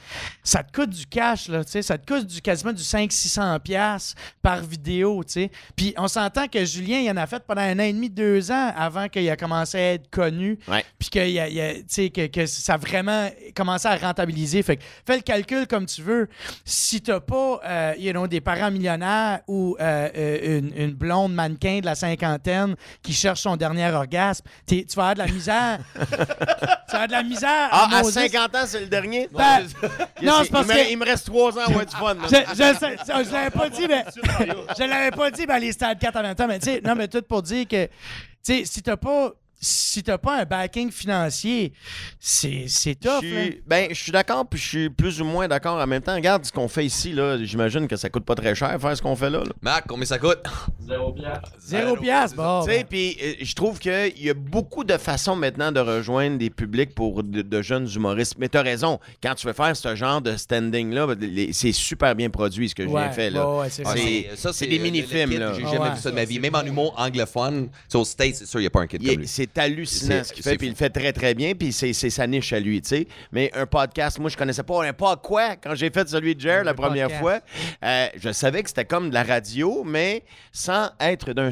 [0.43, 1.81] ça te coûte du cash, là, tu sais.
[1.83, 5.51] Ça te coûte du, quasiment du 500-600$ piastres par vidéo, tu sais.
[5.75, 8.49] Puis on s'entend que Julien, il en a fait pendant un an et demi, deux
[8.51, 10.57] ans avant qu'il a commencé à être connu.
[10.67, 10.83] Ouais.
[10.97, 14.63] Puis a- il a- que, que ça a vraiment commencé à rentabiliser.
[14.63, 16.27] Fait fais le calcul comme tu veux.
[16.65, 21.33] Si t'as pas euh, you know, des parents millionnaires ou euh, euh, une, une blonde
[21.33, 25.79] mannequin de la cinquantaine qui cherche son dernier orgasme, tu vas avoir de la misère.
[25.99, 27.69] tu vas avoir de la misère.
[27.71, 28.13] Ah, à maudit.
[28.13, 29.29] 50 ans, c'est le dernier?
[29.31, 29.61] Ben,
[30.21, 32.15] non, c'est Il parce me- que- Il me reste 3 ans à avoir du fun.
[32.23, 34.05] je, je, ça, je l'avais pas dit, mais
[34.77, 36.95] je l'avais pas dit, ben, les stades 4 en même temps, mais tu sais, non,
[36.95, 37.91] mais tout pour dire que, tu
[38.43, 39.31] sais, si t'as pas,
[39.61, 41.73] si t'as pas un backing financier,
[42.19, 43.55] c'est, c'est Je tough, suis- là.
[43.67, 46.15] ben, je suis d'accord, puis je suis plus ou moins d'accord en même temps.
[46.15, 47.37] Regarde ce qu'on fait ici, là.
[47.43, 49.39] J'imagine que ça coûte pas très cher faire ce qu'on fait là.
[49.39, 49.51] là.
[49.61, 50.39] Marc, combien ça coûte?
[51.59, 52.63] Zéro piastre, bon.
[52.65, 52.85] Tu sais, ben.
[52.89, 56.95] puis euh, je trouve qu'il y a beaucoup de façons maintenant de rejoindre des publics
[56.95, 58.35] pour de, de jeunes humoristes.
[58.39, 62.15] Mais t'as raison, quand tu veux faire ce genre de standing-là, ben, les- c'est super
[62.15, 63.29] bien produit ce que Ouais, j'ai fait.
[63.29, 63.47] Là.
[63.49, 63.97] ouais, ouais, c'est Ah, ça.
[63.97, 65.53] c'est- ça, c'est des le- mini-films, là.
[65.53, 65.95] J'ai Ah jamais ouais.
[65.95, 66.39] vu ça de ma vie.
[66.39, 69.05] Même en humour anglophone, aux States, c'est sûr, il n'y a pas un kid Il
[69.09, 69.27] comme est- lui.
[69.27, 71.71] C'est hallucinant C'est- ce qu'il c'est fait, puis il le fait très très bien, puis
[71.71, 73.07] c'est c'est sa niche à lui, tu sais.
[73.31, 76.41] Mais un podcast, moi je connaissais pas un pas quoi quand j'ai fait celui de
[76.41, 77.21] Jer la première podcast.
[77.21, 77.39] fois.
[77.83, 81.49] euh, je savais que c'était comme de la radio, mais sans être d'un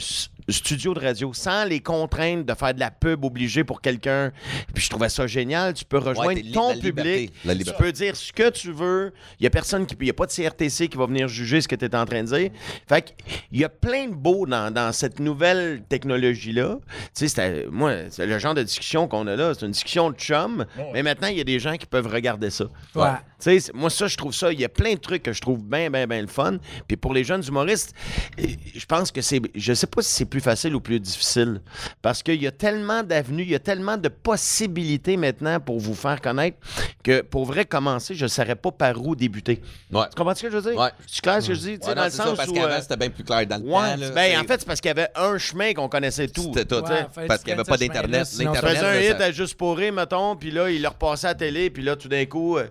[0.50, 4.32] studio de radio, sans les contraintes de faire de la pub obligée pour quelqu'un.
[4.74, 5.74] Puis je trouvais ça génial.
[5.74, 7.34] Tu peux rejoindre ton la public.
[7.46, 9.14] la Tu peux dire ce que tu veux.
[9.40, 10.06] Il y a personne qui peut.
[10.06, 12.06] Il y a pas de CRTC qui va venir juger ce que tu es en
[12.06, 12.52] train de dire.
[12.88, 13.10] Fait que,
[13.52, 16.78] il y a plein de beaux dans, dans cette nouvelle technologie-là.
[16.88, 19.54] Tu sais, c'était- moi, c'est le genre de discussion qu'on a là.
[19.54, 20.66] C'est une discussion de chum.
[20.94, 22.66] Mais maintenant, il y a des gens qui peuvent regarder ça.
[22.96, 23.10] Ouais.
[23.40, 24.52] Tu sais, moi, ça, je trouve ça.
[24.52, 26.58] Il y a plein de trucs que je trouve bien, bien, bien le fun.
[26.88, 27.94] Puis pour les jeunes humoristes,
[28.38, 29.42] eh, je pense que c'est.
[29.54, 31.62] Je sais pas si c'est plus facile ou plus difficile.
[32.02, 35.94] Parce qu'il y a tellement d'avenues, il y a tellement de possibilités maintenant pour vous
[35.96, 36.58] faire connaître
[37.04, 39.62] que pour vrai commencer, je ne saurais pas par où débuter.
[39.92, 40.04] Ouais.
[40.10, 40.80] Tu comprends ce que je veux dire?
[40.80, 40.90] Ouais.
[41.08, 41.80] C'est clair ce que je dis?
[41.80, 42.54] Tu sais, Ouais, dans non, le c'est ça, sens parce où.
[42.54, 43.98] qu'avant, euh, c'était bien plus clair dans le Ouais, temps.
[43.98, 44.10] là.
[44.12, 46.52] ben, en fait, c'est parce qu'il y avait un chemin qu'on connaissait tout.
[46.54, 46.86] C'était tout.
[46.88, 48.28] Sais, fallait Parce qu'il n'y avait pas d'Internet.
[48.30, 51.32] Tu faisais un hit à juste pour rire, mettons, puis là, il le repassait à
[51.32, 52.68] la télé, puis là, tout d'un coup, euh,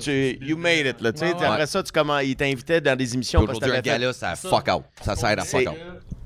[0.00, 1.00] tu, you made it.
[1.00, 1.10] Là.
[1.46, 4.66] Après ça, tu comment, il t'invitait dans des émissions Aujourd'hui, un fait- gars-là, ça fuck
[4.74, 4.82] out.
[5.02, 5.76] Ça sert à fuck out.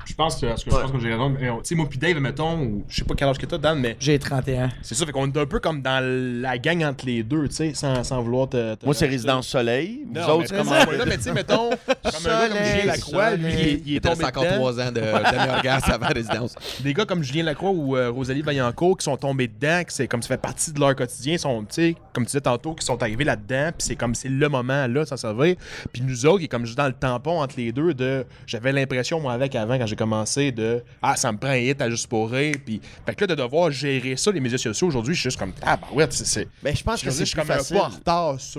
[0.07, 1.29] Je pense que, parce que je pense que j'ai raison.
[1.31, 3.59] mais, Tu sais, moi, puis Dave, mettons, ou je sais pas quel âge que t'as,
[3.59, 4.71] Dan, mais J'ai 31.
[4.83, 6.03] c'est ça, fait qu'on est un peu comme dans
[6.43, 8.75] la gang entre les deux, tu sais, sans, sans vouloir te.
[8.75, 10.03] te- Moi, c'est Résidence Soleil.
[10.07, 10.71] Vous Non, autres, c'est comment?
[10.73, 10.85] ça.
[10.93, 13.83] Là, mais tu sais, mettons, comme un gars comme Julien Lacroix, lui, il est- il
[13.89, 14.55] Il est était tombé encore dedans.
[14.57, 16.55] 3 ans de demi-orgasme avant la résidence.
[16.81, 20.09] Des gars comme Julien Lacroix ou euh, Rosalie Vaillancourt qui sont tombés dedans, que c'est
[20.09, 22.85] comme ça fait partie de leur quotidien, sont, tu sais, comme tu disais tantôt, qui
[22.85, 25.57] sont arrivés là-dedans, puis c'est comme c'est le moment là, ça servir.
[25.93, 28.73] Puis nous autres, qui est comme juste dans le tampon entre les deux, de j'avais
[28.73, 31.91] l'impression, moi, avec avant, quand j'ai commencé, de ah, ça me prend un hit à
[31.91, 32.55] juste pour rire.
[32.65, 35.39] Puis, fait que là, de devoir gérer ça, les médias sociaux aujourd'hui, je suis juste
[35.39, 36.27] comme ah, bah ouais, c'est.
[36.27, 37.79] c'est- Ben, je pense que c'est dire, je suis plus comme un facile.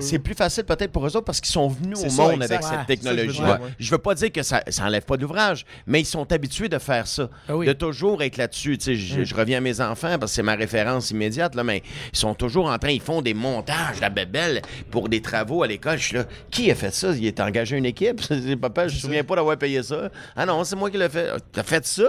[0.02, 2.42] C'est plus facile peut-être pour eux autres parce qu'ils sont venus C'est au ça, monde
[2.44, 2.52] exact.
[2.64, 3.22] avec Ouais, cette technologie.
[3.22, 3.72] ça que je veux dire, ouais.
[3.80, 6.78] Je veux pas dire que ça, ça enlève pas d'ouvrage, mais ils sont habitués de
[6.80, 7.66] faire ça, Ah oui.
[7.66, 8.78] de toujours être là-dessus.
[8.78, 11.64] Tu sais, je, je reviens à mes enfants parce que c'est ma référence immédiate là,
[11.64, 11.82] mais
[12.14, 15.68] ils sont toujours en train, ils font des montages, la bébelle pour des travaux à
[15.68, 15.98] l'école.
[15.98, 17.12] Je suis là, qui a fait ça?
[17.12, 18.22] Il est engagé une équipe?
[18.62, 20.10] Papa, je me souviens pas d'avoir payé ça.
[20.36, 21.21] Ah non, c'est moi qui l'ai fait.
[21.34, 22.04] Ah, T'as fait ça?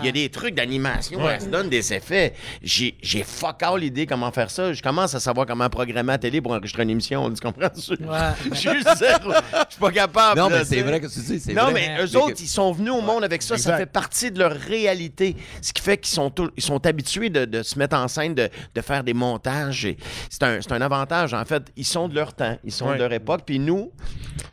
[0.00, 2.34] Il y a des trucs d'animation, ça se donne des effets.
[2.62, 4.72] J'ai j'ai fuck all l'idée comment faire ça.
[4.72, 7.30] Je commence à savoir comment programmer la télé pour enregistrer une émission.
[7.32, 7.68] Tu comprends?
[7.74, 7.80] Je
[8.54, 9.32] suis juste zéro.
[9.32, 10.40] Je suis pas capable.
[10.40, 11.74] Non, là, mais c'est vrai que tu dis, c'est Non, vrai.
[11.74, 13.56] mais eux autres, ils sont venus au monde avec ça.
[13.58, 15.36] Ça fait partie de leur réalité.
[15.62, 18.34] Ce qui fait qu'ils sont, tout- ils sont habitués de, de se mettre en scène,
[18.34, 19.84] de, de faire des montages.
[19.84, 19.96] Et
[20.30, 21.34] C'est un, c'est un avantage.
[21.34, 22.56] En fait, ils sont de leur temps.
[22.64, 22.94] Ils sont Ouais.
[22.94, 23.42] de leur époque.
[23.44, 23.92] Puis nous,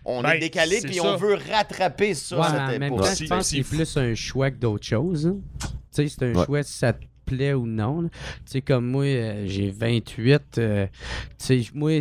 [0.03, 0.80] on Ben, est décalés.
[0.82, 1.03] c'est Puis ça.
[1.06, 2.99] on veut rattraper ça, Ouais, cette en même époque.
[3.01, 5.28] temps, Si- je pense si- que c'est plus un choix que d'autres choses.
[5.28, 5.38] hein.
[5.62, 6.46] Tu sais, c'est un Ouais.
[6.46, 8.03] choix si ça te plaît ou non.
[8.03, 8.09] Tu
[8.45, 10.41] sais, comme moi, euh, j'ai 28.
[10.57, 10.88] euh,
[11.39, 11.91] tu sais, moi.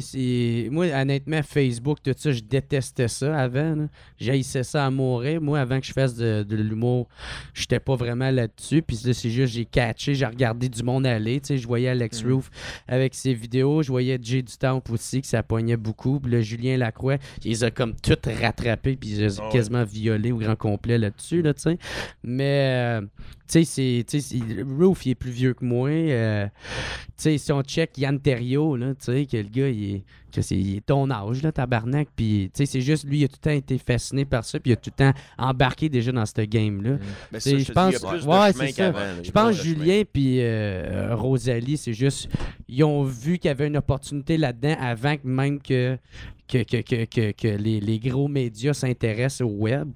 [0.71, 3.89] Moi, honnêtement, Facebook, tout ça, je détestais ça avant.
[4.19, 5.41] J'haïssais ça à mourir.
[5.41, 7.09] Moi, avant que je fasse de, de l'humour,
[7.53, 8.83] j'étais pas vraiment là-dessus.
[8.83, 11.41] Puis là, c'est juste, j'ai catché, j'ai regardé du monde aller.
[11.41, 12.51] Tu sais, je voyais Alex Roof
[12.89, 13.83] avec ses vidéos.
[13.83, 16.21] Je voyais Jay du Temple aussi, que ça poignait beaucoup.
[16.21, 19.47] Puis là, Julien Lacroix, il les a comme toutes rattrapés, puis il les a Ah
[19.47, 19.53] ouais.
[19.53, 21.79] quasiment violés au grand complet là-dessus, là, tu sais.
[22.23, 23.07] Mais, euh,
[23.47, 25.89] tu sais, c'est- tu sais, c'est- Roof, il est plus vieux que moi.
[25.91, 29.95] euh, tu sais, si on check Yann Terriot, là, tu sais, que le gars, il
[29.97, 32.09] est, que c'est, il est ton âge, là, tabarnak.
[32.17, 34.59] Puis, tu sais, c'est juste, lui, il a tout le temps été fasciné par ça,
[34.59, 36.97] puis il a tout le temps embarqué déjà dans ce game-là.
[37.31, 37.93] Ben, je pense-
[38.27, 38.93] ouais, c'est ça.
[39.23, 39.57] Je pense.
[39.63, 42.29] Julien puis euh, Rosalie, c'est juste
[42.67, 45.99] ils ont vu qu'il y avait une opportunité là-dedans avant que même que
[46.47, 49.89] que, que, que, que, que les, les gros médias s'intéressent au web.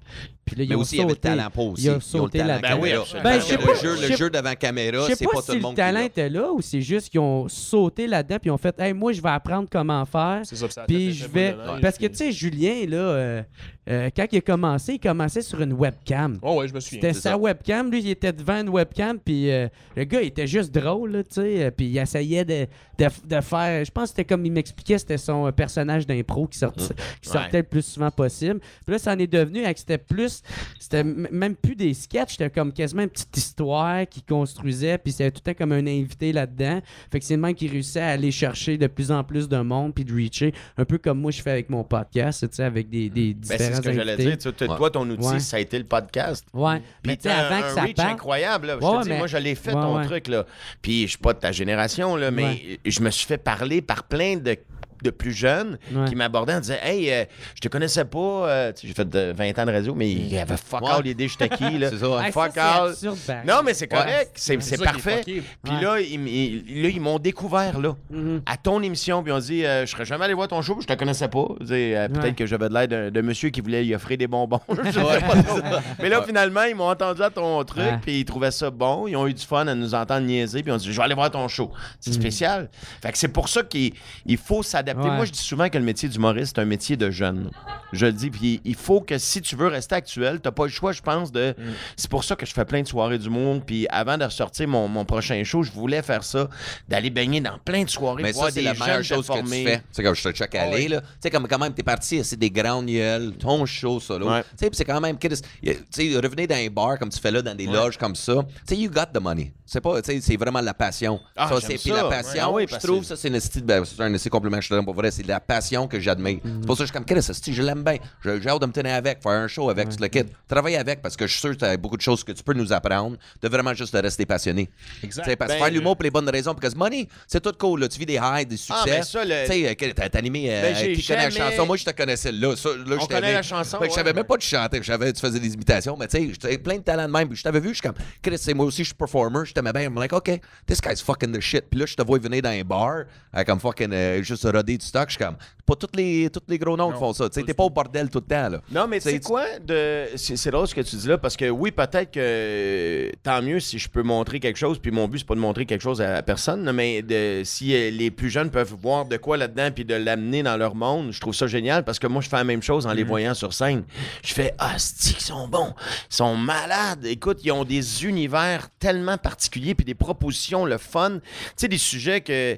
[0.49, 1.83] Puis là, ils Mais ont aussi, il y avait le talent pas aussi.
[1.85, 2.59] Ils ont sauté le caméra.
[2.61, 2.89] Ben oui.
[2.91, 5.31] Ben, Parce je sais que pas- le jeu, le devant Je caméra, sais c'est pas,
[5.33, 6.05] pas si tout le le monde qui talent l'a.
[6.05, 9.11] était là ou c'est juste qu'ils ont sauté là-dedans puis ils ont fait hey, moi
[9.13, 12.07] je vais apprendre comment faire C'est ça, puis ça a puis je vais parce que
[12.07, 13.43] tu sais Julien là euh,
[13.89, 16.99] euh, quand il a commencé il commençait sur une webcam Oh, ouais, je me souviens.
[17.01, 17.37] C'était sa ça.
[17.37, 21.11] webcam, lui, il était devant une webcam, puis euh, le gars, il était juste drôle,
[21.11, 24.25] là, tu sais, euh, puis il essayait de, de, de faire, je pense que c'était
[24.25, 28.59] comme il m'expliquait, c'était son personnage d'impro qui, sorti- qui sortait le plus souvent possible.
[28.85, 30.38] Puis là, ça en est devenu, avec- c'était plus,
[30.79, 35.31] c'était même plus des sketchs, c'était comme quasiment une petite histoire qu'il construisait, puis c'était
[35.31, 36.81] tout le temps comme un invité là-dedans.
[37.11, 39.57] Fait que c'est le même qui réussissait à aller chercher de plus en plus de
[39.57, 42.63] monde, puis de reacher, un peu comme moi je fais avec mon podcast, tu sais,
[42.63, 44.37] avec des, des Ben, différents c'est ce que j'allais dire.
[44.37, 44.77] Tu- tu- Ouais.
[44.77, 45.39] Toi, ton outil, Ouais.
[45.39, 46.45] ça a été le podcast.
[46.53, 48.67] Ouais, Puis mais tu sais, t'as avant un, que un ça reach incroyable.
[48.67, 48.77] Là.
[48.79, 50.05] Je Ouais, te dis, mais- moi, je l'ai fait, Ouais, ton ouais.
[50.05, 50.27] truc.
[50.27, 50.45] là.
[50.81, 52.79] Puis je suis pas de ta génération, là, mais Ouais.
[52.85, 54.55] je me suis fait parler par plein de
[55.03, 56.07] de plus jeunes Ouais.
[56.09, 57.23] qui m'abordaient en disant Hey, euh,
[57.55, 58.17] je te connaissais pas.
[58.19, 61.27] euh, J'ai fait de 20 ans de radio, mais il y avait fuck all l'idée,
[61.27, 61.77] j'étais qui.
[61.77, 61.89] Là?
[61.91, 62.25] C'est ça.
[62.25, 62.89] Hey, fuck ça, all.
[62.89, 63.17] absurde.
[63.45, 64.31] Non, mais c'est correct.
[64.35, 65.21] C'est C'est parfait.
[65.25, 65.81] Puis Ouais.
[65.81, 68.41] là, ils, là, ils m'ont découvert là, Mhm.
[68.45, 69.23] à ton émission.
[69.23, 70.97] Puis ils ont dit euh, Je serais jamais allé voir ton show, puis je te
[70.99, 71.47] connaissais pas.
[71.71, 74.59] Euh, Peut-être que j'avais de l'air d'un d'un monsieur qui voulait lui offrir des bonbons.
[75.99, 79.07] Mais là, finalement, ils m'ont entendu à ton truc, puis ils trouvaient ça bon.
[79.07, 81.03] Ils ont eu du fun à nous entendre niaiser, puis ils ont dit Je vais
[81.03, 81.71] aller voir ton show.
[81.99, 82.69] C'est spécial.
[83.01, 83.93] Fait que c'est pour ça qu'il
[84.25, 84.88] il faut s'adapter.
[84.97, 85.09] Ouais.
[85.15, 87.49] Moi, je dis souvent que le métier d'humoriste, c'est un métier de jeune.
[87.93, 90.69] Je le dis, puis il faut que si tu veux rester actuel, t'as pas le
[90.71, 91.55] choix, je pense, de.
[91.95, 93.63] C'est pour ça que je fais plein de soirées du monde.
[93.65, 96.47] Puis avant de ressortir mon, mon prochain show, je voulais faire ça,
[96.87, 99.39] d'aller baigner dans plein de soirées, Mais voir ça, c'est des la meilleure chose que
[99.41, 99.81] tu fais.
[99.91, 101.01] C'est comme je te check aller, là.
[101.01, 104.29] Tu sais, comme quand même, t'es parti, c'est des grandes gueules, ton show solo.
[104.29, 104.43] Ouais.
[104.43, 107.31] Tu sais, puis c'est quand même, tu sais, revenir dans un bar comme tu fais
[107.31, 108.35] là, dans des loges comme ça.
[108.67, 109.53] Tu sais, you got the money.
[109.65, 111.19] C'est pas, tu sais, c'est vraiment la passion.
[111.35, 112.09] Ah, ça, c'est puis la Ouais.
[112.09, 112.41] passion.
[112.43, 113.29] Ah oui, je trouve que- ça, c'est
[113.65, 115.11] ben, c'est un essai compliment que je pour vrai.
[115.11, 116.39] C'est de la passion que j'admire.
[116.43, 117.97] C'est pour ça que je suis comme, Chris, ça, je l'aime bien.
[118.23, 120.29] J'ai hâte de me tenir avec, faire un show avec, tu le quittes.
[120.47, 122.43] Travailler avec, parce que je suis sûr que tu as beaucoup de choses que tu
[122.43, 124.69] peux nous apprendre, de vraiment juste de rester passionné.
[125.03, 125.23] Exact.
[125.23, 127.41] Tu sais, parce que Ben, faire l'humour pour les bonnes raisons, parce que money, c'est
[127.41, 127.81] tout cool.
[127.81, 127.87] Là.
[127.87, 128.73] Tu vis des highs, des succès.
[128.75, 128.85] Ah,
[129.25, 131.65] le- Tu sais, euh, t'as animé euh, Ben, qui connaît la jamais- chanson?
[131.65, 132.55] Moi, je te connaissais là.
[132.55, 134.15] Ça, là On je connaît la chanson, Fait que Je savais ouais.
[134.15, 134.35] même pas.
[134.39, 135.95] Je savais que tu faisais des imitations.
[135.97, 137.33] Mais tu sais, j'avais plein de talent de même.
[137.35, 139.45] Je t'avais vu, je suis comme, Chris, moi aussi, je suis performer.
[139.45, 139.83] Je t'aimais bien.
[139.83, 140.31] I'm like, OK,
[140.65, 141.65] this guy's fucking the shit.
[141.69, 143.03] Puis là, je te vois venir dans un bar,
[143.35, 144.45] euh, comme fucking, euh, juste
[144.77, 145.09] du stock.
[145.09, 147.29] Je suis comme, pas tous les, tous les gros noms qui font ça.
[147.29, 148.61] Tu sais, t'es pas au bordel tout le temps, là.
[148.71, 149.43] Non, mais tu sais quoi?
[149.59, 150.07] De...
[150.15, 153.59] C'est c'est drôle ce que tu dis là, parce que oui, peut-être que tant mieux
[153.59, 156.01] si je peux montrer quelque chose, puis mon but, c'est pas de montrer quelque chose
[156.01, 157.43] à personne, mais de...
[157.43, 160.75] si euh, les plus jeunes peuvent voir de quoi là-dedans, puis de l'amener dans leur
[160.75, 163.03] monde, je trouve ça génial, parce que moi, je fais la même chose en les
[163.03, 163.83] voyant sur scène.
[164.23, 165.73] Je fais, ah, c'est qu'ils sont bons,
[166.11, 167.05] ils sont malades.
[167.05, 171.19] Écoute, ils ont des univers tellement particuliers, puis des propositions, le fun.
[171.19, 171.21] Tu
[171.57, 172.57] sais, des sujets que.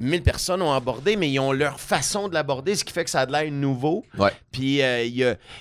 [0.00, 3.10] 1000 personnes ont abordé, mais ils ont leur façon de l'aborder, ce qui fait que
[3.10, 4.04] ça a de l'air nouveau.
[4.18, 4.30] Ouais.
[4.50, 5.04] Puis euh,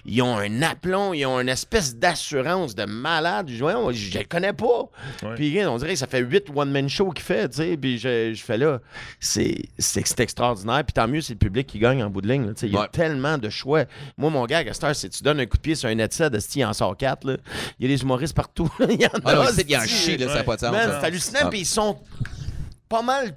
[0.06, 3.48] ils ont un aplomb, ils ont une espèce d'assurance de malade.
[3.50, 4.90] Je je le connais pas.
[5.24, 5.36] Ouais.
[5.36, 7.78] Puis on dirait que ça fait huit one-man shows qu'il fait, tu sais.
[7.78, 8.80] Puis je, je fais là,
[9.20, 10.84] c'est extraordinaire.
[10.84, 12.46] Puis tant mieux, c'est le public qui gagne en bout de ligne.
[12.48, 12.54] là.
[12.62, 12.88] Il y a Ouais.
[12.92, 13.86] tellement de choix.
[14.18, 16.66] Moi, mon gars, heure, si tu donnes un coup de pied sur un headset, il
[16.66, 17.26] en sort quatre.
[17.28, 17.38] là.
[17.80, 18.70] Il y a des humoristes partout.
[18.90, 19.52] il y en Ah a.
[19.58, 19.96] il y a un esti.
[19.96, 20.72] chie, là, ça n'a pas de sens.
[20.72, 20.98] Man, là.
[21.00, 21.40] c'est hallucinant.
[21.44, 21.50] Ah.
[21.50, 21.98] Puis ils sont
[22.90, 23.34] pas mal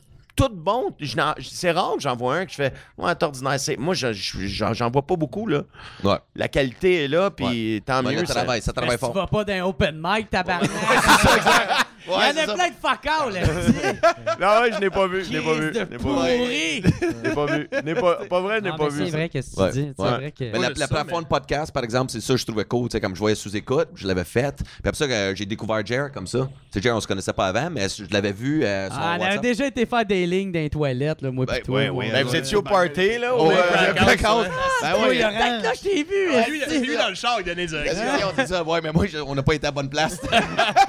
[0.98, 3.60] Je n'en- C'est rare que j'en vois un que je fais, ouais, ordinaire.
[3.60, 5.46] C'est- Moi, je- je- j'en vois pas beaucoup.
[5.46, 5.62] là.
[6.02, 6.16] Ouais.
[6.34, 8.26] La qualité est là, puis tant Ouais, mieux.
[8.26, 9.14] ça- travail, ça travaille si tu fort.
[9.14, 10.70] vas pas d'un open mic, tabarnak?
[12.06, 12.18] Il y en
[12.50, 13.40] a plein de fuck là.
[14.40, 15.24] Non, ouais, je n'ai pas vu.
[15.24, 15.72] Je n'ai pas vu.
[15.74, 16.88] Je n'ai pas vu.
[17.02, 17.68] Je n'ai pas vu.
[17.84, 19.04] N'ai pas, pas vrai, je n'ai pas vu.
[19.04, 19.70] C'est vrai que tu Ouais.
[19.70, 19.92] dis.
[19.96, 20.10] C'est Ouais.
[20.10, 20.44] vrai que.
[20.44, 22.88] La, la plateforme mais- podcast, par exemple, c'est ça que je trouvais cool.
[22.88, 24.56] Tu sais, comme je voyais sous-écoute, je l'avais faite.
[24.58, 26.40] Puis après ça, euh, j'ai découvert Jer comme ça.
[26.72, 29.16] Tu sais, Jer, on se connaissait pas avant, mais je l'avais vu euh, sur Ah,
[29.18, 31.76] on avait déjà été faire des lignes dans les toilettes, là, moi pis toi.
[31.80, 32.10] ouais, ouais.
[32.10, 33.32] Ben, vous étiez au party, là?
[33.32, 34.48] Euh, blackout.
[34.82, 35.18] Ben Toi, oui.
[35.18, 36.86] Là, je t'ai vu.
[36.86, 38.28] Lui, dans le char, il donnait Parce direction.
[38.28, 40.18] que, on dit ça, ouais, mais moi, on n'a pas été à bonne place.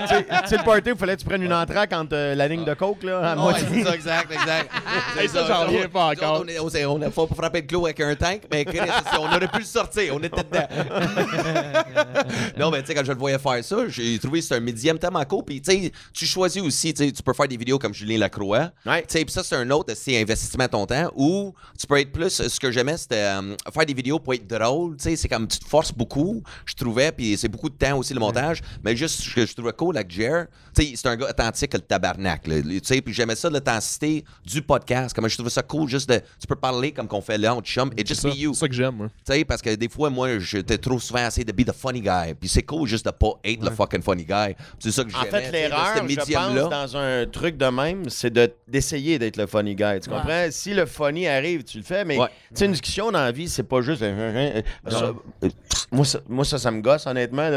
[0.05, 2.35] Tu sais, tu sais, le party, vous fallait que tu prennes une entraque entre euh,
[2.35, 3.65] la ligne de coke, là, à moitié.
[3.71, 4.71] c'est ça, exact, exact.
[5.17, 6.43] Hey, ça, j'en reviens pas encore.
[6.59, 9.25] On, on, s'est- on a pas frappé le clou avec un tank, mais c'est- on
[9.25, 10.67] aurait pu le sortir, on était dedans.
[12.57, 14.59] non, mais tu sais, quand je le voyais faire ça, j'ai trouvé que c'est un
[14.59, 15.43] médium tellement cool.
[15.45, 18.71] Puis, tu sais, tu choisis aussi, tu peux faire des vidéos comme Julien Lacroix.
[18.85, 19.01] Ouais.
[19.03, 21.11] Tu sais, puis ça, c'est un autre, c'est investissement à ton temps.
[21.15, 24.47] Ou tu peux être plus, ce que j'aimais, c'était euh, faire des vidéos pour être
[24.47, 24.97] drôle.
[24.97, 27.97] Tu sais, c'est comme tu te forces beaucoup, je trouvais, puis c'est beaucoup de temps
[27.97, 28.61] aussi le montage.
[28.83, 30.45] Mais juste ce que je trouvais cool avec Jer,
[30.75, 32.47] tu sais, c'est un gars authentique, le tabarnak.
[32.47, 32.61] là.
[32.61, 35.15] Tu sais, puis j'aimais ça, l'authenticité du podcast.
[35.15, 37.61] Comme je trouvais ça cool, juste de, tu peux parler comme qu'on fait là, on
[37.61, 38.53] chum, et just C'est be ça, you.
[38.53, 39.07] c'est ça que j'aime, moi.
[39.25, 42.01] Tu sais, parce que des fois, moi, j'étais trop souvent essayé de be the funny
[42.01, 42.33] guy.
[42.39, 44.55] Puis c'est cool juste de pas être le fucking funny guy.
[44.79, 45.41] C'est ça que En j'aimais.
[45.41, 49.75] fait, l'erreur, je pense, dans un truc de même, c'est de- d'essayer d'être le funny
[49.75, 49.99] guy.
[50.01, 50.47] Tu comprends?
[50.51, 52.27] Si le funny arrive, tu le fais, mais Ouais.
[52.49, 54.01] tu sais, une discussion dans la vie, c'est pas juste.
[54.01, 55.49] euh, euh, ça, euh,
[55.91, 57.49] moi, ça, moi, ça, ça me gosse, honnêtement.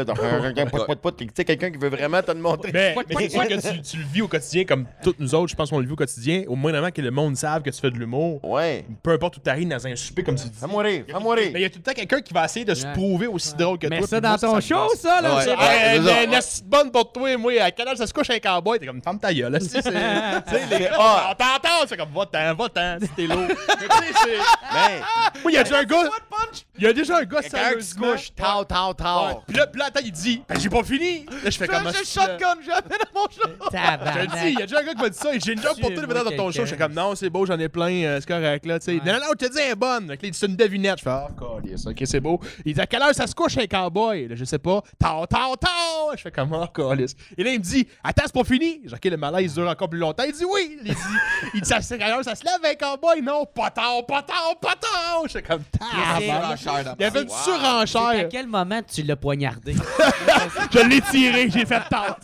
[1.17, 2.71] Tu sais, quelqu'un qui veut vraiment te le montrer.
[2.73, 5.49] Mais, mais c'est sûr que tu, tu le vis au quotidien, comme tous nous autres,
[5.49, 6.43] je pense qu'on le vit au quotidien.
[6.47, 8.39] Au moins, que le monde sache que tu fais de l'humour.
[8.43, 8.85] Ouais.
[9.03, 10.57] Peu importe où t'arrives dans un souper, comme tu dis.
[10.59, 11.49] Fais-moi rire, fais-moi rire.
[11.53, 13.53] Mais il y a tout le temps quelqu'un qui va essayer de se prouver aussi
[13.55, 14.07] drôle que Mais toi.
[14.07, 15.35] ça puis dans moi, ton show, ça, là.
[15.35, 15.43] Ouais.
[15.43, 16.27] c'est Ouais, vrai.
[16.31, 16.37] Ça.
[16.37, 17.51] astuce bonne pour toi, moi.
[17.61, 18.79] À quelle heure ça se couche un cowboy?
[18.79, 19.51] T'es comme, ferme ta gueule.
[19.51, 21.29] là, c'est- c'est- Tu sais, les gars, Ah.
[21.31, 23.37] on t'entend, c'est comme, va-t'en, va-t'en, si t'es lourd.
[23.47, 24.37] Mais tu sais, c'est-
[24.73, 24.99] Mais,
[25.43, 26.09] Moi, il y a déjà un gars.
[26.77, 28.93] Il y a déjà un gars, quelqu'un qui se couche, tao, tao, Ouais.
[28.95, 29.41] tao.
[29.47, 31.25] Puis là, attends, il dit, ben, j'ai pas fini.
[31.43, 32.21] Là, je fais comme J'ai ça.
[32.25, 33.49] shotgun jamais dans mon show.
[33.71, 35.29] Je le dis, il y a déjà un gars qui m'a dit ça.
[35.37, 36.65] J'ai une job pour Tu toi, vois dans ton show.
[36.65, 38.77] Je fais comme, non, c'est beau, j'en ai plein, euh, c'est correct, là.
[38.87, 38.93] Ouais.
[39.05, 40.07] Non, non, non, je te dis, elle est bonne.
[40.07, 40.99] Donc, là, c'est une devinette.
[40.99, 42.39] Je fais, ah, câlisse, ok, c'est beau.
[42.65, 44.27] Il dit, à quelle heure ça se couche, un cowboy?
[44.27, 44.81] Là, je sais pas.
[44.99, 46.15] Tao, tao, tao.
[46.15, 47.15] Je fais comme, ah, câlisse.
[47.37, 48.81] Et là, il me dit, attends, c'est pas fini?
[48.85, 50.23] J'ai ok, le malaise dure encore plus longtemps.
[50.25, 50.77] Il dit, oui.
[50.83, 50.97] Il dit,
[51.53, 53.21] il dit, à quelle heure ça se lève, un cowboy?
[53.21, 55.23] Non, pas tard, pas tard, pas tard.
[55.25, 55.63] Je fais comme.
[56.19, 58.29] Il y avait une C'est à surenchère.
[58.29, 59.75] quel moment tu l'as poignardé?
[60.71, 62.17] Je l'ai tiré, j'ai fait tard.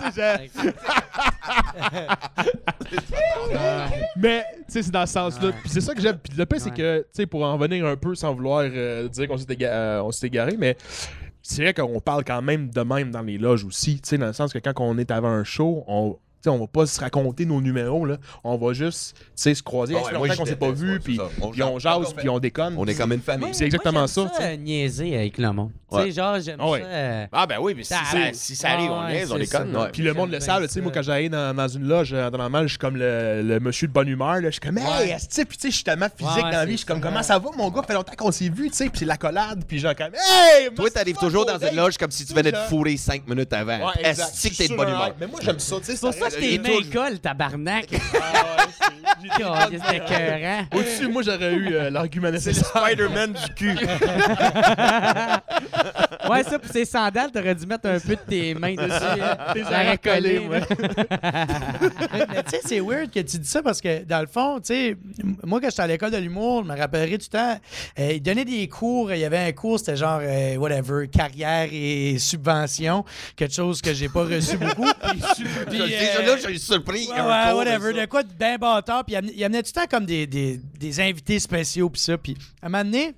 [4.17, 5.51] Mais, tu sais, c'est dans ce sens-là.
[5.61, 6.17] Puis c'est ça que j'aime.
[6.17, 9.07] Puis le pire, c'est que, tu sais, pour en venir un peu sans vouloir euh,
[9.07, 10.77] dire qu'on s'est éga- euh, s'est égaré, mais
[11.41, 13.95] c'est vrai qu'on parle quand même de même dans les loges aussi.
[14.01, 16.17] Tu sais, dans le sens que quand on est avant un show, on.
[16.45, 18.17] Tu on va pas se raconter nos numéros, là.
[18.43, 19.93] On va juste, tu sais, se croiser.
[19.95, 21.23] Ça ouais, moi, qu'on s'est pas vu, puis ça.
[21.41, 22.75] On puis on jase, puis on déconne.
[22.77, 23.53] On est comme une famille.
[23.53, 25.71] C'est exactement Moi, ça, tu euh, niaiser avec le monde.
[25.91, 26.81] Tu sais, genre, j'aime Ah ouais.
[26.81, 27.27] ça.
[27.31, 28.33] Ah, ben oui, mais si Ça ça, arrive.
[28.33, 29.73] si ça arrive, on niaise, on déconne.
[29.73, 29.89] ça.
[29.91, 30.99] Puis le monde le tu sais, moi, ça.
[30.99, 33.93] quand j'allais dans, dans une loge, euh, normalement, je suis comme le, le monsieur de
[33.93, 34.45] bonne humeur, là.
[34.45, 36.73] Je suis comme, hey, esti, puis tu sais, je suis tellement physique dans la vie,
[36.73, 37.07] je suis comme, ça.
[37.07, 37.81] comment ça va, mon gars?
[37.83, 40.69] Fait longtemps qu'on s'est vu, tu sais, puis c'est l'accolade, puis genre, comme, hey!
[40.75, 43.91] Toi, t'arrives toujours dans une loge comme si tu venais de fourrer cinq minutes avant.
[43.93, 45.13] Est-ce que t'es de bonne humeur?
[45.19, 45.95] Mais moi, j'aime ça, tu sais.
[46.39, 47.87] C'est t'es main colle, tabarnak.
[49.43, 50.65] Ah, C'était écœurant.
[50.73, 52.65] Au-dessus, moi, j'aurais eu euh, l'argument nécessaire.
[52.65, 53.77] Spider-Man du cul.
[56.29, 59.21] Ouais, ça, pour ces sandales, t'aurais dû mettre un peu de tes mains dessus.
[59.21, 59.53] hein.
[59.53, 60.57] T'es collé, moi.
[60.69, 64.73] Mais tu sais, c'est weird que tu dis ça parce que, dans le fond, tu
[64.73, 64.97] sais,
[65.43, 67.59] moi, quand j'étais à l'école de l'humour, je me rappellerai du temps,
[67.99, 69.13] euh, ils donnaient des cours.
[69.13, 73.05] Il y avait un cours, c'était genre, euh, whatever, carrière et subvention.
[73.35, 74.89] Quelque chose que j'ai pas reçu beaucoup.
[75.69, 77.03] Puis, euh, là, je suis surpris.
[77.03, 77.93] il y Ouais, ouais, whatever.
[77.93, 79.05] De quoi de bien bâtard.
[79.05, 81.89] Puis il amenait, il amenait tout le temps comme des, des, des invités spéciaux.
[81.89, 82.17] Puis ça?
[82.17, 83.13] Puis à un moment donné,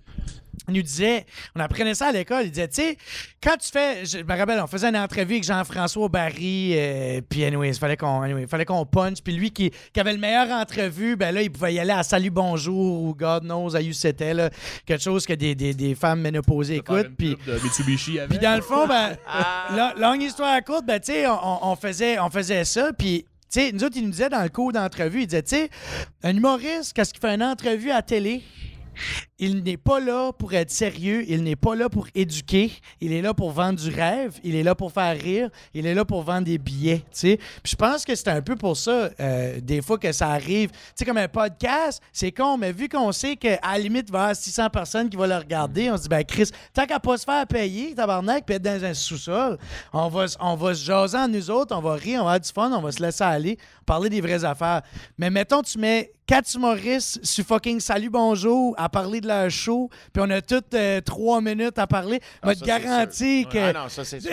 [0.68, 2.98] il nous disait, on apprenait ça à l'école, il disait, tu sais,
[3.42, 7.46] quand tu fais, je me rappelle, on faisait une entrevue avec Jean-François Barry, euh, puis
[7.46, 10.20] anyway, il fallait qu'on anyway, il fallait qu'on punch, puis lui qui, qui avait le
[10.20, 13.80] meilleur entrevue, ben là, il pouvait y aller à Salut Bonjour ou God knows à
[13.80, 14.50] où c'était, là,
[14.86, 17.38] quelque chose que des, des, des femmes ménopausées écoutent, puis...
[17.48, 18.32] de Mitsubishi avec.
[18.32, 19.16] Puis dans le fond, ben,
[19.76, 23.26] la- longue histoire courte, ben, tu sais, on, faisait, on faisait ça, puis.
[23.50, 25.70] Tu sais, nous autres, il nous disait dans le cours d'entrevue, il disait, tu sais,
[26.22, 28.44] un humoriste, quand il fait une entrevue à télé,
[29.40, 32.72] il n'est pas là pour être sérieux, il n'est pas là pour éduquer,
[33.02, 35.94] il est là pour vendre du rêve, il est là pour faire rire, il est
[35.94, 37.38] là pour vendre des billets, tu sais.
[37.62, 40.72] Puis je pense que c'est un peu pour ça, euh, des fois que ça arrive.
[40.72, 44.12] Tu sais, comme un podcast, c'est con, mais vu qu'on sait qu'à la limite, il
[44.12, 46.86] va y avoir 600 personnes qui vont le regarder, on se dit, ben Chris, tant
[46.86, 49.58] qu'à pas se faire payer, tabarnak, puis être dans un sous-sol,
[49.94, 52.40] on va, on va se jaser en nous autres, on va rire, on va avoir
[52.40, 54.82] du fun, on va se laisser aller, parler des vraies affaires.
[55.18, 59.90] Mais mettons, tu mets quatre humoristes sur fucking Salut Bonjour à parler de leur show,
[60.14, 62.20] puis on a toutes euh, trois minutes à parler.
[62.42, 63.50] Ah, ça, te sûr.
[63.50, 64.32] que Ah non, ça, c'est sûr.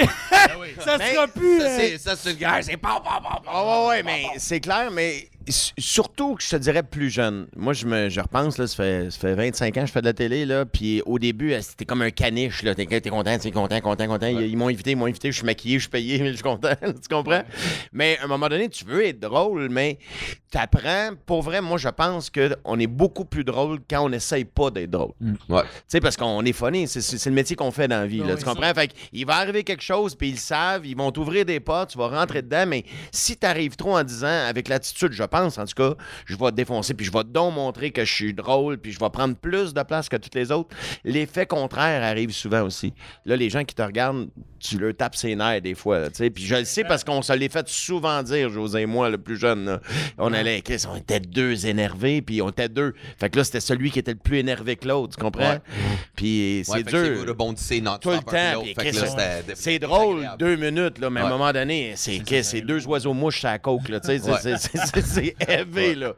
[0.81, 1.61] ça Mais sera plus.
[1.61, 3.51] Ça, euh, c'est- Ça, c'est une guerre, c'est pas, pas, pas, pas.
[3.53, 5.29] Ah ouais, ouais, mais c'est clair, mais
[5.79, 7.47] surtout que je te dirais plus jeune.
[7.55, 10.01] Moi, je me je repense, là, ça, fait, ça fait 25 ans que je fais
[10.01, 12.63] de la télé, là, puis au début, euh, c'était comme un caniche.
[12.63, 12.75] là.
[12.75, 14.27] T'es t'es content, t'es content, content, content.
[14.27, 16.35] Ils, ils m'ont invité, ils m'ont invité, je suis maquillé, je suis payé, mais je
[16.35, 16.75] suis content.
[16.83, 17.43] tu comprends?
[17.93, 19.99] Mais à un moment donné, tu veux être drôle, mais
[20.51, 21.11] t'apprends.
[21.27, 24.84] Pour vrai, moi, je pense qu'on est beaucoup plus drôle quand on n'essaye pas d'être
[24.87, 25.13] drôle.
[25.49, 25.63] Ouais.
[25.63, 28.19] Tu sais, parce qu'on est funny, c'est c'est le métier qu'on fait dans la vie,
[28.19, 28.51] là, oui, tu ça.
[28.53, 28.73] comprends?
[28.75, 31.91] Fait il va arriver quelque chose, puis ils le savent, ils vont t'ouvrir des portes,
[31.91, 35.65] tu vas rentrer dedans, mais si t'arrives trop en disant, avec l'attitude, je pense, en
[35.65, 35.95] tout cas,
[36.27, 38.99] je vais te défoncer, puis je vais donc montrer que je suis drôle, puis je
[38.99, 40.75] vais prendre plus de place que toutes les autres,
[41.05, 42.93] l'effet contraire arrive souvent aussi.
[43.25, 44.29] Là, les gens qui te regardent,
[44.59, 47.23] tu leur tapes ses nerfs des fois, tu sais, puis je le sais parce qu'on
[47.23, 49.81] se l'est fait souvent dire, José et moi, le plus jeune, là.
[50.19, 52.95] On allait, on était deux énervés, puis on était deux.
[53.19, 55.59] Fait que là, c'était celui qui était le plus énervé que l'autre, tu comprends?
[56.17, 57.25] Puis c'est dur.
[57.81, 58.63] non Tout le temps.
[59.55, 63.53] C'est drôle, deux minutes, là, mais à un moment donné, c'est deux oiseaux mouches à
[63.53, 63.89] la coke.
[63.89, 65.95] Là, tu sais, c'est- élevé.
[65.95, 66.15] Là.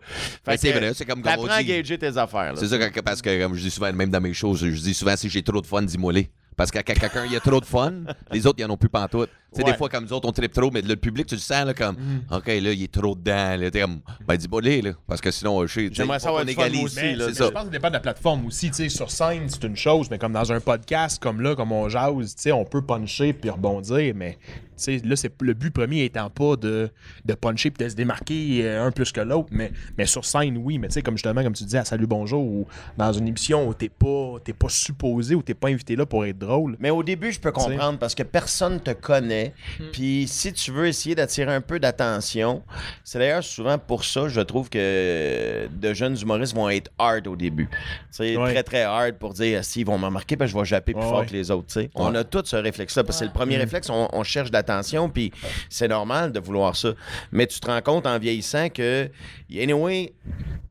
[0.57, 2.53] C'est vrai, c'est comme- T'apprends à gager tes affaires.
[2.53, 2.61] là.
[2.61, 5.17] C'est ça, parce que, comme je dis souvent, même dans mes choses, je dis souvent,
[5.17, 6.31] si j'ai trop de fun, dis-moi les.
[6.57, 7.93] Parce que quand quelqu'un il a trop de fun,
[8.33, 9.29] les autres, ils en ont plus pantoute.
[9.55, 9.73] Tu sais, Ouais.
[9.73, 11.73] des fois, comme nous autres, on tripe trop, mais le public, tu le sens, là,
[11.75, 11.97] comme,
[12.31, 13.57] OK, là, il est trop dedans.
[13.57, 14.91] Là, t'es comme, ben, dis-moi les, là.
[15.07, 15.89] Parce que sinon, je sais.
[15.93, 16.85] J'aimerais savoir moi égalise.
[16.85, 17.45] aussi, Mais, là, mais ça.
[17.47, 18.69] Je pense que ça dépend de la plateforme aussi.
[18.71, 21.73] Tu sais, sur scène, c'est une chose, mais comme dans un podcast, comme là, comme
[21.73, 25.55] on jase, tu sais, on peut puncher puis rebondir, mais tu sais, là, c'est le
[25.55, 26.91] but premier étant pas de,
[27.25, 30.59] de puncher puis de se démarquer euh, un plus que l'autre, mais, mais sur scène,
[30.59, 30.79] oui.
[30.79, 32.67] Mais tu sais, comme justement, comme tu dis à Salut Bonjour, ou
[32.99, 36.27] dans une émission où t'es pas, t'es pas supposé ou t'es pas invité là pour
[36.27, 36.77] être drôle.
[36.81, 39.53] Mais au début, je peux comprendre parce que personne te connaît.
[39.93, 42.63] Puis si tu veux essayer d'attirer un peu d'attention,
[43.05, 47.37] c'est d'ailleurs souvent pour ça, je trouve que de jeunes humoristes vont être hard au
[47.37, 47.69] début.
[48.11, 48.53] C'est Ouais.
[48.53, 50.93] très, très hard pour dire si ils vont me remarquer, parce que je vais japper
[50.93, 51.27] plus Ouais, fort ouais.
[51.27, 51.67] que les autres.
[51.67, 51.91] tu sais.
[51.95, 54.55] On a tout ce réflexe-là parce que c'est le premier réflexe, on, on cherche de
[54.55, 55.33] l'attention, puis
[55.69, 56.91] c'est normal de vouloir ça.
[57.33, 59.11] Mais tu te rends compte en vieillissant que,
[59.53, 60.13] anyway,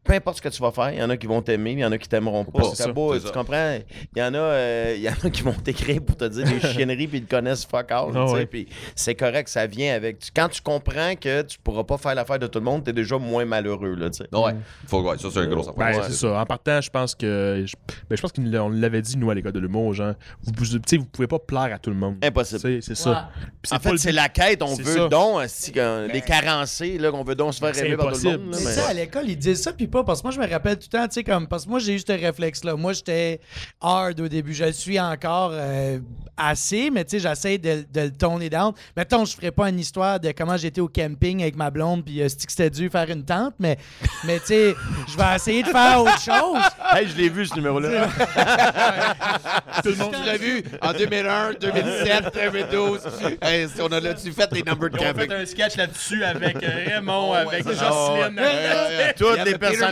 [0.05, 1.79] peu importe ce que tu vas faire, il y en a qui vont t'aimer, il
[1.79, 2.63] y en a qui t'aimeront pas.
[2.69, 3.33] C'est C'est ça, beau, c'est tu ça.
[3.33, 3.77] comprends?
[4.15, 6.45] Il y en a, euh, il y en a qui vont t'écrire pour te dire
[6.45, 8.07] des chienneries puis ils te connaissent fuck all.
[8.07, 8.45] Tu sais, ouais.
[8.45, 10.17] Puis c'est correct, ça vient avec.
[10.35, 13.17] Quand tu comprends que tu pourras pas faire l'affaire de tout le monde, t'es déjà
[13.17, 13.95] moins malheureux.
[13.95, 14.29] Là, tu sais.
[14.37, 14.55] Ouais.
[14.87, 15.73] Faut, ouais, ça, c'est un gros affaire.
[15.75, 16.03] Ben, Ouais.
[16.07, 16.39] c'est ça.
[16.39, 17.63] En partant, je pense que.
[17.65, 17.73] Je,
[18.09, 20.13] ben, je pense qu'on l'avait dit, nous, à l'école de l'humour, genre.
[20.43, 22.17] Vous, vous, tu sais, vous pouvez pas plaire à tout le monde.
[22.23, 22.81] Impossible.
[22.81, 23.29] C'est ça.
[23.71, 24.61] En fait, le c'est la quête.
[24.61, 25.07] On C'est veut ça.
[25.07, 25.41] donc,
[25.73, 28.51] qu'on- les carencés, là, qu'on veut donc se faire C'est rêver par tout le monde.
[28.53, 30.03] tu sais, à l'école, ils disent ça, puis pas.
[30.03, 31.47] Parce que moi, je me rappelle tout le temps, tu sais, comme.
[31.47, 32.75] Parce que moi, j'ai eu ce réflexe-là.
[32.75, 33.39] Moi, j'étais
[33.81, 34.53] hard au début.
[34.53, 35.99] Je le suis encore euh,
[36.37, 38.73] assez, mais tu sais, j'essaie de, de le tourner down.
[38.97, 42.21] Mettons, je ferais pas une histoire de comment j'étais au camping avec ma blonde, puis
[42.21, 43.77] euh, que c'était dû faire une tente, mais,
[44.25, 44.75] mais tu sais,
[45.07, 46.59] je vais essayer de faire autre chose.
[46.93, 48.07] Hey, je l'ai vu, ce numéro-là.
[49.83, 50.15] Tout le monde.
[50.19, 52.99] Tu l'as vu en 2001, 2007, 2012.
[53.41, 55.29] Hey, on a là-dessus fait les number de Ils ont camping.
[55.29, 58.39] fait un sketch là-dessus avec euh, Raymond, avec ouais, Jocelyne.
[58.39, 59.84] Euh, y avait les Peter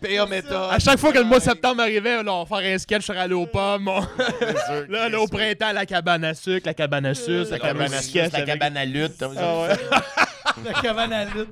[0.00, 0.26] P.A.
[0.70, 3.04] À chaque fois que le mois de septembre arrivait, là, on va faire un sketch
[3.04, 3.88] sur Aller aux pommes.
[3.88, 4.00] on-
[4.88, 8.02] Là, là, au printemps, la cabane à sucre, la cabane à sucre, La cabane à
[8.02, 9.22] sucre, la cabane à lutte.
[9.38, 9.68] Ah.
[10.64, 11.48] La cabane à lutte.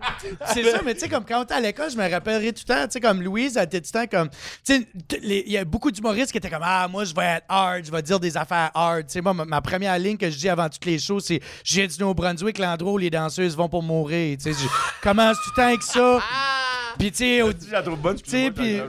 [0.53, 2.62] C'est ça, mais tu sais, comme quand on était à l'école, je me rappellerai tout
[2.69, 4.28] le temps, tu sais, comme Louise, elle était tout le temps comme.
[4.65, 4.87] Tu sais,
[5.23, 7.91] il y a beaucoup d'humoristes qui étaient comme Ah, moi, je vais être hard, je
[7.91, 9.07] vais dire des affaires hard.
[9.07, 11.41] Tu sais, moi, ma, ma première ligne que je dis avant toutes les shows, c'est
[11.65, 14.37] Je viens du Nouveau-Brunswick, l'endroit où les danseuses vont pour mourir.
[14.37, 14.69] Tu sais, je
[15.03, 16.19] commence tout le temps avec ça.
[16.98, 17.52] Puis, tu sais, au-
[18.24, 18.80] tu sais, puis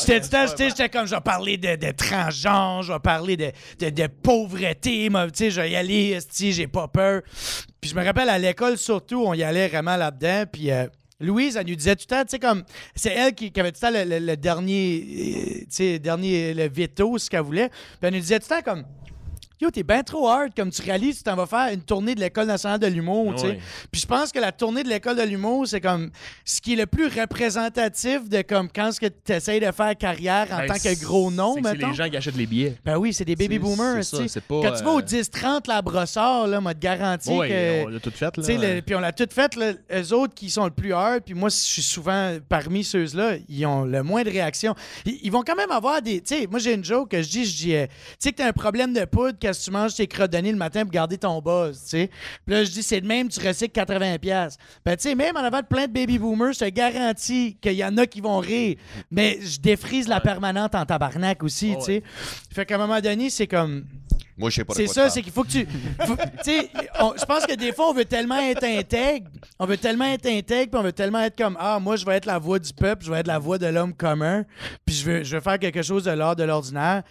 [0.00, 2.92] j'étais tout le temps, tu sais, j'étais comme, je vais parler de, de transgenre, je
[2.92, 6.88] vais parler de, de, de pauvreté, moi, tu sais, je vais y aller, j'ai pas
[6.88, 7.22] peur.
[7.80, 10.70] Puis je me rappelle, à l'école, surtout, on y allait vraiment là-dedans, puis...
[10.70, 10.86] euh,
[11.18, 12.62] Louise, elle nous disait tout le temps, tu sais, comme,
[12.94, 15.98] c'est elle qui, qui avait tout le temps le, le- le dernier, euh, tu sais,
[15.98, 17.70] dernier, le veto, ce qu'elle voulait.
[17.70, 18.84] Puis elle nous disait tout le temps, comme,
[19.58, 22.20] Yo, t'es bien trop hard, comme tu réalises, tu t'en vas faire une tournée de
[22.20, 23.46] l'École nationale de l'humour, tu sais.
[23.48, 23.58] Ouais.
[23.90, 26.10] Puis je pense que la tournée de l'École de l'humour, c'est comme
[26.44, 27.06] ce qui est le plus
[27.50, 31.00] représentatif de comme quand ce que tu essayes de faire carrière en Ben, tant que
[31.02, 32.76] gros nom, c'est les gens qui achètent les billets.
[32.84, 34.40] Ben oui, c'est des baby boomers, tu sais.
[34.48, 37.84] Quand tu vas au euh, 10-30, la brossard, là, m'a te garanti Oui, que...
[37.84, 38.30] on l'a tout fait.
[38.32, 38.82] Tu sais, Là.
[38.82, 41.48] puis on l'a tout fait, là, eux autres qui sont le plus hard, puis moi,
[41.48, 44.74] je suis souvent parmi ceux-là, ils ont le moins de réactions.
[45.06, 46.20] Ils, ils vont quand même avoir des.
[46.20, 48.36] Tu sais, moi, j'ai une joke que je dis, je dis, euh, tu sais, que
[48.36, 50.90] t'as un problème de poudre quand tu manges tes crottes de nez le matin pour
[50.90, 52.10] garder ton buzz, tu sais.
[52.44, 54.56] Puis là, je dis, c'est le même, tu recycles 80$.
[54.84, 57.74] Ben, tu sais, même en avant de plein de baby boomers, je te garantis qu'il
[57.74, 58.76] y en a qui vont rire,
[59.10, 62.02] mais je défrise la permanente en tabarnak aussi, tu sais.
[62.52, 63.84] Fait qu'à un moment donné, c'est comme.
[64.38, 65.66] Moi, je sais pas C'est ça, c'est qu'il faut que tu.
[66.42, 69.28] sais, je pense que des fois, on veut tellement être intègre,
[69.58, 72.16] on veut tellement être intègre, puis on veut tellement être comme Ah, moi, je vais
[72.16, 74.44] être la voix du peuple, je vais être la voix de l'homme commun,
[74.84, 77.02] puis je veux, je veux faire quelque chose de l'ordre de l'ordinaire,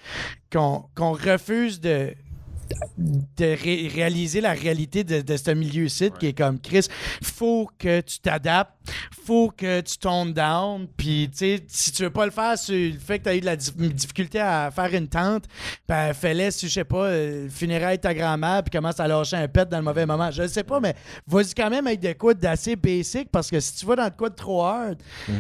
[0.52, 2.14] qu'on qu'on refuse de
[2.98, 6.88] de ré- réaliser la réalité de, de ce milieu-ci qui est comme Chris,
[7.22, 8.72] faut que tu t'adaptes,
[9.26, 12.74] faut que tu tones down, puis tu sais, si tu veux pas le faire sur
[12.76, 15.46] le fait que tu as eu de la dif- difficulté à faire une tente,
[15.88, 19.36] ben fais-le sur, je sais pas, euh, funérailles de ta grand-mère, puis commence à lâcher
[19.38, 20.32] un pet dans le mauvais moment.
[20.32, 20.96] Je sais pas, mais
[21.28, 24.12] vas-y quand même avec des quoi d'assez basic, parce que si tu vas dans le
[24.12, 24.98] quoi de trop hard,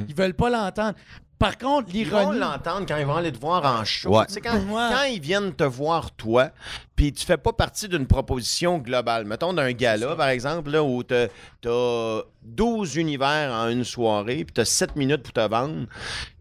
[0.07, 0.95] ils veulent pas l'entendre.
[1.37, 2.39] Par contre, Ils vont l'ironie...
[2.39, 4.17] l'entendre quand ils vont aller te voir en show.
[4.17, 4.25] Ouais.
[4.27, 4.89] Tu sais, quand, Ouais.
[4.93, 6.49] quand ils viennent te voir, toi,
[6.95, 9.25] puis tu fais pas partie d'une proposition globale.
[9.25, 11.25] Mettons d'un gala, par exemple, là, où t'as
[11.65, 15.87] as 12 univers en une soirée, puis t'as 7 minutes pour te vendre.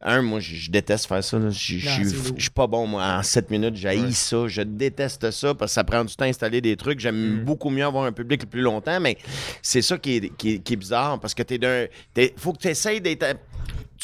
[0.01, 1.39] Un, moi, je je déteste faire ça.
[1.51, 1.79] Je
[2.39, 3.75] suis pas bon, moi, en 7 minutes.
[3.75, 4.47] J'haïs ça.
[4.47, 7.01] Je déteste ça parce que ça prend du temps à installer des trucs.
[7.01, 9.19] J'aime beaucoup mieux avoir un public le plus longtemps, mais
[9.61, 11.87] c'est ça qui est, qui est- qui est bizarre parce que t'es d'un.
[12.37, 13.25] faut que tu essayes d'être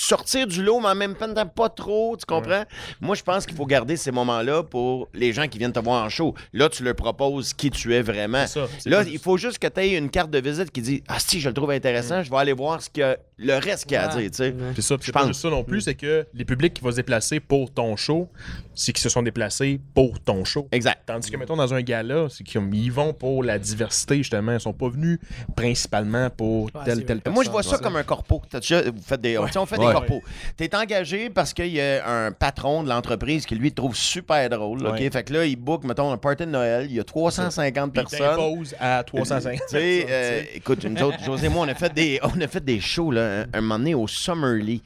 [0.01, 2.65] sortir du lot, mais en même temps, pas trop, tu comprends?
[3.01, 6.05] Moi, je pense qu'il faut garder ces moments-là pour les gens qui viennent te voir
[6.05, 6.35] en show.
[6.53, 8.47] Là, tu leur proposes qui tu es vraiment.
[8.47, 11.03] C'est ça, Là, il faut juste que tu aies une carte de visite qui dit
[11.09, 13.93] Ah, si, je le trouve intéressant, je vais aller voir ce que le reste qu'il
[13.93, 14.23] y a à Ouais.
[14.23, 14.55] dire, tu sais.
[14.77, 15.29] C'est ça, c'est pas pense.
[15.29, 18.29] juste ça non plus, c'est que les publics qui vont se déplacer pour ton show,
[18.75, 20.69] c'est qu'ils se sont déplacés pour ton show.
[20.73, 21.03] Exact.
[21.07, 24.53] Tandis que, mettons, dans un gala, c'est qu'ils ils vont pour la diversité, justement.
[24.53, 25.19] Ils sont pas venus
[25.57, 27.33] principalement pour Ouais, telle, personne.
[27.35, 28.43] Moi, je vois ça comme un corpo.
[28.53, 30.01] Vous faites des, tu sais, on fait Ouais.
[30.01, 30.23] des corpos.
[30.57, 33.95] Tu es engagé parce qu'il y a un patron de l'entreprise qui, lui, te trouve
[33.97, 34.87] super drôle.
[34.87, 34.99] OK?
[35.13, 36.87] Fait que là, il book, mettons, un party de Noël.
[36.89, 38.37] Il y a 350 Puis ils personnes.
[38.37, 41.93] t'imposent à 350 Tu sais, euh, écoute, nous autres, José et moi, on a fait
[41.93, 44.83] des, on a fait des shows là, un, un moment donné au Summerlee.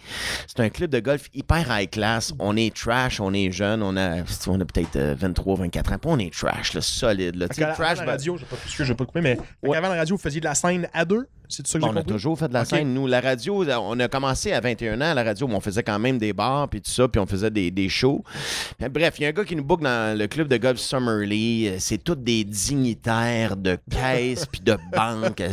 [0.47, 2.32] C'est un club de golf hyper high class.
[2.39, 5.98] On est trash, on est jeune, on a, on a peut-être euh, 23, 24 ans.
[5.98, 7.36] Puis on est trash, là, solide.
[7.36, 7.47] Là.
[7.51, 9.72] Sais, trash, avant la radio, je pas, je vais pas le couper, mais Ouais.
[9.72, 11.26] qu'avant la radio, vous faisiez de la scène à deux?
[11.49, 12.95] C'est ça que j'ai on a toujours fait de la scène.
[12.95, 15.83] Nous, la radio, on a commencé à 21 ans à la radio, mais on faisait
[15.83, 18.25] quand même des bars, puis tout ça, puis on faisait des, des shows.
[18.91, 21.75] Bref, il y a un gars qui nous book dans le club de golf Summerlee.
[21.79, 25.43] C'est tous des dignitaires de caisse puis de banque.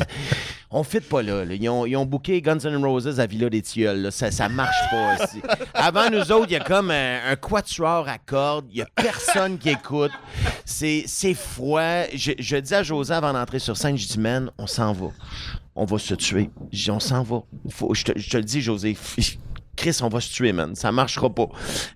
[0.73, 1.43] On fit pas là.
[1.43, 1.53] là.
[1.53, 4.09] Ils, ont, ils ont booké Guns N' Roses à Villa des Tilleuls.
[4.09, 5.41] Ça, ça marche pas aussi.
[5.73, 8.67] Avant nous autres, il y a comme un, un quatuor à cordes.
[8.71, 10.11] Il y a personne qui écoute.
[10.63, 12.03] C'est c'est froid.
[12.15, 15.07] Je, je dis à José avant d'entrer sur scène, je dis, man, on s'en va.
[15.75, 16.49] On va se tuer.
[16.71, 17.43] Je dis, on s'en va.
[17.93, 18.97] Je, te, je le dis, José.
[19.75, 20.75] Chris, on va se tuer, man.
[20.75, 21.47] Ça marchera pas.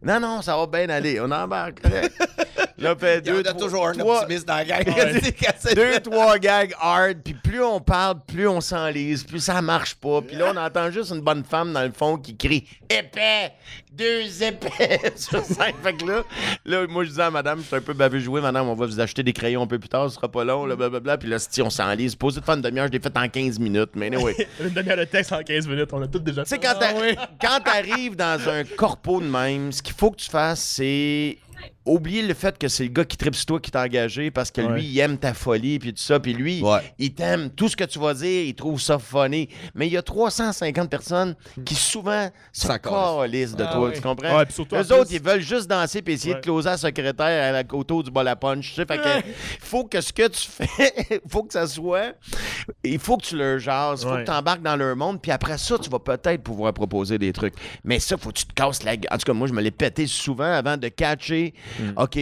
[0.01, 1.19] Non, non, ça va bien aller.
[1.19, 1.81] On embarque.
[2.77, 4.83] Là, fait deux, a toujours un optimiste dans la gang.
[5.75, 10.21] deux, trois gags hard, puis plus on parle, plus on s'enlise, plus ça marche pas.
[10.21, 13.53] Puis là, on entend juste une bonne femme dans le fond qui crie «Épais!
[13.93, 15.73] Deux épais!» sur scène.
[15.81, 16.23] Fait que là,
[16.65, 18.85] là, moi, je disais à madame, je suis un peu bavé joué, madame, on va
[18.85, 21.17] vous acheter des crayons un peu plus tard, ce sera pas long, là, blablabla.
[21.17, 23.57] Puis là, si on s'enlise, posé de faire une demi-heure, je l'ai fait en 15
[23.57, 24.35] minutes, mais anyway.
[24.59, 26.93] Une demi-heure de texte en 15 minutes, on a tout déjà Tu sais, quand t'a-
[27.41, 31.37] quand t'arrives dans un corpo de même, ce qu'il faut que tu fasses, c'est
[31.85, 34.49] oublier le fait que c'est le gars qui tripe sur toi qui t'a engagé parce
[34.51, 34.73] que Ouais.
[34.75, 36.79] lui, il aime ta folie, puis tout ça, puis lui, Ouais.
[36.97, 37.49] il t'aime.
[37.51, 39.49] Tout ce que tu vas dire, il trouve ça funny.
[39.75, 43.93] Mais il y a 350 personnes qui souvent se S'en calissent de Ah toi, oui.
[43.95, 44.37] tu comprends?
[44.37, 46.39] Ouais, puis surtout, en Eux plus- autres, ils veulent juste danser puis essayer Ouais.
[46.39, 48.69] de closer la secrétaire à la, autour du bol à punch.
[48.69, 49.27] Tu sais, fait que
[49.61, 52.13] faut que ce que tu fais, faut que ça soit...
[52.83, 54.21] Il faut que tu leur jases, faut Ouais.
[54.21, 57.31] que tu embarques dans leur monde, puis après ça, tu vas peut-être pouvoir proposer des
[57.31, 57.53] trucs.
[57.83, 59.09] Mais ça, faut que tu te casses la gueule.
[59.13, 61.53] En tout cas, moi, je me l'ai pété souvent avant de catcher.
[61.79, 61.93] Mm.
[61.97, 62.19] OK,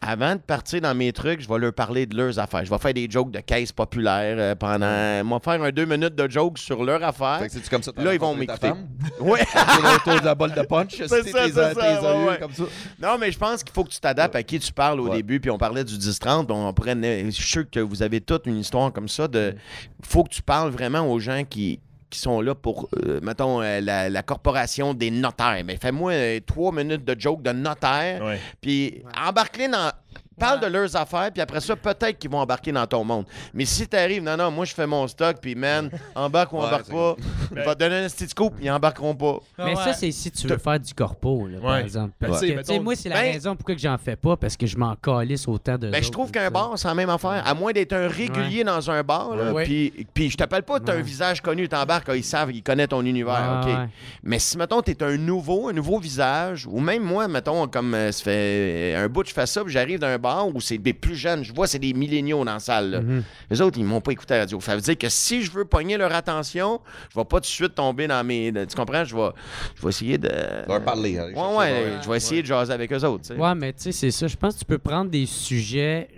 [0.00, 2.64] avant de partir dans mes trucs, je vais leur parler de leurs affaires.
[2.64, 4.86] Je vais faire des jokes de caisse populaire euh, pendant...
[4.86, 5.28] Mm.
[5.28, 7.40] Je vais faire un deux minutes de jokes sur leur affaire.
[7.40, 8.70] Fait que c'est-tu comme ça que t'as Là, ils vont m'écouter.
[8.70, 9.24] C'est
[9.96, 10.96] autour de la bolle de punch.
[10.96, 12.38] C'est ça, c'est ça, ouais, ouais.
[12.38, 12.64] comme ça.
[13.00, 15.40] Non, mais je pense qu'il faut que tu t'adaptes à qui tu parles au début.
[15.40, 16.46] Puis on parlait du 10-30.
[16.46, 19.26] puis On pourrait, je suis sûr que vous avez toute une histoire comme ça.
[19.26, 19.54] de
[20.02, 21.80] faut que tu parles vraiment aux gens qui
[22.10, 25.62] qui sont là pour, euh, mettons, euh, la, la corporation des notaires.
[25.64, 28.22] Mais fais-moi euh, trois minutes de joke de notaire,
[28.60, 29.92] puis embarque-les dans...
[30.38, 33.24] Parle de leurs affaires, puis après ça, peut-être qu'ils vont embarquer dans ton monde.
[33.54, 36.90] Mais si t'arrives, non, non, moi, je fais mon stock, puis man, embarque ou embarque
[36.90, 37.16] pas,
[37.50, 39.38] je vais te donner un petit scoop, ils embarqueront pas.
[39.58, 42.12] Mais ça, c'est si tu veux faire du corpo, là, par exemple.
[42.20, 44.56] Ben, Parce que, mettons- moi, c'est la Ben- raison pourquoi que j'en fais pas, parce
[44.56, 45.90] que je m'en calisse autant de.
[45.90, 47.42] Ben, je trouve qu'un bar, c'est la même affaire.
[47.44, 49.64] À moins d'être un régulier dans un bar, là, Ouais.
[49.64, 53.02] puis, puis je t'appelle pas, t'as un visage connu, t'embarques, ils savent, ils connaissent ton
[53.04, 53.78] univers, Ouais, OK.
[53.78, 53.86] ouais.
[54.22, 58.12] Mais si, mettons, t'es un nouveau, un nouveau visage, ou même moi, mettons, comme euh,
[58.12, 60.92] ça fait un bout, je fais ça, puis j'arrive dans un bar où c'est des
[60.92, 63.00] plus jeunes, je vois, c'est des milléniaux dans la salle, là.
[63.00, 63.22] Mhm.
[63.50, 64.60] Les autres, ils m'ont pas écouté à la radio.
[64.60, 66.80] Ça veut dire que si je veux pogner leur attention,
[67.12, 68.52] je vais pas tout de suite tomber dans mes...
[68.68, 69.04] Tu comprends?
[69.04, 69.30] Je vais,
[69.76, 70.28] je vais essayer de...
[70.68, 71.18] Leur parler.
[71.18, 73.40] aller Ouais, ouais, je vais essayer de jaser avec eux autres, tu sais.
[73.40, 74.26] Ouais, mais tu sais, c'est ça.
[74.26, 76.08] Je pense que tu peux prendre des sujets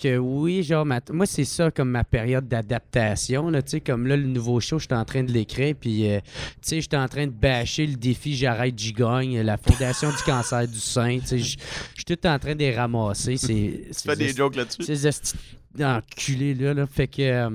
[0.00, 3.50] que oui, genre, ma- moi, c'est ça comme ma période d'adaptation.
[3.50, 6.20] là, Tu sais, comme là, le nouveau show, j'étais en train de l'écrire, puis, euh,
[6.22, 6.30] tu
[6.62, 10.66] sais, j'étais en train de bâcher le défi J'arrête, j'y gagne, la Fondation du cancer
[10.66, 11.18] du sein.
[11.20, 11.56] Tu sais, je
[11.94, 13.36] je suis tout en train de les ramasser.
[13.36, 14.82] C'est, Tu fais des jokes là-dessus?
[14.82, 15.34] ces esti
[15.74, 16.86] d'enculés, là, là.
[16.86, 17.50] Fait que, euh,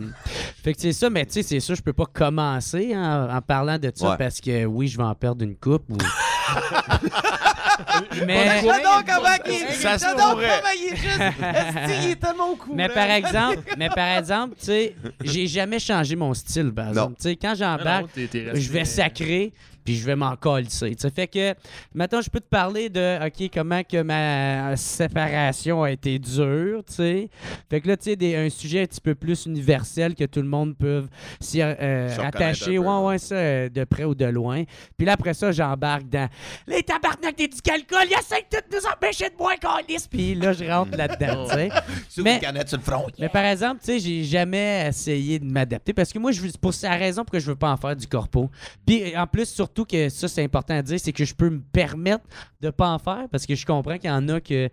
[0.64, 3.42] fait que c'est ça, mais tu sais, c'est ça, je peux pas commencer en, en
[3.42, 4.18] parlant de ça Ouais.
[4.18, 5.84] parce que oui, je vais en perdre une coupe.
[5.90, 5.98] Ou...
[8.26, 10.62] mais, J'adore comment il Ça se pourrait.
[10.62, 12.04] comment il est juste.
[12.06, 12.76] Il est tellement au courant?
[12.76, 17.16] mais par exemple, mais par exemple, tu sais, j'ai jamais changé mon style, par exemple.
[17.18, 19.52] Tu sais, quand j'embarque, je vais sacrer
[19.86, 20.68] puis je vais m'en coller.
[20.70, 21.54] Ça fait que
[21.94, 26.94] maintenant je peux te parler de OK comment que ma séparation a été dure, tu
[26.94, 27.30] sais.
[27.70, 30.48] Fait que là tu sais un sujet un petit peu plus universel que tout le
[30.48, 31.06] monde peut
[31.40, 34.64] s'y euh, peu, ouais ouais ça euh, de près ou de loin.
[34.98, 36.28] Puis là après ça j'embarque dans
[36.68, 40.08] les tabarnak des alcool, il essaie de tout nous empêcher de boire calice.
[40.08, 41.70] Puis là je rentre là-dedans, tu sais.
[42.24, 43.06] Mais- une canette sur le front.
[43.20, 46.50] Mais par exemple, tu sais, j'ai jamais essayé de m'adapter parce que moi, je veux,
[46.60, 48.50] pour c'est la raison pour que je veux pas en faire du corpo.
[48.86, 51.60] Puis en plus, surtout que ça, c'est important à dire, c'est que je peux me
[51.60, 52.24] permettre
[52.62, 54.70] de pas en faire parce que je comprends qu'il y en a que,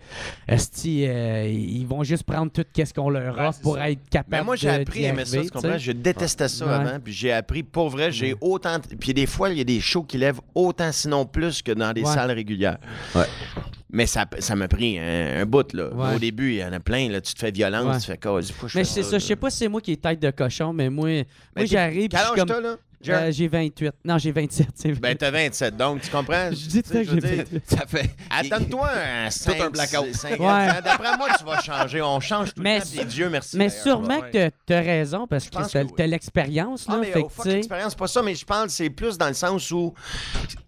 [0.49, 4.57] euh, ils vont juste prendre tout ce qu'on leur offre pour être capable Mais moi,
[4.57, 5.79] j'ai de- appris à aimer ça, tu comprends?
[5.79, 6.73] Je détestais ça Ouais.
[6.73, 8.79] avant, puis j'ai appris, pour vrai, j'ai autant...
[9.01, 11.93] Puis des fois, il y a des shows qui lèvent autant, sinon plus, que dans
[11.93, 12.13] des Ouais.
[12.13, 12.79] salles régulières.
[13.15, 13.25] Ouais.
[13.95, 15.93] Mais ça ça m'a pris un, un bout, là.
[15.93, 16.17] Ouais.
[16.17, 17.21] Au début, il y en a plein, là.
[17.21, 18.01] Tu te fais violence, Ouais.
[18.01, 18.51] tu fais cause.
[18.75, 20.89] Mais c'est ça, je sais pas si c'est moi qui est tête de cochon, mais
[20.89, 21.25] moi,
[21.55, 22.09] moi j'arrive.
[22.09, 22.77] puis Quel âge comme- là?
[23.09, 23.93] Euh, j'ai 28.
[24.05, 24.69] Non, j'ai 27.
[24.75, 26.51] c'est Ben, t'as 27, donc tu comprends?
[26.51, 27.63] Je dis tout sais, ça que j'ai dire, 28.
[27.67, 28.11] Ça fait.
[28.31, 28.89] Attends-toi
[29.27, 30.07] un 5, un blackout.
[30.25, 30.39] Ouais.
[30.85, 32.01] D'après moi, tu vas changer.
[32.03, 32.89] On change tout Mais le temps.
[32.97, 33.57] puis Dieu merci.
[33.57, 33.83] Mais d'ailleurs.
[33.83, 34.31] sûrement ouais.
[34.31, 35.95] que t'as- raison parce que pense t'as que oui.
[35.97, 36.85] t'as l'expérience.
[36.89, 38.45] Ah, là, mais fait oh, que, fuck tu sais- l'expérience, c'est pas ça, mais je
[38.45, 39.95] pense que c'est plus dans le sens où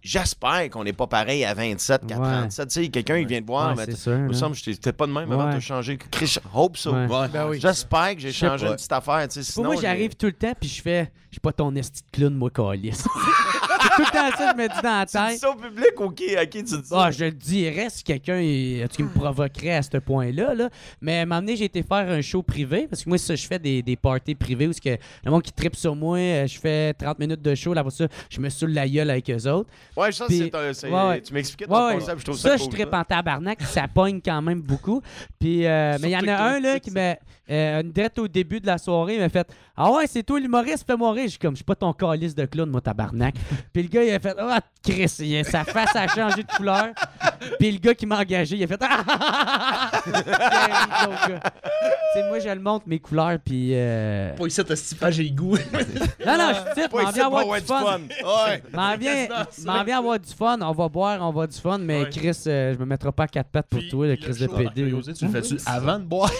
[0.01, 2.21] j'espère qu'on n'est pas pareil à 27 qu'à Ouais.
[2.29, 2.67] 37.
[2.69, 4.61] Tu sais, quelqu'un, il vient te voir, Ouais, mais c'est sûr, il me semble que
[4.63, 5.55] j'étais pas de même avant Ouais.
[5.55, 5.97] de changer.
[6.11, 6.93] Chris, hope so.
[6.93, 7.07] Ouais.
[7.31, 7.59] Ben oui.
[7.59, 8.71] J'espère que j'ai Je sais changé pas.
[8.71, 9.27] une petite affaire.
[9.27, 11.73] Tu sais, sinon, moi, j'arrive tout le temps, puis je fais, je suis pas ton
[11.75, 12.97] esti de clown, moi, calice.
[12.97, 15.39] c'est tout le temps ça, que je me dis dans la tête.
[15.39, 16.87] ça au public ou qui, à qui tu dis?
[16.87, 17.05] Ça?
[17.05, 20.53] Ah, je le dirais si quelqu'un est- qui me provoquerait à ce point-là.
[20.53, 20.69] Là.
[21.01, 23.35] Mais à un moment donné, j'ai été faire un show privé, parce que moi, ça,
[23.35, 24.89] je fais des, des parties privées où que
[25.23, 27.91] le monde qui tripe sur moi, euh, je fais 30 minutes de show, là, pour
[27.91, 29.69] ça, je me saoule la gueule avec eux autres.
[29.95, 30.89] Ouais, ça, Puis- c'est un- c'est.
[30.89, 31.21] Ouais.
[31.21, 31.93] Tu m'expliquais ton ouais.
[31.95, 35.01] concept, je trouve ça, ça, cool, je tripe en tabarnak, ça pogne quand même beaucoup.
[35.39, 37.15] Puis, euh, mais il y en a que un, là, qui m'a.
[37.49, 39.47] Euh, une direct au début de la soirée, il m'a fait
[39.77, 41.29] Ah ouais, c'est toi l'humoriste, fais-moi rire.
[41.29, 43.35] Je comme, je suis pas ton calice de clown, moi, tabarnak.
[43.71, 46.51] puis le gars, il a fait Ah, Chris, il a- sa face a changé de
[46.57, 46.87] couleur.
[47.59, 49.91] puis le gars qui m'a engagé, il a fait Ah
[52.13, 53.71] sais, moi, je le montre mes couleurs, puis.
[53.73, 55.57] euh, Pas ici, t'as si j'ai le goût.
[56.25, 57.99] Non, non, je suis Pas m'en ici viens avoir du fun.
[58.73, 58.97] M'en
[59.83, 60.57] viens, avoir du fun.
[60.61, 62.09] On va boire, on va avoir du fun, mais Ouais.
[62.09, 64.47] Chris, euh, je me mettrai pas à quatre pattes pour Puis, toi, le Chris de
[64.47, 64.93] PD.
[65.13, 66.31] Tu le fais-tu avant de boire?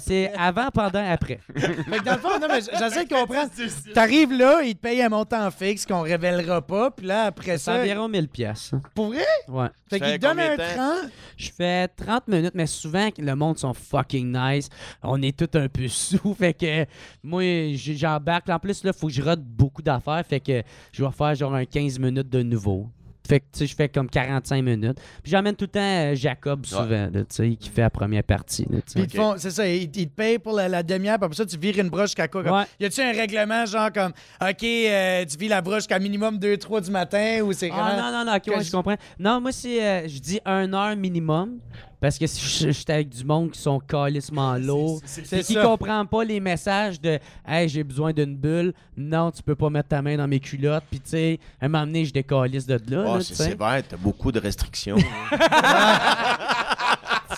[0.00, 1.38] C'est avant, pendant, après.
[1.56, 3.50] Fait que dans le fond, non, mais j'essaie de comprendre.
[3.94, 7.64] T'arrives là, ils te payent un montant fixe qu'on révélera pas, puis là, après C'est
[7.72, 8.72] ça, environ 1000 pièces.
[8.94, 9.24] pour vrai?
[9.48, 9.68] Ouais.
[9.88, 10.56] Fait Ça qu'ils donnent un?
[10.56, 11.10] 30.
[11.36, 14.68] Je fais 30 minutes, mais souvent, le monde sont fucking nice.
[15.02, 16.34] On est tous un peu sous.
[16.34, 16.86] Fait que
[17.22, 18.48] moi, j'ai- j'embarque.
[18.48, 20.22] En plus, là, faut que je rate beaucoup d'affaires.
[20.28, 22.88] Fait que je vais faire genre un 15 minutes de nouveau.
[23.28, 24.98] Fait que, tu sais, je fais comme 45 minutes.
[25.22, 28.24] Puis j'emmène tout le temps euh, Jacob, souvent, là, tu sais, qui fait la première
[28.24, 28.66] partie.
[28.70, 28.94] là, tu sais.
[28.94, 31.26] Puis ils te font, c'est ça, ils, ils te payent pour la, la demi-heure, puis
[31.26, 32.42] après ça, tu vires une broche jusqu'à quoi?
[32.42, 32.64] comme- Ouais.
[32.80, 36.80] Y a-tu un règlement, genre comme, OK, euh, tu vis la broche jusqu'à minimum 2-3
[36.82, 38.96] du matin, ou c'est Ah non, non, non, ok, ouais, je- comprends.
[39.18, 41.58] Non, moi, c'est, euh, je dis une heure minimum.
[42.02, 45.00] Parce que si je suis avec du monde qui sont calissement lourds.
[45.46, 48.74] qui comprend pas les messages de Hey, j'ai besoin d'une bulle.
[48.96, 50.82] Non, tu peux pas mettre ta main dans mes culottes.
[50.90, 53.04] Puis tu sais, à donné, je décalisse de là.
[53.06, 54.96] Oh, c'est sévère, t'as beaucoup de restrictions.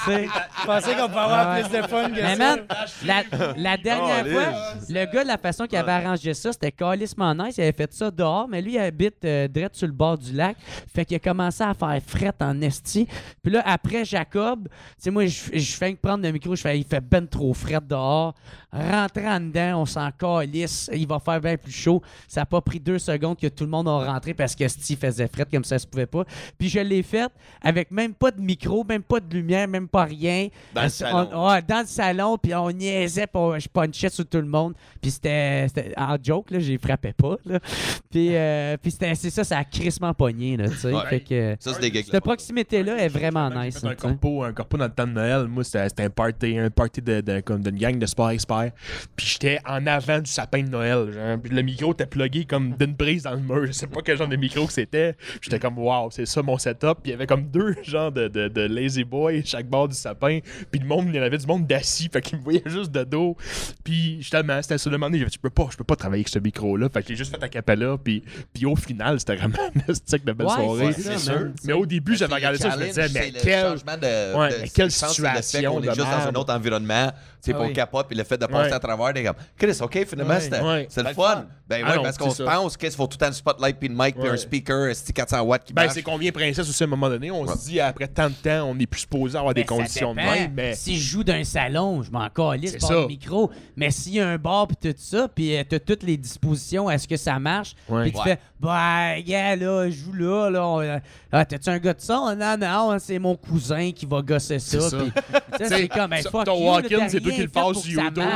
[0.05, 0.27] Tu sais.
[0.61, 1.63] Je pensais qu'on pouvait avoir Ouais.
[1.63, 2.37] plus de fun que Mais ça.
[2.37, 2.61] man,
[3.05, 3.23] la,
[3.57, 4.47] la dernière Oh, fois,
[4.89, 7.57] le gars, de la façon qu'il avait arrangé ça, c'était calissement nice.
[7.59, 10.33] Il avait fait ça dehors, mais lui, il habite euh, direct sur le bord du
[10.33, 10.57] lac.
[10.95, 13.07] Fait qu'il a commencé à faire frette en esti.
[13.43, 16.63] Puis là, après Jacob, tu sais, moi, je je fais que prendre le micro, je
[16.63, 18.35] fais, il fait ben trop frette dehors.
[18.73, 20.91] Rentrant en dedans, on s'en calisse.
[20.93, 22.03] Il va faire bien plus chaud.
[22.27, 24.99] Ça a pas pris deux secondes que tout le monde a rentré parce que Steve
[24.99, 26.25] faisait frette comme ça se pouvait pas.
[26.59, 27.31] Puis je l'ai fait
[27.63, 30.49] avec même pas de micro, même pas de lumière, même pas rien.
[30.75, 31.49] Dans le On- salon.
[31.49, 34.75] ouais, dans le salon, puis on niaisait, puis on- je punchais sur tout le monde.
[35.01, 37.37] Puis c'était c'était- en joke, là, j'ai frappé pas.
[37.47, 37.61] Là.
[38.11, 40.57] Puis, euh, puis c'était- c'est ça, ça a crissement pogné.
[40.57, 40.93] Là, tu sais.
[40.93, 41.03] Ouais.
[41.11, 42.07] Fait que Ça, c'est des gigs.
[42.09, 43.81] cette proximité-là est vraiment nice.
[43.81, 43.97] fait un sais.
[43.97, 45.47] corpo, un corpo dans le temps de Noël.
[45.49, 48.71] Moi, c'était un party, un party de, de- comme d'une gang de sport expert.
[49.17, 51.11] Puis j'étais en avant du sapin de Noël.
[51.13, 51.39] genre.
[51.43, 53.67] Puis le micro était plugué comme d'une prise dans le mur.
[53.67, 55.17] Je sais pas quel genre de micro que c'était.
[55.41, 56.99] J'étais comme, wow, c'est ça mon setup.
[57.03, 59.89] Puis il y avait comme deux genres de, de, de lazy boy, chaque bord bord
[59.89, 60.41] du sapin.
[60.71, 62.09] Puis le monde, il y en avait du monde d'assis.
[62.13, 63.37] Fait qu'il me voyait juste de dos.
[63.83, 66.29] Puis justement, c'était sur le moment donné, je peux pas, je peux pas travailler avec
[66.29, 66.89] ce micro-là.
[66.89, 67.97] Fait que j'ai juste fait a cappella.
[68.03, 70.93] Puis, puis au final, c'était vraiment un estique de belle Ouais, soirée.
[70.97, 71.55] c'est man.
[71.65, 73.63] Mais au début, j'avais regardé ça, je me disais, mais quel.
[73.71, 77.13] changement de, Ouais, de- mais quelle situation qu'on est juste dans un autre environnement,
[77.45, 77.73] sais, Ah pour oui.
[77.73, 78.73] capote, puis le fait de passer Ouais.
[78.73, 80.41] à travers, des comme, Chris, OK, finalement, Ouais.
[80.41, 80.87] c'était Ouais.
[80.89, 81.23] c'est le Ben, fun.
[81.23, 81.47] fun.
[81.67, 82.51] Ben Ah ouais, non, parce qu'on c'est se ça.
[82.53, 85.13] pense qu'il faut tout le temps le spotlight, puis le mic, puis un speaker, c'est
[85.13, 87.31] 400 watts qui Ben, c'est combien princesse aussi à un moment donné.
[87.31, 89.75] On se dit, après tant de temps, on n'est plus supposé avoir des Mais ça
[89.75, 90.53] conditions de même.
[90.55, 92.95] Mais Si je joue d'un salon, je m'en calisse C'est par ça.
[92.97, 93.51] le micro.
[93.77, 96.91] Mais s'il y a un bar puis tout ça, puis euh, t'as toutes les dispositions,
[96.91, 97.75] est-ce que ça marche?
[97.87, 98.25] Puis tu Ouais.
[98.25, 100.67] fais, bah, gars, là, je joue là, là.
[100.67, 100.99] on, euh,
[101.33, 102.35] ah, t'as-tu un gars de son?
[102.37, 104.81] Non, non, c'est mon cousin qui va gosser ça.
[104.81, 104.97] C'est ça.
[104.99, 105.13] Puis,
[105.59, 107.49] tu sais, c'est comme, ben, ça, fuck ton walk-in, c'est toi qui le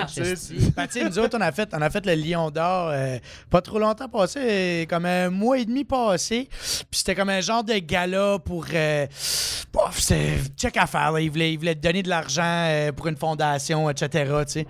[0.09, 0.55] sur esti.
[0.77, 3.19] Ben, tu sais, nous autres, on a fait, on a fait le Lion d'Or euh,
[3.51, 6.49] pas trop longtemps passé, comme un mois et demi passé.
[6.51, 8.67] Puis c'était comme un genre de gala pour.
[8.73, 9.07] Euh,
[9.73, 11.13] bof, c'est check à faire.
[11.13, 11.21] Là.
[11.21, 14.09] Ils, voulaient, ils voulaient te donner de l'argent euh, pour une fondation, etc.
[14.47, 14.67] tu sais.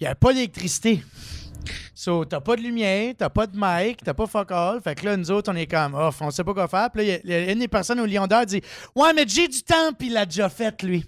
[0.00, 1.02] Il n'y avait pas d'électricité.
[1.94, 4.80] So, t'as pas de lumière, t'as pas de mic, t'as pas fuck all.
[4.82, 6.88] Fait que là, nous autres, on est comme, off, on sait pas quoi faire.
[6.90, 8.62] Puis là, il y a- il y a une des personnes au Lion d'Or dit,
[8.96, 11.04] ouais, mais j'ai du temps, puis il l'a déjà fait, lui.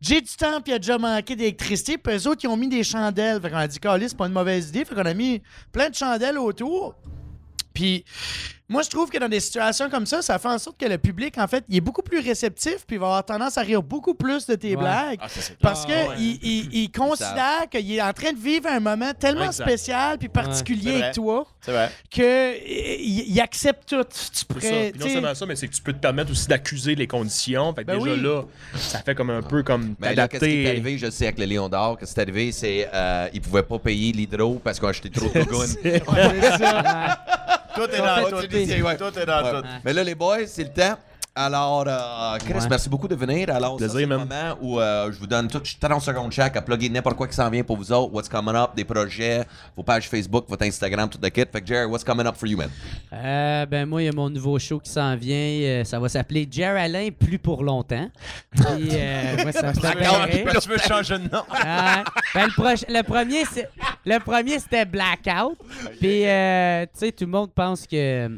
[0.00, 1.98] J'ai du temps, puis il a déjà manqué d'électricité.
[1.98, 3.40] Puis eux autres, ils ont mis des chandelles.
[3.40, 4.84] Fait qu'on a dit, Carlis, c'est pas une mauvaise idée.
[4.84, 5.42] Fait qu'on a mis
[5.72, 6.94] plein de chandelles autour.
[7.72, 8.04] Puis
[8.68, 10.96] moi, je trouve que dans des situations comme ça, ça fait en sorte que le
[10.96, 13.82] public, en fait, il est beaucoup plus réceptif, puis il va avoir tendance à rire
[13.82, 14.76] beaucoup plus de tes Ouais.
[14.76, 15.18] blagues.
[15.20, 16.38] Ah, ça, Parce Ah, qu'il ouais.
[16.42, 19.64] il, il- considère qu'il est en train de vivre un moment tellement Exact.
[19.68, 21.46] spécial puis particulier avec toi
[22.10, 22.24] qu'il
[22.64, 24.02] il accepte tout.
[24.04, 24.98] Tu C'est ça.
[24.98, 27.74] non seulement ça, mais c'est que tu peux te permettre aussi d'accuser les conditions.
[27.74, 28.20] Fait que Ben déjà oui.
[28.22, 28.42] là,
[28.76, 31.38] ça fait comme un peu comme Mais là, qu'est-ce qui est arrivé, je sais, avec
[31.38, 34.78] le Lion d'Or, qu'est-ce qui est arrivé, c'est euh, ils pouvaient pas payer l'hydro parce
[34.78, 35.76] qu'ils ont acheté trop de gougounes.
[37.74, 38.46] Tout est dans tout.
[38.46, 39.68] Tout est dans tout.
[39.84, 40.96] Mais là, les boys, c'est le temps.
[41.44, 42.68] Alors, euh, Chris, Ouais.
[42.70, 43.50] merci beaucoup de venir.
[43.50, 46.88] Alors, c'est le moment où euh, je vous donne tout 30 secondes chaque à plugger
[46.88, 48.12] n'importe quoi qui s'en vient pour vous autres.
[48.14, 49.42] What's coming up, des projets,
[49.76, 51.42] vos pages Facebook, votre Instagram, tout le kit.
[51.50, 52.70] Fait que, Jerry, what's coming up for you, man?
[53.12, 55.34] Euh, ben moi, il y a mon nouveau show qui s'en vient.
[55.36, 58.08] euh, ça va s'appeler Jer Alain plus pour longtemps.
[58.52, 61.42] Puis, euh, moi, ça me fait tu veux changer de nom?
[61.50, 63.68] Ben, le, le premier, c'est-
[64.06, 65.58] le premier, c'était Blackout.
[65.98, 68.30] Puis, euh, tu sais, tout le monde pense que.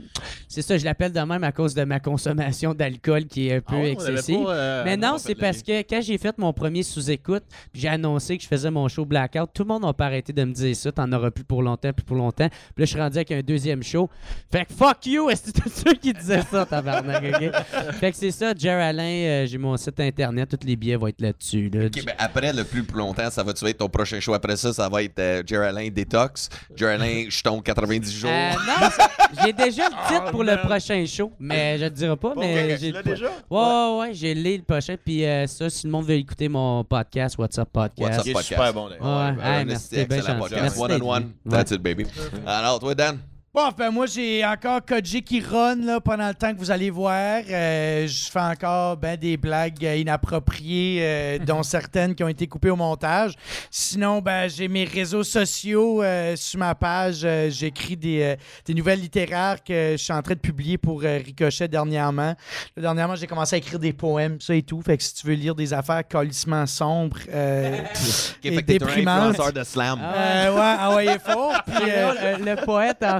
[0.57, 3.61] C'est ça, je l'appelle de même à cause de ma consommation d'alcool qui est un
[3.61, 4.43] peu Ah ouais, excessive.
[4.43, 7.43] pas, euh, Mais on non, c'est parce que quand j'ai fait mon premier sous-écoute,
[7.74, 10.43] j'ai annoncé que je faisais mon show Blackout, tout le monde n'a pas arrêté de
[10.45, 10.91] me dire ça.
[10.91, 12.49] T'en auras plus pour longtemps, plus pour longtemps.
[12.49, 14.09] Puis là, je suis rendu avec un deuxième show.
[14.51, 15.28] Fait que fuck you!
[15.28, 17.51] Est-ce que c'est ceux qui disaient ça, tabarnak, OK?
[18.01, 21.09] Fait que c'est ça, Jer Alain, euh, j'ai mon site internet, tous les billets vont
[21.09, 21.69] être là-dessus.
[21.69, 21.85] Là.
[21.85, 24.33] Ok, ben après, le plus pour longtemps, ça va-tu être ton prochain show?
[24.33, 26.49] Après ça, ça va être euh, Jerry Alain Détox.
[26.74, 28.31] Jerry Alain, je tombe 90 jours.
[28.33, 28.89] Euh, non,
[29.45, 30.45] j'ai déjà le titre pour.
[30.47, 32.32] Le prochain show, mais je te dirai pas.
[32.36, 33.27] mais j'ai tu l'as déjà?
[33.51, 34.97] Ouais, ouais, ouais, j'ai le le prochain.
[35.02, 38.01] Puis euh, ça, si le monde veut écouter mon podcast, What's Up Podcast.
[38.01, 38.48] What's up, Il est podcast?
[38.48, 38.97] super bon, là.
[39.01, 40.39] Ouais, hey, merci, bien excellent gentil.
[40.40, 40.62] podcast.
[40.62, 41.32] Merci One on one.
[41.48, 42.06] That's it, baby.
[42.47, 43.18] Alors, toi, Dan?
[43.57, 46.91] Bon, ben moi, j'ai encore Koji qui run là, pendant le temps que vous allez
[46.91, 47.41] voir.
[47.51, 52.47] Euh, je fais encore ben, des blagues euh, inappropriées, euh, dont certaines qui ont été
[52.49, 53.33] coupées au montage.
[53.70, 57.20] Sinon, ben, j'ai mes réseaux sociaux euh, sur ma page.
[57.24, 61.01] euh, J'écris des, euh, des nouvelles littéraires que je suis en train de publier pour
[61.03, 62.35] euh, Ricochet dernièrement.
[62.77, 64.83] Là, dernièrement, j'ai commencé à écrire des poèmes, ça et tout.
[64.83, 67.78] Fait que si tu veux lire des affaires colissement sombres euh,
[68.45, 69.55] et déprimantes...
[69.55, 69.99] de slam.
[70.03, 71.55] Ah Euh, ouais, ah ouais, il est fort.
[71.66, 73.19] Puis, euh, le, le poète en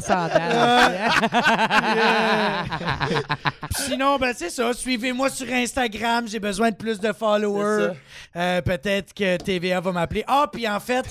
[3.76, 4.72] sinon, ben c'est ça.
[4.72, 6.26] Suivez-moi sur Instagram.
[6.28, 7.92] J'ai besoin de plus de followers.
[8.34, 10.24] Euh, Peut-être que TVA va m'appeler.
[10.26, 11.04] Ah, puis en fait,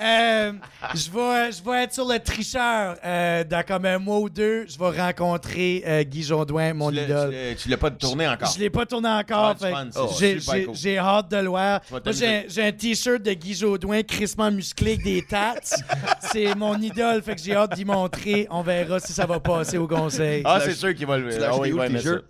[0.00, 0.52] euh,
[0.94, 2.96] je vais, je vais être sur le tricheur.
[3.04, 7.34] Euh, dans comme un mois ou deux, je vais rencontrer Guy Jondouin, mon Tu idole.
[7.58, 8.50] tu l'as- pas tourné encore.
[8.54, 9.56] Je l'ai pas tourné encore.
[9.62, 10.98] Ah, j'ai- cool.
[10.98, 11.80] hâte de le voir.
[12.10, 15.54] J'ai un- t-shirt de Guy Jodoin crissement musclé avec des tats.
[16.32, 18.46] c'est mon idole, fait que j'ai hâte d'y montrer.
[18.50, 20.42] On verra si ça va passer au conseil.
[20.44, 22.22] Ah, c'est sûr qu'il va le Tu Ah oui, ça.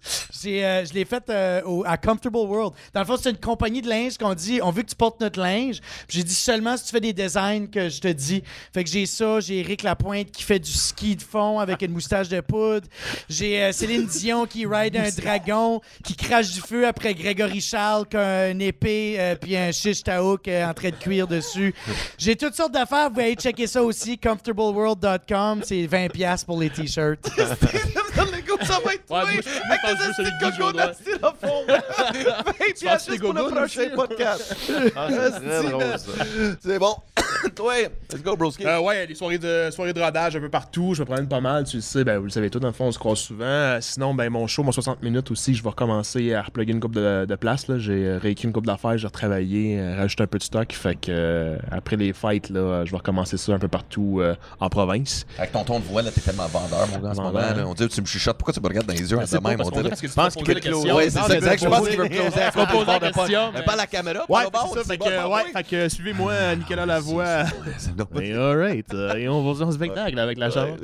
[0.47, 2.74] Euh, je l'ai fait euh, à Comfortable World.
[2.94, 5.20] Dans le fond, c'est une compagnie de linge qu'on dit on veut que tu portes
[5.20, 5.81] notre linge.
[6.09, 8.43] Puis J'ai dit seulement si tu fais des designs que je te dis.
[8.73, 11.93] Fait que j'ai ça, j'ai Eric Lapointe qui fait du ski de fond avec une
[11.93, 12.86] moustache de poudre.
[13.28, 18.06] J'ai euh, Céline Dion qui ride un dragon, qui crache du feu après Grégory Charles
[18.06, 21.74] qui a une épée euh, puis un shish taouk euh, en train de cuire dessus.
[22.19, 23.05] J'ai toutes sortes d'affaires.
[23.05, 24.19] Vous pouvez aller checker ça aussi.
[24.19, 25.62] Comfortableworld.com.
[25.64, 27.31] C'est 20$ pour les t-shirts.
[28.15, 30.93] ça va être Ouais, moi, je- moi, je pense juste celui de Guy Jodoin.
[30.93, 31.67] styrofoam.
[31.67, 33.89] 20 penses que piastres c'est pour le prochain aussi?
[33.95, 34.57] podcast.
[34.97, 35.31] Ah, c'est
[35.61, 36.25] très drôle, ça.
[36.61, 36.95] C'est bon.
[37.57, 37.75] Toi,
[38.13, 38.65] let's go, broski.
[38.67, 40.95] Euh, ouais, des soirées de, soirées de rodage un peu partout.
[40.95, 42.05] Je me promène pas mal, tu le sais.
[42.05, 43.45] Ben, vous le savez tout, dans le fond, on se croise souvent.
[43.45, 46.81] Euh, sinon, ben, mon show, mon 60 minutes aussi, je vais recommencer à repluguer une
[46.81, 47.67] coupe de, de place.
[47.69, 47.79] là.
[47.79, 50.73] J'ai euh, réécrit une coupe d'affaires, j'ai retravaillé, rajouté un peu de stock.
[50.73, 54.35] Fait que euh, après les fights, là, je vais recommencer ça un peu partout euh,
[54.61, 55.27] en province.
[55.39, 57.33] Avec ton ton de voix, là, t'es tellement vendeur, mon gars, en ce moment.
[57.41, 57.67] Là.
[57.67, 58.37] On dirait que tu me chuchotes.
[58.37, 59.59] Pourquoi tu me regardes dans les yeux pas même?
[59.59, 60.83] parce On dirait tu pense qu'il posé te la close.
[60.83, 60.97] question.
[60.97, 61.62] Ouais, c'est ça, exact.
[61.62, 65.43] Je pense qu'il veut closer à la question, pas la caméra, pas c'est ça.
[65.55, 67.45] Fait que, suivez-moi, Nicolas Lavoie.
[68.20, 70.77] Et alright, euh, et on va faire un spectacle avec la chambre.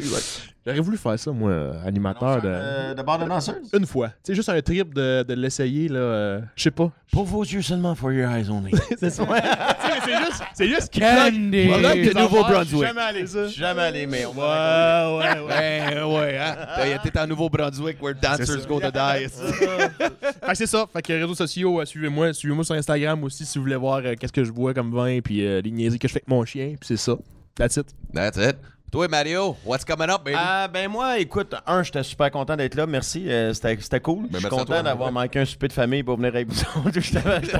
[0.69, 2.49] J'aurais voulu faire ça, moi, euh, animateur de.
[2.49, 3.70] Euh, de de danseuse?
[3.73, 4.11] Une fois.
[4.23, 5.99] C'est juste un trip de, de l'essayer, là.
[5.99, 6.93] euh, Je sais pas.
[7.11, 8.73] Pour vos yeux seulement, for your eyes only.
[8.99, 9.24] c'est ça.
[10.05, 10.43] c'est juste.
[10.55, 11.66] C'est juste qu'il Candy.
[11.69, 12.82] Voilà que Ça Nouveau-Brunswick.
[12.82, 13.24] Jamais allé.
[13.57, 15.16] Jamais allé, mais on va.
[15.16, 16.05] Ouais, ouais, ouais.
[16.05, 16.57] Ouais, ouais, hein.
[16.77, 19.28] T'as- T'es en Nouveau-Brunswick, where dancers go to die.
[19.28, 20.85] fait que c'est ça.
[20.93, 22.32] Fait que réseaux sociaux, euh, suivez-moi.
[22.35, 25.20] Suivez-moi sur Instagram aussi si vous voulez voir euh, qu'est-ce que je bois comme vin,
[25.20, 27.15] puis euh, les niaiseries que je fais avec mon chien, puis c'est ça.
[27.57, 27.86] That's it.
[28.12, 28.57] That's it.
[28.90, 30.39] Toi, Mario, what's coming up, baby?
[30.40, 32.86] Ah, ben moi, écoute, un, j'étais super content d'être là.
[32.86, 33.28] Merci.
[33.28, 34.28] euh, C'était c'était cool.
[34.32, 36.90] Je suis content d'avoir manqué un souper de famille pour venir avec vous Ah,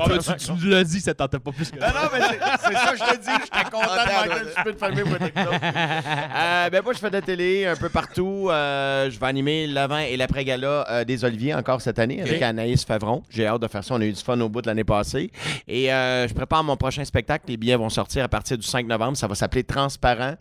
[0.07, 2.93] ben, tu, tu l'as dit, ça tentait pas plus que Non, non, mais c'est ça,
[2.95, 3.29] je te dis.
[3.43, 5.59] J'étais content de manquer un souper de famille pour être autres.
[5.63, 8.47] Euh, ben moi, je fais de la télé un peu partout.
[8.49, 12.83] Euh, je vais animer l'avant et l'après-gala euh, des Oliviers encore cette année avec Anaïs
[12.85, 13.21] Favron.
[13.29, 13.93] J'ai hâte de faire ça.
[13.93, 15.29] On a eu du fun au bout de l'année passée.
[15.67, 17.45] Et euh, je prépare mon prochain spectacle.
[17.49, 19.15] Les billets vont sortir à partir du 5 novembre.
[19.15, 20.33] Ça va s'appeler Transparent.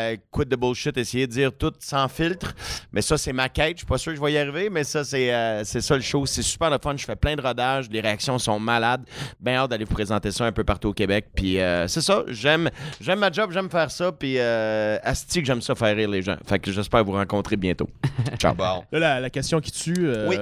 [0.00, 2.54] Euh, quit de bullshit, essayer de dire tout sans filtre.
[2.92, 3.72] Mais ça, c'est ma quête.
[3.72, 5.94] Je suis pas sûr que je vais y arriver, mais ça, c'est euh, c'est ça
[5.96, 6.26] le show.
[6.26, 6.94] C'est super le fun.
[6.96, 7.88] Je fais plein de rodages.
[7.90, 9.02] Les réactions sont malades.
[9.40, 11.26] Bien hâte d'aller vous présenter ça un peu partout au Québec.
[11.34, 12.22] Puis euh, c'est ça.
[12.28, 12.70] J'aime
[13.00, 14.12] j'aime ma job, j'aime faire ça.
[14.12, 16.36] Puis euh, asti que j'aime ça faire rire les gens.
[16.46, 17.88] Fait que j'espère vous rencontrer bientôt.
[18.38, 18.54] Ciao.
[18.54, 18.84] Bon.
[18.92, 19.94] Là, la, la question qui tue.
[20.00, 20.36] euh, Oui.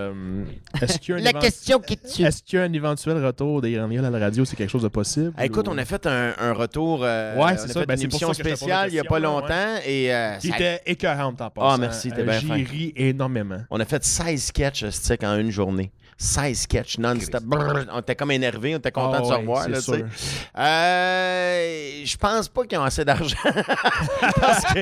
[0.80, 2.22] Est-ce qu'il y a un La évent- question qui tue.
[2.22, 4.44] Est-ce qu'il y a un éventuel retour des Grands à la radio?
[4.44, 5.32] C'est quelque chose de possible?
[5.36, 7.00] Ah, écoute, ou- on a fait un, un retour.
[7.02, 7.80] euh, Ouais, c'est ça.
[7.80, 9.80] fait Ben, une c'est pour émission spéciale il y a pas question, longtemps.
[9.86, 11.68] Et euh, ça- était écœurante en passant.
[11.70, 13.60] Ah, merci, t'es bien ri énormément.
[13.70, 15.90] On a fait 16 sketchs stick en une journée.
[16.20, 17.42] 16 sketchs non-stop.
[17.92, 19.68] On était comme énervés, on était contents Ah de se ouais, revoir.
[19.68, 20.04] là, sûr.
[20.58, 23.36] Euh, je pense pas qu'ils ont assez d'argent.
[24.40, 24.80] Parce que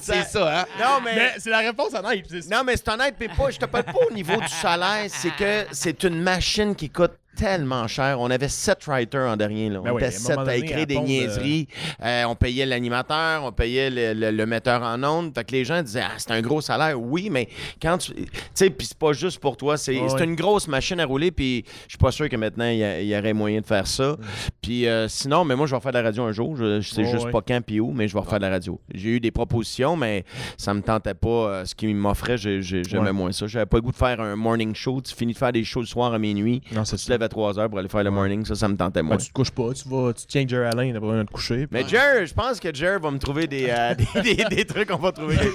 [0.00, 0.64] c'est- ça, hein?
[0.78, 1.14] Non, mais.
[1.16, 2.26] Mais c'est la réponse honnête.
[2.50, 5.34] Non, mais c'est honnête, puis pas, je te parle pas au niveau du salaire, c'est
[5.34, 8.18] que c'est une machine qui coûte tellement cher.
[8.20, 9.68] On avait sept writers en dernier.
[9.70, 9.80] Là.
[9.80, 11.68] On Ben oui, était sept à donné, écrire à des pondre, niaiseries.
[12.02, 15.32] Euh, on payait l'animateur, on payait le, le- le metteur en ondes.
[15.34, 17.00] Fait que les gens disaient, ah, c'est un gros salaire.
[17.00, 17.48] Oui, mais
[17.80, 18.12] quand tu.
[18.14, 19.76] Tu sais, puis c'est pas juste pour toi.
[19.76, 23.06] C'est une grosse machine à rouler, puis je suis pas sûr que maintenant, il y,
[23.08, 24.16] y aurait moyen de faire ça.
[24.62, 26.56] Puis euh, sinon, mais moi, je vais faire de la radio un jour.
[26.56, 28.80] Je, je sais juste pas quand puis où, mais je vais refaire de la radio.
[28.94, 30.24] J'ai eu des propositions, mais
[30.56, 31.26] ça me tentait pas.
[31.28, 33.46] euh, ce qui m'offrait, j'ai- j'ai- j'aimais moins ça.
[33.46, 35.00] J'avais pas le goût de faire un morning show.
[35.00, 36.62] Tu finis de faire des shows le soir à minuit.
[36.72, 37.12] Non, c'est Tu te ça.
[37.14, 38.44] lèves à 3 heures pour aller faire le morning.
[38.46, 39.16] Ça, ça me tentait moins.
[39.16, 41.32] Ben, tu te couches pas, tu vas, tu tiens que Jerry Allen après un te
[41.32, 41.66] coucher.
[41.70, 44.90] Mais Jer, je pense que Jer va me trouver des, euh, des, des- des trucs.
[44.90, 45.52] On va trouver des-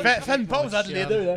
[0.00, 1.34] Fais, fais une pause entre les deux, là.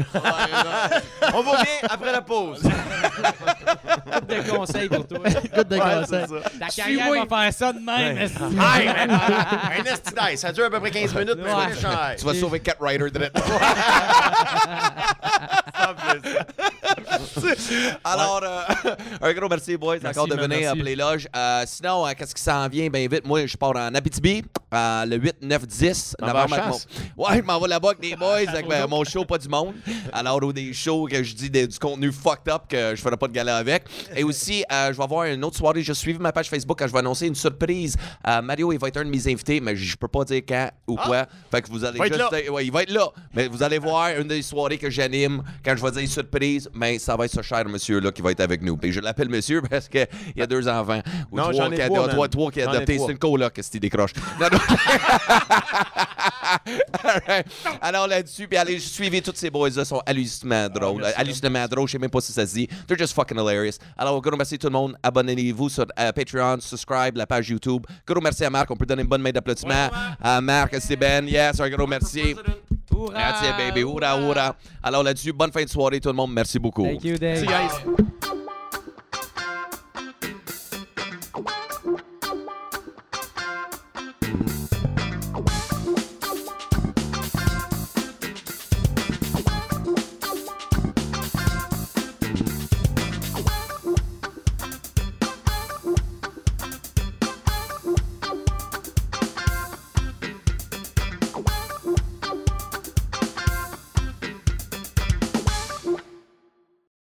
[1.33, 2.61] On va bien après la pause.
[2.63, 5.19] de conseils pour toi.
[5.29, 6.25] Écoute de Ouais, conseils.
[6.59, 8.17] Ta carrière va faire ça de même.
[8.17, 11.37] Hey, un esti d'ail, Ça dure à peu près 15 minutes.
[12.17, 13.25] Tu vas sauver Cat Rider de
[18.03, 18.61] Alors, euh,
[19.21, 21.27] un gros merci, boys, Merci, encore de man, venir appeler Loge.
[21.35, 22.87] Euh, sinon, euh, qu'est-ce qui s'en vient?
[22.89, 23.25] Bien vite?
[23.25, 24.43] Moi, je pars en Abitibi
[24.73, 26.53] euh, le 8, 9, 10 T'en vas à novembre.
[26.53, 26.87] avec chasse?
[27.17, 29.47] mon- Ouais, je m'en vais là-bas avec les boys, avec ben, mon show Pas du
[29.47, 29.73] Monde.
[30.13, 33.17] Alors, ou des shows que je dis des- du contenu fucked up que je ferai
[33.17, 33.83] pas de gala avec.
[34.15, 35.81] Et aussi, je vais avoir une autre soirée.
[35.83, 37.95] Je suivi ma page Facebook quand je vais annoncer une surprise.
[38.43, 40.95] Mario, il va être un de mes invités, mais je peux pas dire quand ou
[40.95, 41.25] quoi.
[41.51, 42.05] Fait que vous allez Ah!
[42.07, 42.49] Être juste.
[42.51, 43.07] Ouais, il va être là.
[43.33, 46.99] Mais vous allez voir une des soirées que j'anime quand je vais dire surprise, mais
[46.99, 48.77] ça va être ce cher monsieur-là qui va être avec nous.
[48.77, 51.01] Puis je l'appelle monsieur parce qu'il y a deux enfants.
[51.31, 52.97] Ou Non, trois, ai qui a, trois, trois, trois qui a adopté.
[52.97, 54.11] C'est une coloc, qu'est-ce qu'il décroche.
[54.39, 54.59] Non, non.
[57.03, 57.47] Alright.
[57.81, 61.01] Alors là-dessus, puis allez suivez tous ces boys-là, sont hallucinamment drôles.
[61.01, 62.67] merci, hallucinamment drôles, je sais même pas si ça se dit.
[62.87, 63.77] They're just fucking hilarious.
[63.97, 64.95] Alors, gros merci tout le monde.
[65.03, 67.85] Abonnez-vous sur euh, Patreon, subscribe la page YouTube.
[68.07, 69.89] Gros merci à Marc, on peut donner une bonne main d'applaudissement.
[70.21, 72.35] À Marc, c'est Ben, yes, un gros merci.
[73.13, 73.83] Merci, baby.
[73.83, 74.55] Hourra, hourra.
[74.81, 76.31] Alors là-dessus, bonne fin de soirée, tout le monde.
[76.33, 76.85] Merci beaucoup.
[76.85, 77.43] Thank you, Dave.
[77.43, 78.05] Guys.